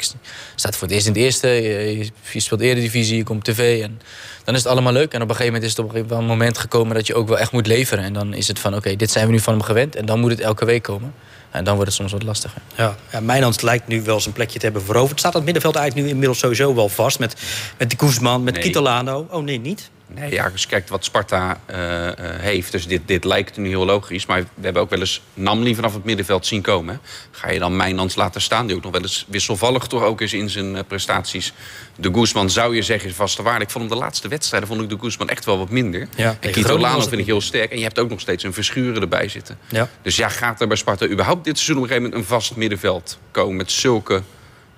staat 0.56 0.76
voor 0.76 0.88
het 0.88 0.96
eerst 0.96 1.08
in 1.08 1.14
het 1.14 1.22
eerste. 1.22 1.48
Je, 1.48 2.10
je 2.32 2.40
speelt 2.40 2.62
eredivisie, 2.62 3.18
je 3.18 3.24
komt 3.24 3.48
op 3.48 3.54
tv. 3.54 3.84
En 3.84 4.02
dan 4.44 4.56
is 4.56 4.64
het 4.64 4.72
allemaal 4.72 4.94
leuk. 4.94 5.14
En 5.14 5.22
op 5.22 5.30
een 5.30 5.36
gegeven 5.36 5.54
moment 5.54 5.64
is 5.64 5.78
het 5.78 5.86
op 5.86 5.94
een 5.94 6.02
moment 6.02 6.20
een 6.22 6.28
moment 6.28 6.58
gekomen 6.58 6.96
dat 6.96 7.08
je 7.08 7.16
ook 7.16 7.28
wel 7.28 7.40
echt 7.40 7.52
moet 7.52 7.68
leveren. 7.68 8.04
En 8.04 8.14
dan 8.14 8.34
is 8.34 8.48
het 8.48 8.60
van 8.60 8.76
oké, 8.76 8.96
dit 8.96 9.12
zijn 9.12 9.26
we 9.26 9.32
nu 9.32 9.40
van 9.40 9.54
hem 9.54 9.64
gewend. 9.64 9.96
En 9.96 10.06
dan 10.06 10.20
moet 10.20 10.32
het 10.32 10.40
elke 10.40 10.66
week 10.66 10.84
komen. 10.84 11.14
En 11.52 11.64
dan 11.64 11.76
wordt 11.76 11.90
het 11.90 12.00
soms 12.00 12.12
wat 12.12 12.24
lastiger. 12.24 12.62
Ja, 12.76 12.96
ja 13.12 13.20
Mijnans 13.20 13.62
lijkt 13.62 13.88
nu 13.88 14.02
wel 14.02 14.20
zijn 14.20 14.34
plekje 14.34 14.60
te 14.60 14.66
hebben 14.66 14.84
veroverd. 14.84 15.20
Staat 15.20 15.34
dat 15.34 15.44
middenveld 15.44 15.76
eigenlijk 15.76 16.06
nu 16.06 16.12
inmiddels 16.14 16.40
sowieso 16.40 16.76
wel 16.76 16.90
vast? 16.90 17.20
Met, 17.20 17.36
met 17.78 17.90
de 17.90 17.96
Guzman, 18.00 18.44
met 18.44 18.54
nee. 18.54 18.64
Kitolano? 18.64 19.28
Oh 19.30 19.44
nee, 19.44 19.60
niet? 19.60 19.90
Nee, 20.16 20.32
ja, 20.32 20.50
als 20.52 20.62
je 20.62 20.68
kijkt 20.68 20.90
wat 20.90 21.06
Sparta 21.06 21.62
uh, 21.72 21.78
uh, 21.78 22.12
heeft. 22.18 22.72
Dus 22.72 22.88
dit, 22.88 23.02
dit 23.06 23.24
lijkt 23.24 23.58
nu 23.58 23.68
heel 23.68 23.86
logisch. 23.86 24.26
Maar 24.26 24.42
we 24.42 24.64
hebben 24.64 24.82
ook 24.82 24.90
wel 24.90 25.00
eens 25.00 25.22
Namli 25.34 25.76
vanaf 25.76 25.94
het 25.94 26.04
middenveld 26.04 26.46
zien 26.46 26.62
komen. 26.62 27.02
Ga 27.32 27.50
je 27.50 27.60
dan 27.60 27.76
Mijnans 27.76 28.16
laten 28.16 28.42
staan? 28.42 28.68
Die 28.68 28.76
ook 28.76 28.84
nog 28.84 28.92
wel 28.92 29.02
eens 29.02 29.26
wisselvallig 29.28 29.88
toch 29.88 30.04
ook 30.04 30.22
is 30.22 30.34
in 30.34 30.50
zijn 30.50 30.76
uh, 30.76 30.80
prestaties. 30.88 31.54
De 31.96 32.14
Guzman 32.14 32.50
zou 32.50 32.76
je 32.76 32.82
zeggen 32.82 33.10
is 33.10 33.16
vaste 33.16 33.44
waarde. 33.44 33.64
Ik 33.64 33.70
vond 33.70 33.90
hem 33.90 33.94
de 33.94 34.00
laatste 34.00 34.28
wedstrijden 34.28 34.70
vond 34.70 34.82
ik 34.82 34.90
de 34.90 34.98
Guzman 35.00 35.30
echt 35.30 35.46
wel 35.46 35.58
wat 35.58 35.70
minder. 35.70 36.08
Ja, 36.16 36.38
en 36.40 36.52
Kitolano 36.52 37.00
vind 37.00 37.22
ik 37.22 37.26
heel 37.26 37.42
sterk. 37.42 37.72
En 37.72 37.78
je 37.78 37.84
hebt 37.84 38.00
ook 38.00 38.10
nog 38.10 38.20
steeds 38.20 38.44
een 38.44 38.54
verschuren 38.54 39.02
erbij 39.02 39.28
zitten. 39.28 39.58
Ja. 39.70 39.90
Dus 40.02 40.16
ja, 40.16 40.30
gaat 40.30 40.62
er 40.62 40.68
bij 40.68 40.78
Sparta 40.78 41.08
überhaupt 41.08 41.44
dit 41.44 41.56
seizoen 41.56 41.78
op 41.78 41.84
een 41.84 41.88
gegeven 41.90 42.10
moment 42.10 42.30
een 42.30 42.36
vast 42.36 42.56
middenveld 42.56 43.18
komen 43.32 43.56
met 43.56 43.72
zulke 43.72 44.22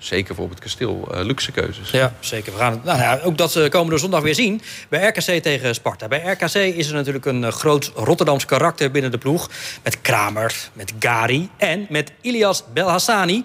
zeker 0.02 0.34
voor 0.34 0.50
het 0.50 0.58
kasteel 0.58 1.08
uh, 1.10 1.24
luxe 1.24 1.52
keuzes. 1.52 1.90
Ja, 1.90 2.14
zeker. 2.20 2.52
We 2.52 2.58
gaan 2.58 2.80
nou 2.84 2.98
ja, 2.98 3.20
ook 3.24 3.38
dat 3.38 3.56
uh, 3.56 3.68
komen 3.68 3.92
we 3.92 3.98
zondag 3.98 4.22
weer 4.22 4.34
zien 4.34 4.60
bij 4.88 5.08
RKC 5.08 5.42
tegen 5.42 5.74
Sparta. 5.74 6.08
Bij 6.08 6.22
RKC 6.32 6.54
is 6.54 6.88
er 6.88 6.94
natuurlijk 6.94 7.26
een 7.26 7.42
uh, 7.42 7.48
groot 7.48 7.92
Rotterdams 7.94 8.44
karakter 8.44 8.90
binnen 8.90 9.10
de 9.10 9.18
ploeg. 9.18 9.50
Met 9.82 10.00
Kramer, 10.00 10.54
met 10.72 10.92
Gari 10.98 11.48
en 11.56 11.86
met 11.88 12.12
Ilias 12.20 12.64
Belhassani. 12.72 13.44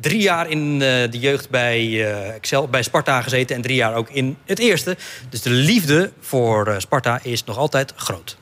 Drie 0.00 0.20
jaar 0.20 0.50
in 0.50 0.78
de 0.78 1.18
jeugd 1.18 1.50
bij, 1.50 2.06
Excel, 2.34 2.68
bij 2.68 2.82
Sparta 2.82 3.22
gezeten 3.22 3.56
en 3.56 3.62
drie 3.62 3.76
jaar 3.76 3.94
ook 3.94 4.10
in 4.10 4.36
het 4.44 4.58
eerste. 4.58 4.96
Dus 5.28 5.42
de 5.42 5.50
liefde 5.50 6.12
voor 6.20 6.74
Sparta 6.78 7.20
is 7.22 7.44
nog 7.44 7.58
altijd 7.58 7.92
groot. 7.96 8.36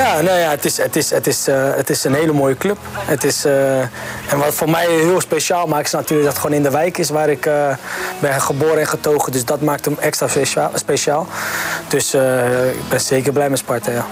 Ja, 0.00 0.20
nou 0.20 0.38
ja, 0.38 0.50
het 0.50 0.64
is, 0.64 0.76
het 0.76 0.96
is, 0.96 1.10
het 1.10 1.26
is, 1.26 1.48
uh, 1.48 1.74
het 1.74 1.90
is 1.90 2.04
een 2.04 2.14
hele 2.14 2.32
mooie 2.32 2.56
club. 2.56 2.78
Het 2.92 3.24
is, 3.24 3.46
uh, 3.46 3.80
en 3.80 4.38
wat 4.38 4.54
voor 4.54 4.70
mij 4.70 4.86
heel 4.86 5.20
speciaal 5.20 5.66
maakt 5.66 5.86
is 5.86 5.92
natuurlijk 5.92 6.22
dat 6.22 6.32
het 6.32 6.42
gewoon 6.42 6.56
in 6.56 6.62
de 6.62 6.70
wijk 6.70 6.98
is 6.98 7.10
waar 7.10 7.28
ik 7.28 7.46
uh, 7.46 7.76
ben 8.18 8.40
geboren 8.40 8.78
en 8.78 8.86
getogen. 8.86 9.32
Dus 9.32 9.44
dat 9.44 9.60
maakt 9.60 9.84
hem 9.84 9.96
extra 10.00 10.28
speciaal. 10.74 11.26
Dus 11.88 12.14
ik 12.14 12.88
ben 12.88 13.00
zeker 13.00 13.32
blij 13.32 13.50
met 13.50 13.58
Sparta, 13.58 13.90
ja. 13.90 14.06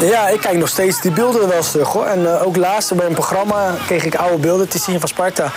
Ja, 0.00 0.28
ik 0.28 0.40
kijk 0.40 0.56
nog 0.56 0.68
steeds 0.68 1.00
die 1.00 1.10
beelden 1.10 1.48
wel 1.48 1.56
eens 1.56 1.70
terug 1.70 1.88
hoor. 1.88 2.06
En 2.06 2.40
ook 2.40 2.56
laatst 2.56 2.94
bij 2.94 3.06
een 3.06 3.14
programma 3.14 3.74
kreeg 3.86 4.04
ik 4.04 4.14
oude 4.14 4.38
beelden 4.38 4.68
te 4.68 4.78
zien 4.78 5.00
van 5.00 5.08
Sparta. 5.08 5.52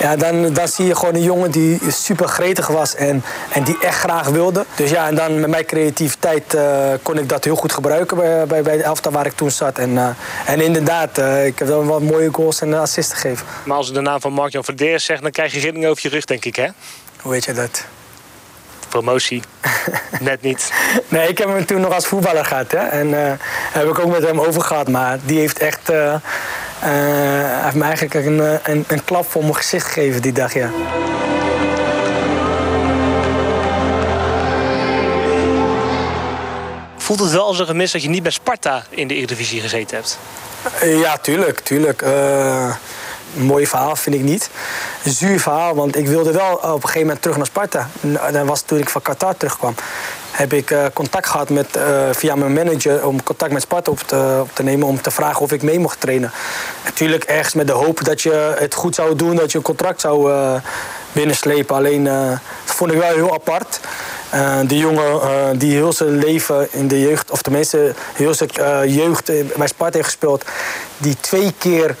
Ja, 0.00 0.16
dan, 0.16 0.52
dan 0.52 0.68
zie 0.68 0.86
je 0.86 0.96
gewoon 0.96 1.14
een 1.14 1.22
jongen 1.22 1.50
die 1.50 1.80
super 1.88 2.28
gretig 2.28 2.66
was 2.66 2.94
en, 2.94 3.22
en 3.52 3.62
die 3.62 3.78
echt 3.80 3.98
graag 3.98 4.28
wilde. 4.28 4.64
Dus 4.74 4.90
ja, 4.90 5.06
en 5.06 5.14
dan 5.14 5.40
met 5.40 5.50
mijn 5.50 5.64
creativiteit 5.64 6.54
uh, 6.54 6.62
kon 7.02 7.18
ik 7.18 7.28
dat 7.28 7.44
heel 7.44 7.56
goed 7.56 7.72
gebruiken 7.72 8.16
bij, 8.16 8.46
bij, 8.46 8.62
bij 8.62 8.76
de 8.76 8.82
elftal 8.82 9.12
waar 9.12 9.26
ik 9.26 9.32
toen 9.32 9.50
zat. 9.50 9.78
En, 9.78 9.90
uh, 9.90 10.08
en 10.46 10.60
inderdaad, 10.60 11.18
ik 11.44 11.58
heb 11.58 11.68
wel 11.68 11.84
wat 11.84 12.00
mooie 12.00 12.28
goals 12.32 12.60
en 12.60 12.74
assisten 12.74 13.16
gegeven. 13.16 13.46
Maar 13.64 13.76
als 13.76 13.88
ik 13.88 13.94
de 13.94 14.00
naam 14.00 14.20
van 14.20 14.32
Mark-Jan 14.32 14.64
Verdeers 14.64 15.04
zegt, 15.04 15.22
dan 15.22 15.30
krijg 15.30 15.52
je 15.52 15.60
rillingen 15.60 15.90
over 15.90 16.02
je 16.02 16.08
rug, 16.08 16.24
denk 16.24 16.44
ik, 16.44 16.56
hè? 16.56 16.68
Hoe 17.22 17.32
weet 17.32 17.44
je 17.44 17.52
dat? 17.52 17.84
promotie. 18.88 19.42
Net 20.20 20.42
niet. 20.42 20.72
Nee, 21.08 21.28
ik 21.28 21.38
heb 21.38 21.48
hem 21.48 21.66
toen 21.66 21.80
nog 21.80 21.94
als 21.94 22.06
voetballer 22.06 22.44
gehad. 22.44 22.72
Hè? 22.72 22.78
En 22.78 23.08
uh, 23.08 23.32
heb 23.72 23.88
ik 23.88 23.98
ook 23.98 24.10
met 24.10 24.22
hem 24.22 24.40
over 24.40 24.62
gehad. 24.62 24.88
Maar 24.88 25.18
die 25.24 25.38
heeft 25.38 25.58
echt. 25.58 25.90
Uh, 25.90 26.14
uh, 26.84 27.62
heeft 27.62 27.74
me 27.74 27.84
eigenlijk 27.84 28.14
een, 28.14 28.38
een, 28.62 28.84
een, 28.88 29.04
klap 29.04 29.30
voor 29.30 29.42
mijn 29.42 29.54
gezicht 29.54 29.86
gegeven 29.86 30.22
die 30.22 30.32
dag, 30.32 30.54
ja. 30.54 30.70
Voelt 36.96 37.20
het 37.20 37.30
wel 37.30 37.46
als 37.46 37.58
een 37.58 37.66
gemis 37.66 37.92
dat 37.92 38.02
je 38.02 38.08
niet 38.08 38.22
bij 38.22 38.32
Sparta 38.32 38.84
in 38.88 39.08
de 39.08 39.14
Eredivisie 39.14 39.60
gezeten 39.60 39.96
hebt? 39.96 40.18
ja, 40.82 41.18
tuurlijk, 41.18 41.60
tuurlijk 41.60 42.02
mooi 43.34 43.66
verhaal 43.66 43.96
vind 43.96 44.16
ik 44.16 44.22
niet. 44.22 44.50
Een 45.04 45.12
zuur 45.12 45.40
verhaal, 45.40 45.74
want 45.74 45.96
ik 45.96 46.06
wilde 46.06 46.32
wel 46.32 46.54
op 46.54 46.62
een 46.62 46.80
gegeven 46.80 47.00
moment 47.00 47.22
terug 47.22 47.36
naar 47.36 47.46
Sparta. 47.46 47.88
Dat 48.32 48.46
was 48.46 48.60
toen 48.60 48.78
ik 48.78 48.88
van 48.88 49.02
Qatar 49.02 49.36
terugkwam. 49.36 49.74
Heb 50.38 50.52
ik 50.52 50.70
uh, 50.70 50.84
contact 50.92 51.26
gehad 51.26 51.50
met, 51.50 51.76
uh, 51.76 51.82
via 52.12 52.34
mijn 52.34 52.52
manager 52.52 53.06
om 53.06 53.22
contact 53.22 53.52
met 53.52 53.62
Sparta 53.62 53.90
op 53.90 53.98
te, 53.98 54.38
op 54.40 54.50
te, 54.54 54.62
nemen 54.62 54.86
om 54.86 55.00
te 55.00 55.10
vragen 55.10 55.40
of 55.40 55.52
ik 55.52 55.62
mee 55.62 55.78
mocht 55.78 56.00
trainen. 56.00 56.32
Natuurlijk 56.84 57.24
ergens 57.24 57.54
met 57.54 57.66
de 57.66 57.72
hoop 57.72 58.04
dat 58.04 58.22
je 58.22 58.54
het 58.58 58.74
goed 58.74 58.94
zou 58.94 59.16
doen, 59.16 59.36
dat 59.36 59.52
je 59.52 59.58
een 59.58 59.64
contract 59.64 60.00
zou 60.00 60.30
uh, 60.32 60.54
binnenslepen. 61.12 61.76
Alleen 61.76 62.04
dat 62.04 62.40
vond 62.64 62.92
ik 62.92 62.98
wel 62.98 63.14
heel 63.14 63.34
apart. 63.34 63.80
Uh, 64.34 64.58
die 64.66 64.78
jongen 64.78 65.14
uh, 65.14 65.48
die 65.56 65.72
heel 65.72 65.92
zijn 65.92 66.18
leven 66.18 66.68
in 66.70 66.88
de 66.88 67.00
jeugd, 67.00 67.30
of 67.30 67.42
tenminste 67.42 67.94
heel 68.14 68.34
zijn 68.34 68.50
uh, 68.60 68.96
jeugd 68.96 69.26
bij 69.56 69.66
Sparta 69.66 69.96
heeft 69.96 70.04
gespeeld, 70.04 70.44
die 70.96 71.16
twee 71.20 71.54
keer 71.58 71.96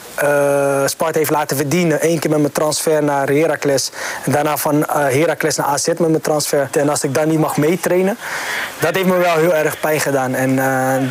Sparta 0.86 1.18
heeft 1.18 1.30
laten 1.30 1.56
verdienen. 1.56 1.98
Eén 2.00 2.18
keer 2.18 2.30
met 2.30 2.40
mijn 2.40 2.52
transfer 2.52 3.02
naar 3.02 3.28
Heracles. 3.28 3.90
En 4.24 4.32
daarna 4.32 4.56
van 4.56 4.84
Heracles 4.88 5.56
naar 5.56 5.66
AZ 5.66 5.86
met 5.86 5.98
mijn 5.98 6.20
transfer. 6.20 6.68
En 6.72 6.88
als 6.88 7.04
ik 7.04 7.14
dan 7.14 7.28
niet 7.28 7.38
mag 7.38 7.56
meetrainen, 7.56 8.18
dat 8.78 8.94
heeft 8.94 9.06
me 9.06 9.16
wel 9.16 9.36
heel 9.36 9.54
erg 9.54 9.80
pijn 9.80 10.00
gedaan. 10.00 10.34
En 10.34 10.56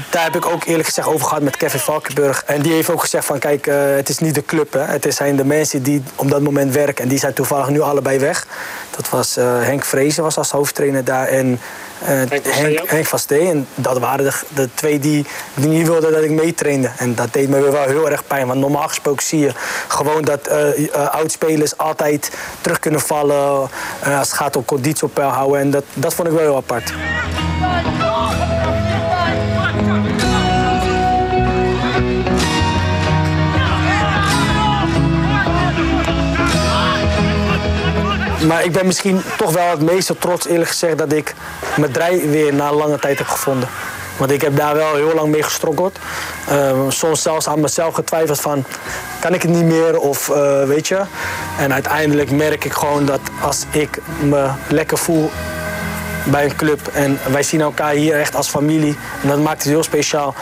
daar 0.10 0.24
heb 0.24 0.36
ik 0.36 0.46
ook 0.46 0.64
eerlijk 0.64 0.88
gezegd 0.88 1.08
over 1.08 1.28
gehad 1.28 1.44
met 1.44 1.58
Kevin 1.58 1.80
Valkenburg. 1.80 2.44
En 2.46 2.62
die 2.62 2.74
heeft 2.74 2.90
ook 2.90 3.02
gezegd 3.02 3.26
van 3.26 3.40
kijk, 3.40 3.66
het 3.96 4.10
is 4.10 4.18
niet 4.18 4.36
de 4.36 4.46
club. 4.46 4.74
Hè. 4.74 4.84
Het 4.84 5.14
zijn 5.14 5.36
de 5.36 5.46
mensen 5.46 5.84
die 5.84 6.04
op 6.16 6.30
dat 6.30 6.42
moment 6.42 6.74
werken. 6.74 7.04
En 7.04 7.10
die 7.10 7.20
zijn 7.20 7.34
toevallig 7.34 7.70
nu 7.70 7.82
allebei 7.82 8.20
weg. 8.20 8.48
Dat 8.96 9.10
was 9.10 9.36
Henk 9.40 9.86
Vrezen 9.86 10.24
was 10.24 10.38
als 10.38 10.52
hoofdtrainer 10.52 11.04
daar. 11.08 11.28
En 11.28 11.60
uh, 12.02 12.08
Henk, 12.08 12.90
Henk. 12.90 13.08
En 13.30 13.68
dat 13.76 14.00
waren 14.00 14.26
de, 14.26 14.34
de 14.54 14.70
twee 14.74 15.00
die, 15.00 15.26
die 15.54 15.70
niet 15.70 15.88
wilden 15.88 16.12
dat 16.12 16.24
ik 16.24 16.32
meetrainde. 16.32 16.90
En 16.98 17.16
dat 17.16 17.34
deed 17.34 17.50
me 17.50 17.60
wel 17.60 17.84
heel 17.84 18.10
erg 18.10 18.28
pijn. 18.28 18.48
Want 18.48 18.60
normaal 18.60 18.88
gesproken 18.88 19.24
zie 19.24 19.40
je 19.40 19.52
gewoon 19.88 20.22
dat 20.22 20.50
uh, 20.50 20.78
uh, 20.78 21.10
oudspelers 21.10 21.78
altijd 21.78 22.32
terug 22.62 22.80
kunnen 22.80 23.02
vallen. 23.02 23.70
als 24.04 24.30
het 24.30 24.34
gaat 24.34 24.56
om 24.56 24.66
conditie 24.66 25.04
op 25.04 25.14
peil 25.14 25.30
houden. 25.30 25.60
En 25.60 25.72
dat, 25.72 25.84
dat 25.94 26.14
vond 26.14 26.28
ik 26.28 26.34
wel 26.34 26.44
heel 26.44 26.56
apart. 26.56 26.94
Maar 38.48 38.64
ik 38.64 38.72
ben 38.72 38.86
misschien 38.86 39.22
toch 39.38 39.52
wel 39.52 39.70
het 39.70 39.82
meeste 39.82 40.18
trots, 40.18 40.48
eerlijk 40.48 40.70
gezegd, 40.70 40.98
dat 40.98 41.14
ik 41.14 41.34
mijn 41.78 41.92
draai 41.92 42.30
weer 42.30 42.54
na 42.54 42.74
lange 42.74 43.00
tijd 43.00 43.18
heb 43.18 43.28
gevonden. 43.28 43.70
Want 44.18 44.32
ik 44.32 44.42
heb 44.42 44.56
daar 44.58 44.76
wel 44.76 44.96
heel 44.96 45.14
lang 45.14 45.32
mee 45.32 45.44
gestrokkeld. 45.44 46.00
Uh, 46.52 46.72
soms 46.88 47.22
zelfs 47.22 47.48
aan 47.48 47.60
mezelf 47.60 47.94
getwijfeld 47.94 48.42
van, 48.42 48.66
kan 49.20 49.34
ik 49.34 49.42
het 49.42 49.52
niet 49.52 49.66
meer 49.66 50.00
of 50.00 50.30
uh, 50.30 50.64
weet 50.64 50.88
je. 50.88 51.02
En 51.58 51.74
uiteindelijk 51.74 52.32
merk 52.32 52.66
ik 52.66 52.74
gewoon 52.74 53.06
dat 53.06 53.20
als 53.42 53.66
ik 53.70 54.00
me 54.20 54.50
lekker 54.68 54.98
voel 54.98 55.32
bij 56.24 56.44
een 56.46 56.56
club 56.56 56.88
en 56.94 57.20
wij 57.32 57.44
zien 57.44 57.62
elkaar 57.62 57.94
hier 57.94 58.20
echt 58.20 58.36
als 58.36 58.50
familie 58.50 58.98
en 59.22 59.28
dat 59.28 59.40
maakt 59.40 59.64
het 59.64 59.72
heel 59.72 59.84
speciaal. 59.84 60.36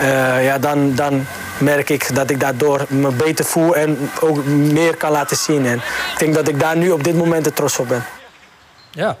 Uh, 0.00 0.44
ja, 0.44 0.58
dan, 0.58 0.94
dan 0.94 1.26
merk 1.58 1.90
ik 1.90 2.14
dat 2.14 2.30
ik 2.30 2.40
daardoor 2.40 2.86
me 2.88 3.10
beter 3.10 3.44
voel 3.44 3.76
en 3.76 4.10
ook 4.20 4.44
meer 4.44 4.96
kan 4.96 5.10
laten 5.10 5.36
zien. 5.36 5.66
En 5.66 5.76
ik 6.12 6.18
denk 6.18 6.34
dat 6.34 6.48
ik 6.48 6.60
daar 6.60 6.76
nu 6.76 6.90
op 6.90 7.04
dit 7.04 7.14
moment 7.14 7.44
de 7.44 7.52
trots 7.52 7.78
op 7.78 7.88
ben. 7.88 8.04
Ja, 8.90 9.16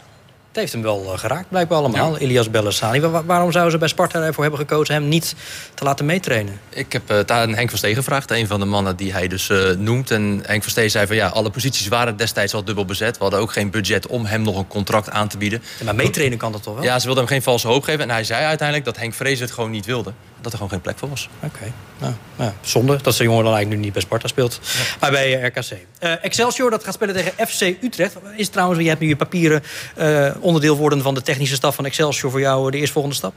het 0.54 0.62
heeft 0.62 0.72
hem 0.72 0.82
wel 0.82 1.12
eh, 1.12 1.18
geraakt, 1.18 1.48
blijkbaar 1.48 1.78
allemaal. 1.78 2.12
Ja. 2.12 2.18
Elias 2.18 2.50
Bellessani. 2.50 3.00
waarom 3.00 3.52
zouden 3.52 3.72
ze 3.72 3.78
bij 3.78 3.88
Sparta 3.88 4.22
ervoor 4.22 4.42
hebben 4.42 4.60
gekozen 4.60 4.94
hem 4.94 5.08
niet 5.08 5.34
te 5.74 5.84
laten 5.84 6.06
meetrainen? 6.06 6.60
Ik 6.68 6.92
heb 6.92 7.08
het 7.08 7.30
uh, 7.30 7.36
aan 7.36 7.54
Henk 7.54 7.68
van 7.68 7.78
Steen 7.78 7.94
gevraagd, 7.94 8.30
een 8.30 8.46
van 8.46 8.60
de 8.60 8.66
mannen 8.66 8.96
die 8.96 9.12
hij 9.12 9.28
dus 9.28 9.48
uh, 9.48 9.70
noemt. 9.70 10.10
En 10.10 10.42
Henk 10.46 10.62
van 10.62 10.70
Steen 10.70 10.90
zei 10.90 11.06
van 11.06 11.16
ja, 11.16 11.28
alle 11.28 11.50
posities 11.50 11.88
waren 11.88 12.16
destijds 12.16 12.54
al 12.54 12.64
dubbel 12.64 12.84
bezet. 12.84 13.16
We 13.16 13.22
hadden 13.22 13.40
ook 13.40 13.52
geen 13.52 13.70
budget 13.70 14.06
om 14.06 14.24
hem 14.24 14.42
nog 14.42 14.58
een 14.58 14.66
contract 14.66 15.10
aan 15.10 15.28
te 15.28 15.38
bieden. 15.38 15.62
Ja, 15.78 15.84
maar 15.84 15.94
meetrainen 15.94 16.38
kan 16.38 16.52
dat 16.52 16.62
toch 16.62 16.74
wel? 16.74 16.84
Ja, 16.84 16.98
ze 16.98 17.06
wilden 17.06 17.24
hem 17.24 17.32
geen 17.32 17.42
valse 17.42 17.68
hoop 17.68 17.82
geven. 17.82 18.00
En 18.00 18.10
hij 18.10 18.24
zei 18.24 18.44
uiteindelijk 18.44 18.86
dat 18.86 18.96
Henk 18.96 19.14
Vrees 19.14 19.40
het 19.40 19.50
gewoon 19.50 19.70
niet 19.70 19.86
wilde 19.86 20.12
dat 20.44 20.52
er 20.52 20.58
gewoon 20.58 20.72
geen 20.72 20.80
plek 20.80 20.98
voor 20.98 21.08
was. 21.08 21.28
Oké. 21.42 21.72
Nou, 21.98 22.52
zonde 22.60 22.98
dat 23.02 23.14
zijn 23.14 23.28
jongen 23.28 23.44
dan 23.44 23.54
eigenlijk 23.54 23.80
nu 23.80 23.86
niet 23.86 23.92
bij 23.92 24.02
Sparta 24.02 24.28
speelt. 24.28 24.60
Maar 25.00 25.10
bij 25.10 25.40
eh, 25.40 25.46
RKC. 25.46 25.70
Uh, 26.00 26.24
Excelsior, 26.24 26.70
dat 26.70 26.84
gaat 26.84 26.94
spelen 26.94 27.14
tegen 27.14 27.46
FC 27.46 27.60
Utrecht. 27.60 28.16
Is 28.36 28.48
trouwens, 28.48 28.80
je 28.80 28.88
hebt 28.88 29.00
nu 29.00 29.08
je 29.08 29.16
papieren 29.16 29.62
uh, 29.98 30.30
onderdeel 30.40 30.76
worden 30.76 31.02
van 31.02 31.14
de 31.14 31.22
technische 31.22 31.54
staf 31.54 31.74
van 31.74 31.84
Excelsior 31.84 32.30
voor 32.30 32.40
jou 32.40 32.70
de 32.70 32.78
eerstvolgende 32.78 33.16
stap? 33.16 33.34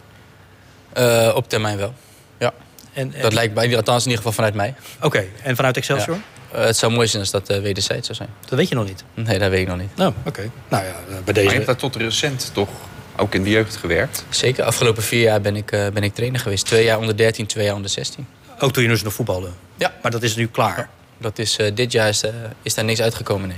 Uh, 0.98 1.32
op 1.36 1.50
termijn 1.50 1.78
wel. 1.78 1.94
Ja. 2.40 2.54
En, 2.94 3.14
en, 3.14 3.22
dat 3.22 3.34
lijkt 3.34 3.54
bij, 3.54 3.76
althans 3.76 4.04
in 4.04 4.10
ieder 4.10 4.18
geval 4.18 4.32
vanuit 4.32 4.54
mij. 4.54 4.76
Oké, 5.02 5.26
en 5.44 5.56
vanuit 5.56 5.78
Excelsior? 5.78 6.18
Ja. 6.52 6.60
het 6.60 6.78
zou 6.78 6.92
mooi 6.92 7.08
zijn 7.08 7.22
als 7.22 7.32
dat 7.32 7.52
uh, 7.52 7.60
wederzijds 7.60 8.06
zou 8.06 8.18
zijn. 8.18 8.30
Dat 8.50 8.60
weet 8.60 8.70
je 8.70 8.76
nog 8.76 8.86
niet? 8.86 9.04
Nee, 9.14 9.40
dat 9.40 9.50
weet 9.50 9.62
ik 9.62 9.68
nog 9.68 9.78
niet. 9.78 9.96
Nou, 9.96 10.14
oké. 10.26 10.50
Nou 10.68 10.86
ja, 10.86 10.96
bij 11.24 11.34
deze... 11.34 11.34
Maar 11.34 11.44
je 11.44 11.50
hebt 11.50 11.66
daar 11.66 11.76
tot 11.92 11.96
recent 11.96 12.50
toch 12.54 12.70
ook 13.18 13.36
in 13.36 13.44
de 13.44 13.50
jeugd 13.50 13.76
gewerkt? 13.76 14.26
Zeker. 14.30 14.64
Afgelopen 14.64 15.04
vier 15.04 15.22
jaar 15.22 15.42
ben 15.42 15.56
ik, 15.56 15.72
uh, 15.72 15.88
ben 15.94 16.04
ik 16.04 16.14
trainer 16.14 16.40
geweest. 16.40 16.66
Twee 16.66 16.84
jaar 16.84 16.98
onder 16.98 17.18
13, 17.18 17.46
twee 17.46 17.66
jaar 17.66 17.76
onder 17.76 17.90
16. 17.90 18.28
Ook 18.60 18.74
toen 18.74 18.84
je 18.84 18.90
dus 18.90 19.04
nog 19.04 19.14
voetbalde? 19.14 19.50
Ja. 19.76 19.94
Maar 20.02 20.12
dat 20.12 20.24
is 20.24 20.36
nu 20.36 20.48
klaar? 20.48 20.90
Dat 21.18 21.40
is, 21.40 21.60
uh, 21.60 21.76
dit 21.76 21.92
jaar 21.92 22.10
is, 22.10 22.24
uh, 22.24 22.32
is 22.62 22.74
daar 22.74 22.86
niks 22.86 23.02
uitgekomen, 23.02 23.48
nee. 23.48 23.58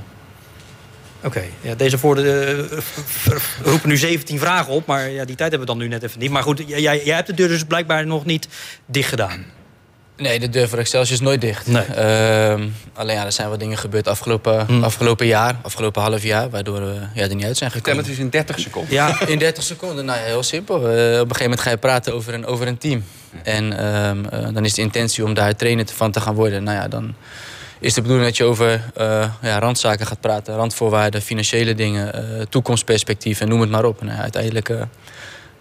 Oké, 1.17 1.27
okay. 1.27 1.49
ja, 1.61 1.75
deze 1.75 1.97
voor 1.97 2.15
de, 2.15 2.81
roepen 3.63 3.89
nu 3.89 3.97
17 3.97 4.39
vragen 4.39 4.73
op, 4.73 4.85
maar 4.85 5.09
ja, 5.09 5.25
die 5.25 5.35
tijd 5.35 5.49
hebben 5.49 5.59
we 5.59 5.65
dan 5.65 5.77
nu 5.77 5.87
net 5.87 6.03
even 6.03 6.19
niet. 6.19 6.31
Maar 6.31 6.43
goed, 6.43 6.63
jij, 6.65 6.81
jij 6.81 7.15
hebt 7.15 7.27
de 7.27 7.33
deur 7.33 7.47
dus 7.47 7.63
blijkbaar 7.63 8.05
nog 8.05 8.25
niet 8.25 8.47
dicht 8.85 9.09
gedaan. 9.09 9.45
Nee, 10.19 10.39
de 10.39 10.49
deur 10.49 10.69
voor 10.69 10.77
Excelsior 10.77 11.13
is 11.13 11.23
nooit 11.23 11.41
dicht. 11.41 11.67
Nee. 11.67 11.83
Uh, 11.89 12.65
alleen 12.93 13.15
ja, 13.15 13.25
er 13.25 13.31
zijn 13.31 13.49
wat 13.49 13.59
dingen 13.59 13.77
gebeurd 13.77 14.07
afgelopen, 14.07 14.65
hmm. 14.65 14.83
afgelopen 14.83 15.25
jaar, 15.25 15.55
afgelopen 15.61 16.01
half 16.01 16.23
jaar, 16.23 16.49
waardoor 16.49 16.79
we 16.79 16.95
ja, 17.13 17.21
er 17.21 17.35
niet 17.35 17.45
uit 17.45 17.57
zijn 17.57 17.71
gekomen. 17.71 18.03
Tel 18.03 18.09
het 18.09 18.19
is 18.19 18.23
in 18.23 18.29
30 18.29 18.59
seconden. 18.59 18.93
Ja, 18.93 19.21
in 19.27 19.39
30 19.39 19.63
seconden. 19.63 20.05
Nou 20.05 20.19
ja, 20.19 20.25
heel 20.25 20.43
simpel. 20.43 20.77
Uh, 20.77 20.83
op 20.83 20.89
een 20.89 21.19
gegeven 21.19 21.43
moment 21.43 21.59
ga 21.59 21.69
je 21.69 21.77
praten 21.77 22.13
over 22.13 22.33
een, 22.33 22.45
over 22.45 22.67
een 22.67 22.77
team. 22.77 23.03
En 23.43 23.71
uh, 23.71 24.53
dan 24.53 24.65
is 24.65 24.73
de 24.73 24.81
intentie 24.81 25.23
om 25.23 25.33
daar 25.33 25.55
trainer 25.55 25.85
van 25.93 26.11
te 26.11 26.21
gaan 26.21 26.35
worden. 26.35 26.63
Nou 26.63 26.77
ja, 26.77 26.87
dan 26.87 27.15
is 27.79 27.93
de 27.93 28.01
bedoeling 28.01 28.27
dat 28.27 28.37
je 28.37 28.43
over 28.43 28.81
ja, 29.41 29.59
randzaken 29.59 30.05
gaat 30.05 30.21
praten, 30.21 30.55
randvoorwaarden, 30.55 31.21
financiële 31.21 31.75
dingen, 31.75 32.13
toekomstperspectief 32.49 33.41
en 33.41 33.47
noem 33.47 33.61
het 33.61 33.69
maar 33.69 33.85
op. 33.85 34.01
Nou, 34.01 34.15
ja, 34.15 34.21
uiteindelijk 34.21 34.69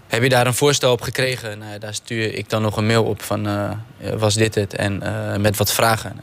heb 0.09 0.23
je 0.23 0.29
daar 0.29 0.47
een 0.47 0.55
voorstel 0.55 0.93
op 0.93 1.01
gekregen? 1.01 1.59
Nou, 1.59 1.79
daar 1.79 1.95
stuur 1.95 2.35
ik 2.35 2.51
dan 2.51 2.63
nog 2.63 2.77
een 2.77 2.87
mail 2.87 3.05
op 3.05 3.23
van 3.23 3.49
uh, 3.49 3.71
was 4.17 4.35
dit 4.35 4.55
het? 4.55 4.75
En 4.75 5.01
uh, 5.03 5.37
met 5.37 5.57
wat 5.57 5.73
vragen. 5.73 6.21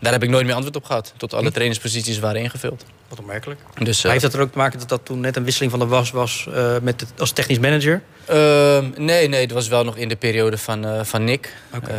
Daar 0.00 0.12
heb 0.12 0.22
ik 0.22 0.28
nooit 0.28 0.46
meer 0.46 0.54
antwoord 0.54 0.76
op 0.76 0.84
gehad. 0.84 1.12
Tot 1.16 1.34
alle 1.34 1.46
hm. 1.46 1.52
trainersposities 1.52 2.18
waren 2.18 2.40
ingevuld. 2.40 2.84
Wat 3.08 3.18
opmerkelijk. 3.18 3.60
Dus, 3.78 4.04
uh, 4.04 4.10
heeft 4.10 4.22
dat 4.22 4.34
er 4.34 4.40
ook 4.40 4.52
te 4.52 4.58
maken 4.58 4.78
dat 4.78 4.88
dat 4.88 5.00
toen 5.04 5.20
net 5.20 5.36
een 5.36 5.44
wisseling 5.44 5.70
van 5.70 5.80
de 5.80 5.86
was 5.86 6.10
was 6.10 6.48
met 6.82 7.04
als 7.18 7.32
technisch 7.32 7.58
manager? 7.58 8.02
Ehm, 8.24 8.90
nee, 8.96 9.28
nee, 9.28 9.40
het 9.40 9.52
was 9.52 9.68
wel 9.68 9.84
nog 9.84 9.96
in 9.96 10.08
de 10.08 10.16
periode 10.16 10.58
van, 10.58 11.06
van 11.06 11.24
Nick. 11.24 11.54
Okay. 11.74 11.94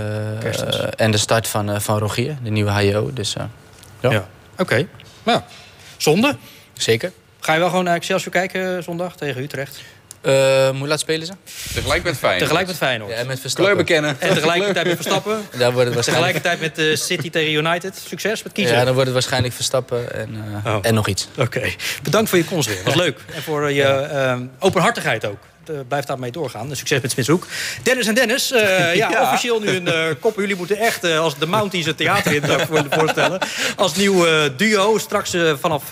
en 0.95 1.11
de 1.11 1.17
start 1.17 1.47
van, 1.47 1.81
van 1.81 1.97
Rogier, 1.97 2.37
de 2.43 2.49
nieuwe 2.49 2.71
HIO. 2.71 3.13
Dus, 3.13 3.33
ja. 3.33 3.49
ja. 3.99 4.27
Oké. 4.51 4.61
Okay. 4.61 4.87
Nou, 5.23 5.41
zonde. 5.97 6.37
Zeker. 6.73 7.11
Ga 7.39 7.53
je 7.53 7.59
wel 7.59 7.69
gewoon 7.69 7.83
naar 7.83 7.95
Excelsior 7.95 8.31
kijken 8.31 8.83
zondag 8.83 9.15
tegen 9.15 9.41
Utrecht? 9.41 9.81
Uh, 10.21 10.69
hoe 10.69 10.87
laat 10.87 10.99
spelen 10.99 11.27
ze? 11.27 11.33
Tegelijk 11.73 12.03
met 12.03 12.17
Feyenoord. 12.17 12.41
Tegelijk 12.41 12.67
met 12.67 12.77
Feyenoord. 12.77 13.11
Ja, 13.11 13.23
met 13.23 13.39
Verstappen. 13.39 13.75
Kleur 13.75 13.85
bekennen. 13.85 14.21
En 14.21 14.33
tegelijkertijd 14.33 14.85
met 14.85 14.95
Verstappen. 14.95 15.47
Daar 15.57 15.71
wordt 15.71 15.85
het 15.85 15.93
waarschijnlijk... 15.93 16.35
Tegelijkertijd 16.35 16.75
met 16.77 16.87
uh, 16.87 16.95
City 16.95 17.29
tegen 17.29 17.53
United. 17.53 18.01
Succes 18.07 18.43
met 18.43 18.51
kiezen. 18.51 18.75
Ja, 18.75 18.83
dan 18.83 18.93
wordt 18.93 19.05
het 19.05 19.13
waarschijnlijk 19.13 19.53
Verstappen 19.53 20.13
en, 20.13 20.43
uh, 20.65 20.75
oh. 20.75 20.79
en 20.81 20.93
nog 20.93 21.07
iets. 21.07 21.27
Oké. 21.37 21.61
Bedankt 22.03 22.29
voor 22.29 22.37
je 22.37 22.45
komst 22.45 22.67
weer. 22.67 22.83
Was 22.83 22.95
leuk. 22.95 23.19
En 23.33 23.41
voor 23.41 23.71
je 23.71 24.47
openhartigheid 24.59 25.25
ook. 25.25 25.39
blijf 25.87 26.05
daarmee 26.05 26.31
doorgaan. 26.31 26.75
Succes 26.75 27.01
met 27.01 27.11
Smitshoek. 27.11 27.47
Dennis 27.83 28.07
en 28.07 28.15
Dennis. 28.15 28.47
ja, 28.57 28.91
ja, 28.91 29.21
officieel 29.21 29.59
nu 29.59 29.69
een 29.69 30.19
koppel. 30.19 30.41
Jullie 30.41 30.57
moeten 30.57 30.77
echt 30.77 31.03
als 31.03 31.37
de 31.37 31.45
Mounties 31.45 31.85
het 31.85 31.97
theater 31.97 32.33
in 32.33 32.43
voorstellen. 32.89 33.39
Als 33.75 33.95
nieuw 33.95 34.25
duo. 34.55 34.97
Straks 34.97 35.35
vanaf 35.59 35.83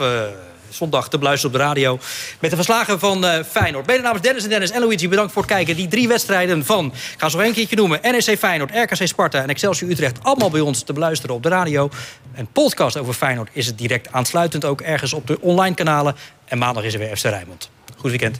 zondag 0.69 1.09
te 1.09 1.17
beluisteren 1.17 1.55
op 1.55 1.61
de 1.61 1.65
radio. 1.67 1.99
Met 2.39 2.49
de 2.49 2.55
verslagen 2.55 2.99
van 2.99 3.25
uh, 3.25 3.43
Feyenoord. 3.43 3.87
Mede 3.87 4.01
namens 4.01 4.21
Dennis 4.21 4.43
en 4.43 4.49
Dennis 4.49 4.71
en 4.71 4.81
Luigi, 4.81 5.07
bedankt 5.09 5.31
voor 5.31 5.41
het 5.41 5.51
kijken. 5.51 5.75
Die 5.75 5.87
drie 5.87 6.07
wedstrijden 6.07 6.65
van, 6.65 6.85
ik 6.85 7.15
ga 7.17 7.29
ze 7.29 7.37
nog 7.37 7.45
een 7.45 7.53
keertje 7.53 7.75
noemen... 7.75 7.99
NEC 8.01 8.37
Feyenoord, 8.37 8.71
RKC 8.71 9.07
Sparta 9.07 9.41
en 9.41 9.49
Excelsior 9.49 9.91
Utrecht... 9.91 10.23
allemaal 10.23 10.49
bij 10.49 10.61
ons 10.61 10.83
te 10.83 10.93
beluisteren 10.93 11.35
op 11.35 11.43
de 11.43 11.49
radio. 11.49 11.89
Een 12.35 12.47
podcast 12.47 12.97
over 12.97 13.13
Feyenoord 13.13 13.49
is 13.51 13.65
het 13.65 13.77
direct 13.77 14.11
aansluitend... 14.11 14.65
ook 14.65 14.81
ergens 14.81 15.13
op 15.13 15.27
de 15.27 15.41
online 15.41 15.75
kanalen. 15.75 16.15
En 16.45 16.57
maandag 16.57 16.83
is 16.83 16.93
er 16.93 16.99
weer 16.99 17.17
FC 17.17 17.23
Rijnmond. 17.23 17.69
Goed 17.97 18.09
weekend. 18.09 18.39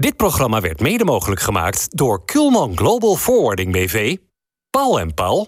Dit 0.00 0.16
programma 0.16 0.60
werd 0.60 0.80
mede 0.80 1.04
mogelijk 1.04 1.40
gemaakt 1.40 1.96
door 1.96 2.24
Kulman 2.24 2.76
Global 2.76 3.16
Forwarding 3.16 3.72
BV 3.72 4.16
Paul 4.72 5.00
en 5.00 5.12
Paul, 5.14 5.46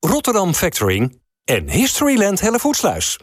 Rotterdam 0.00 0.52
Factoring 0.52 1.20
en 1.44 1.68
Historyland 1.68 2.40
Hellevoetsluis. 2.40 3.18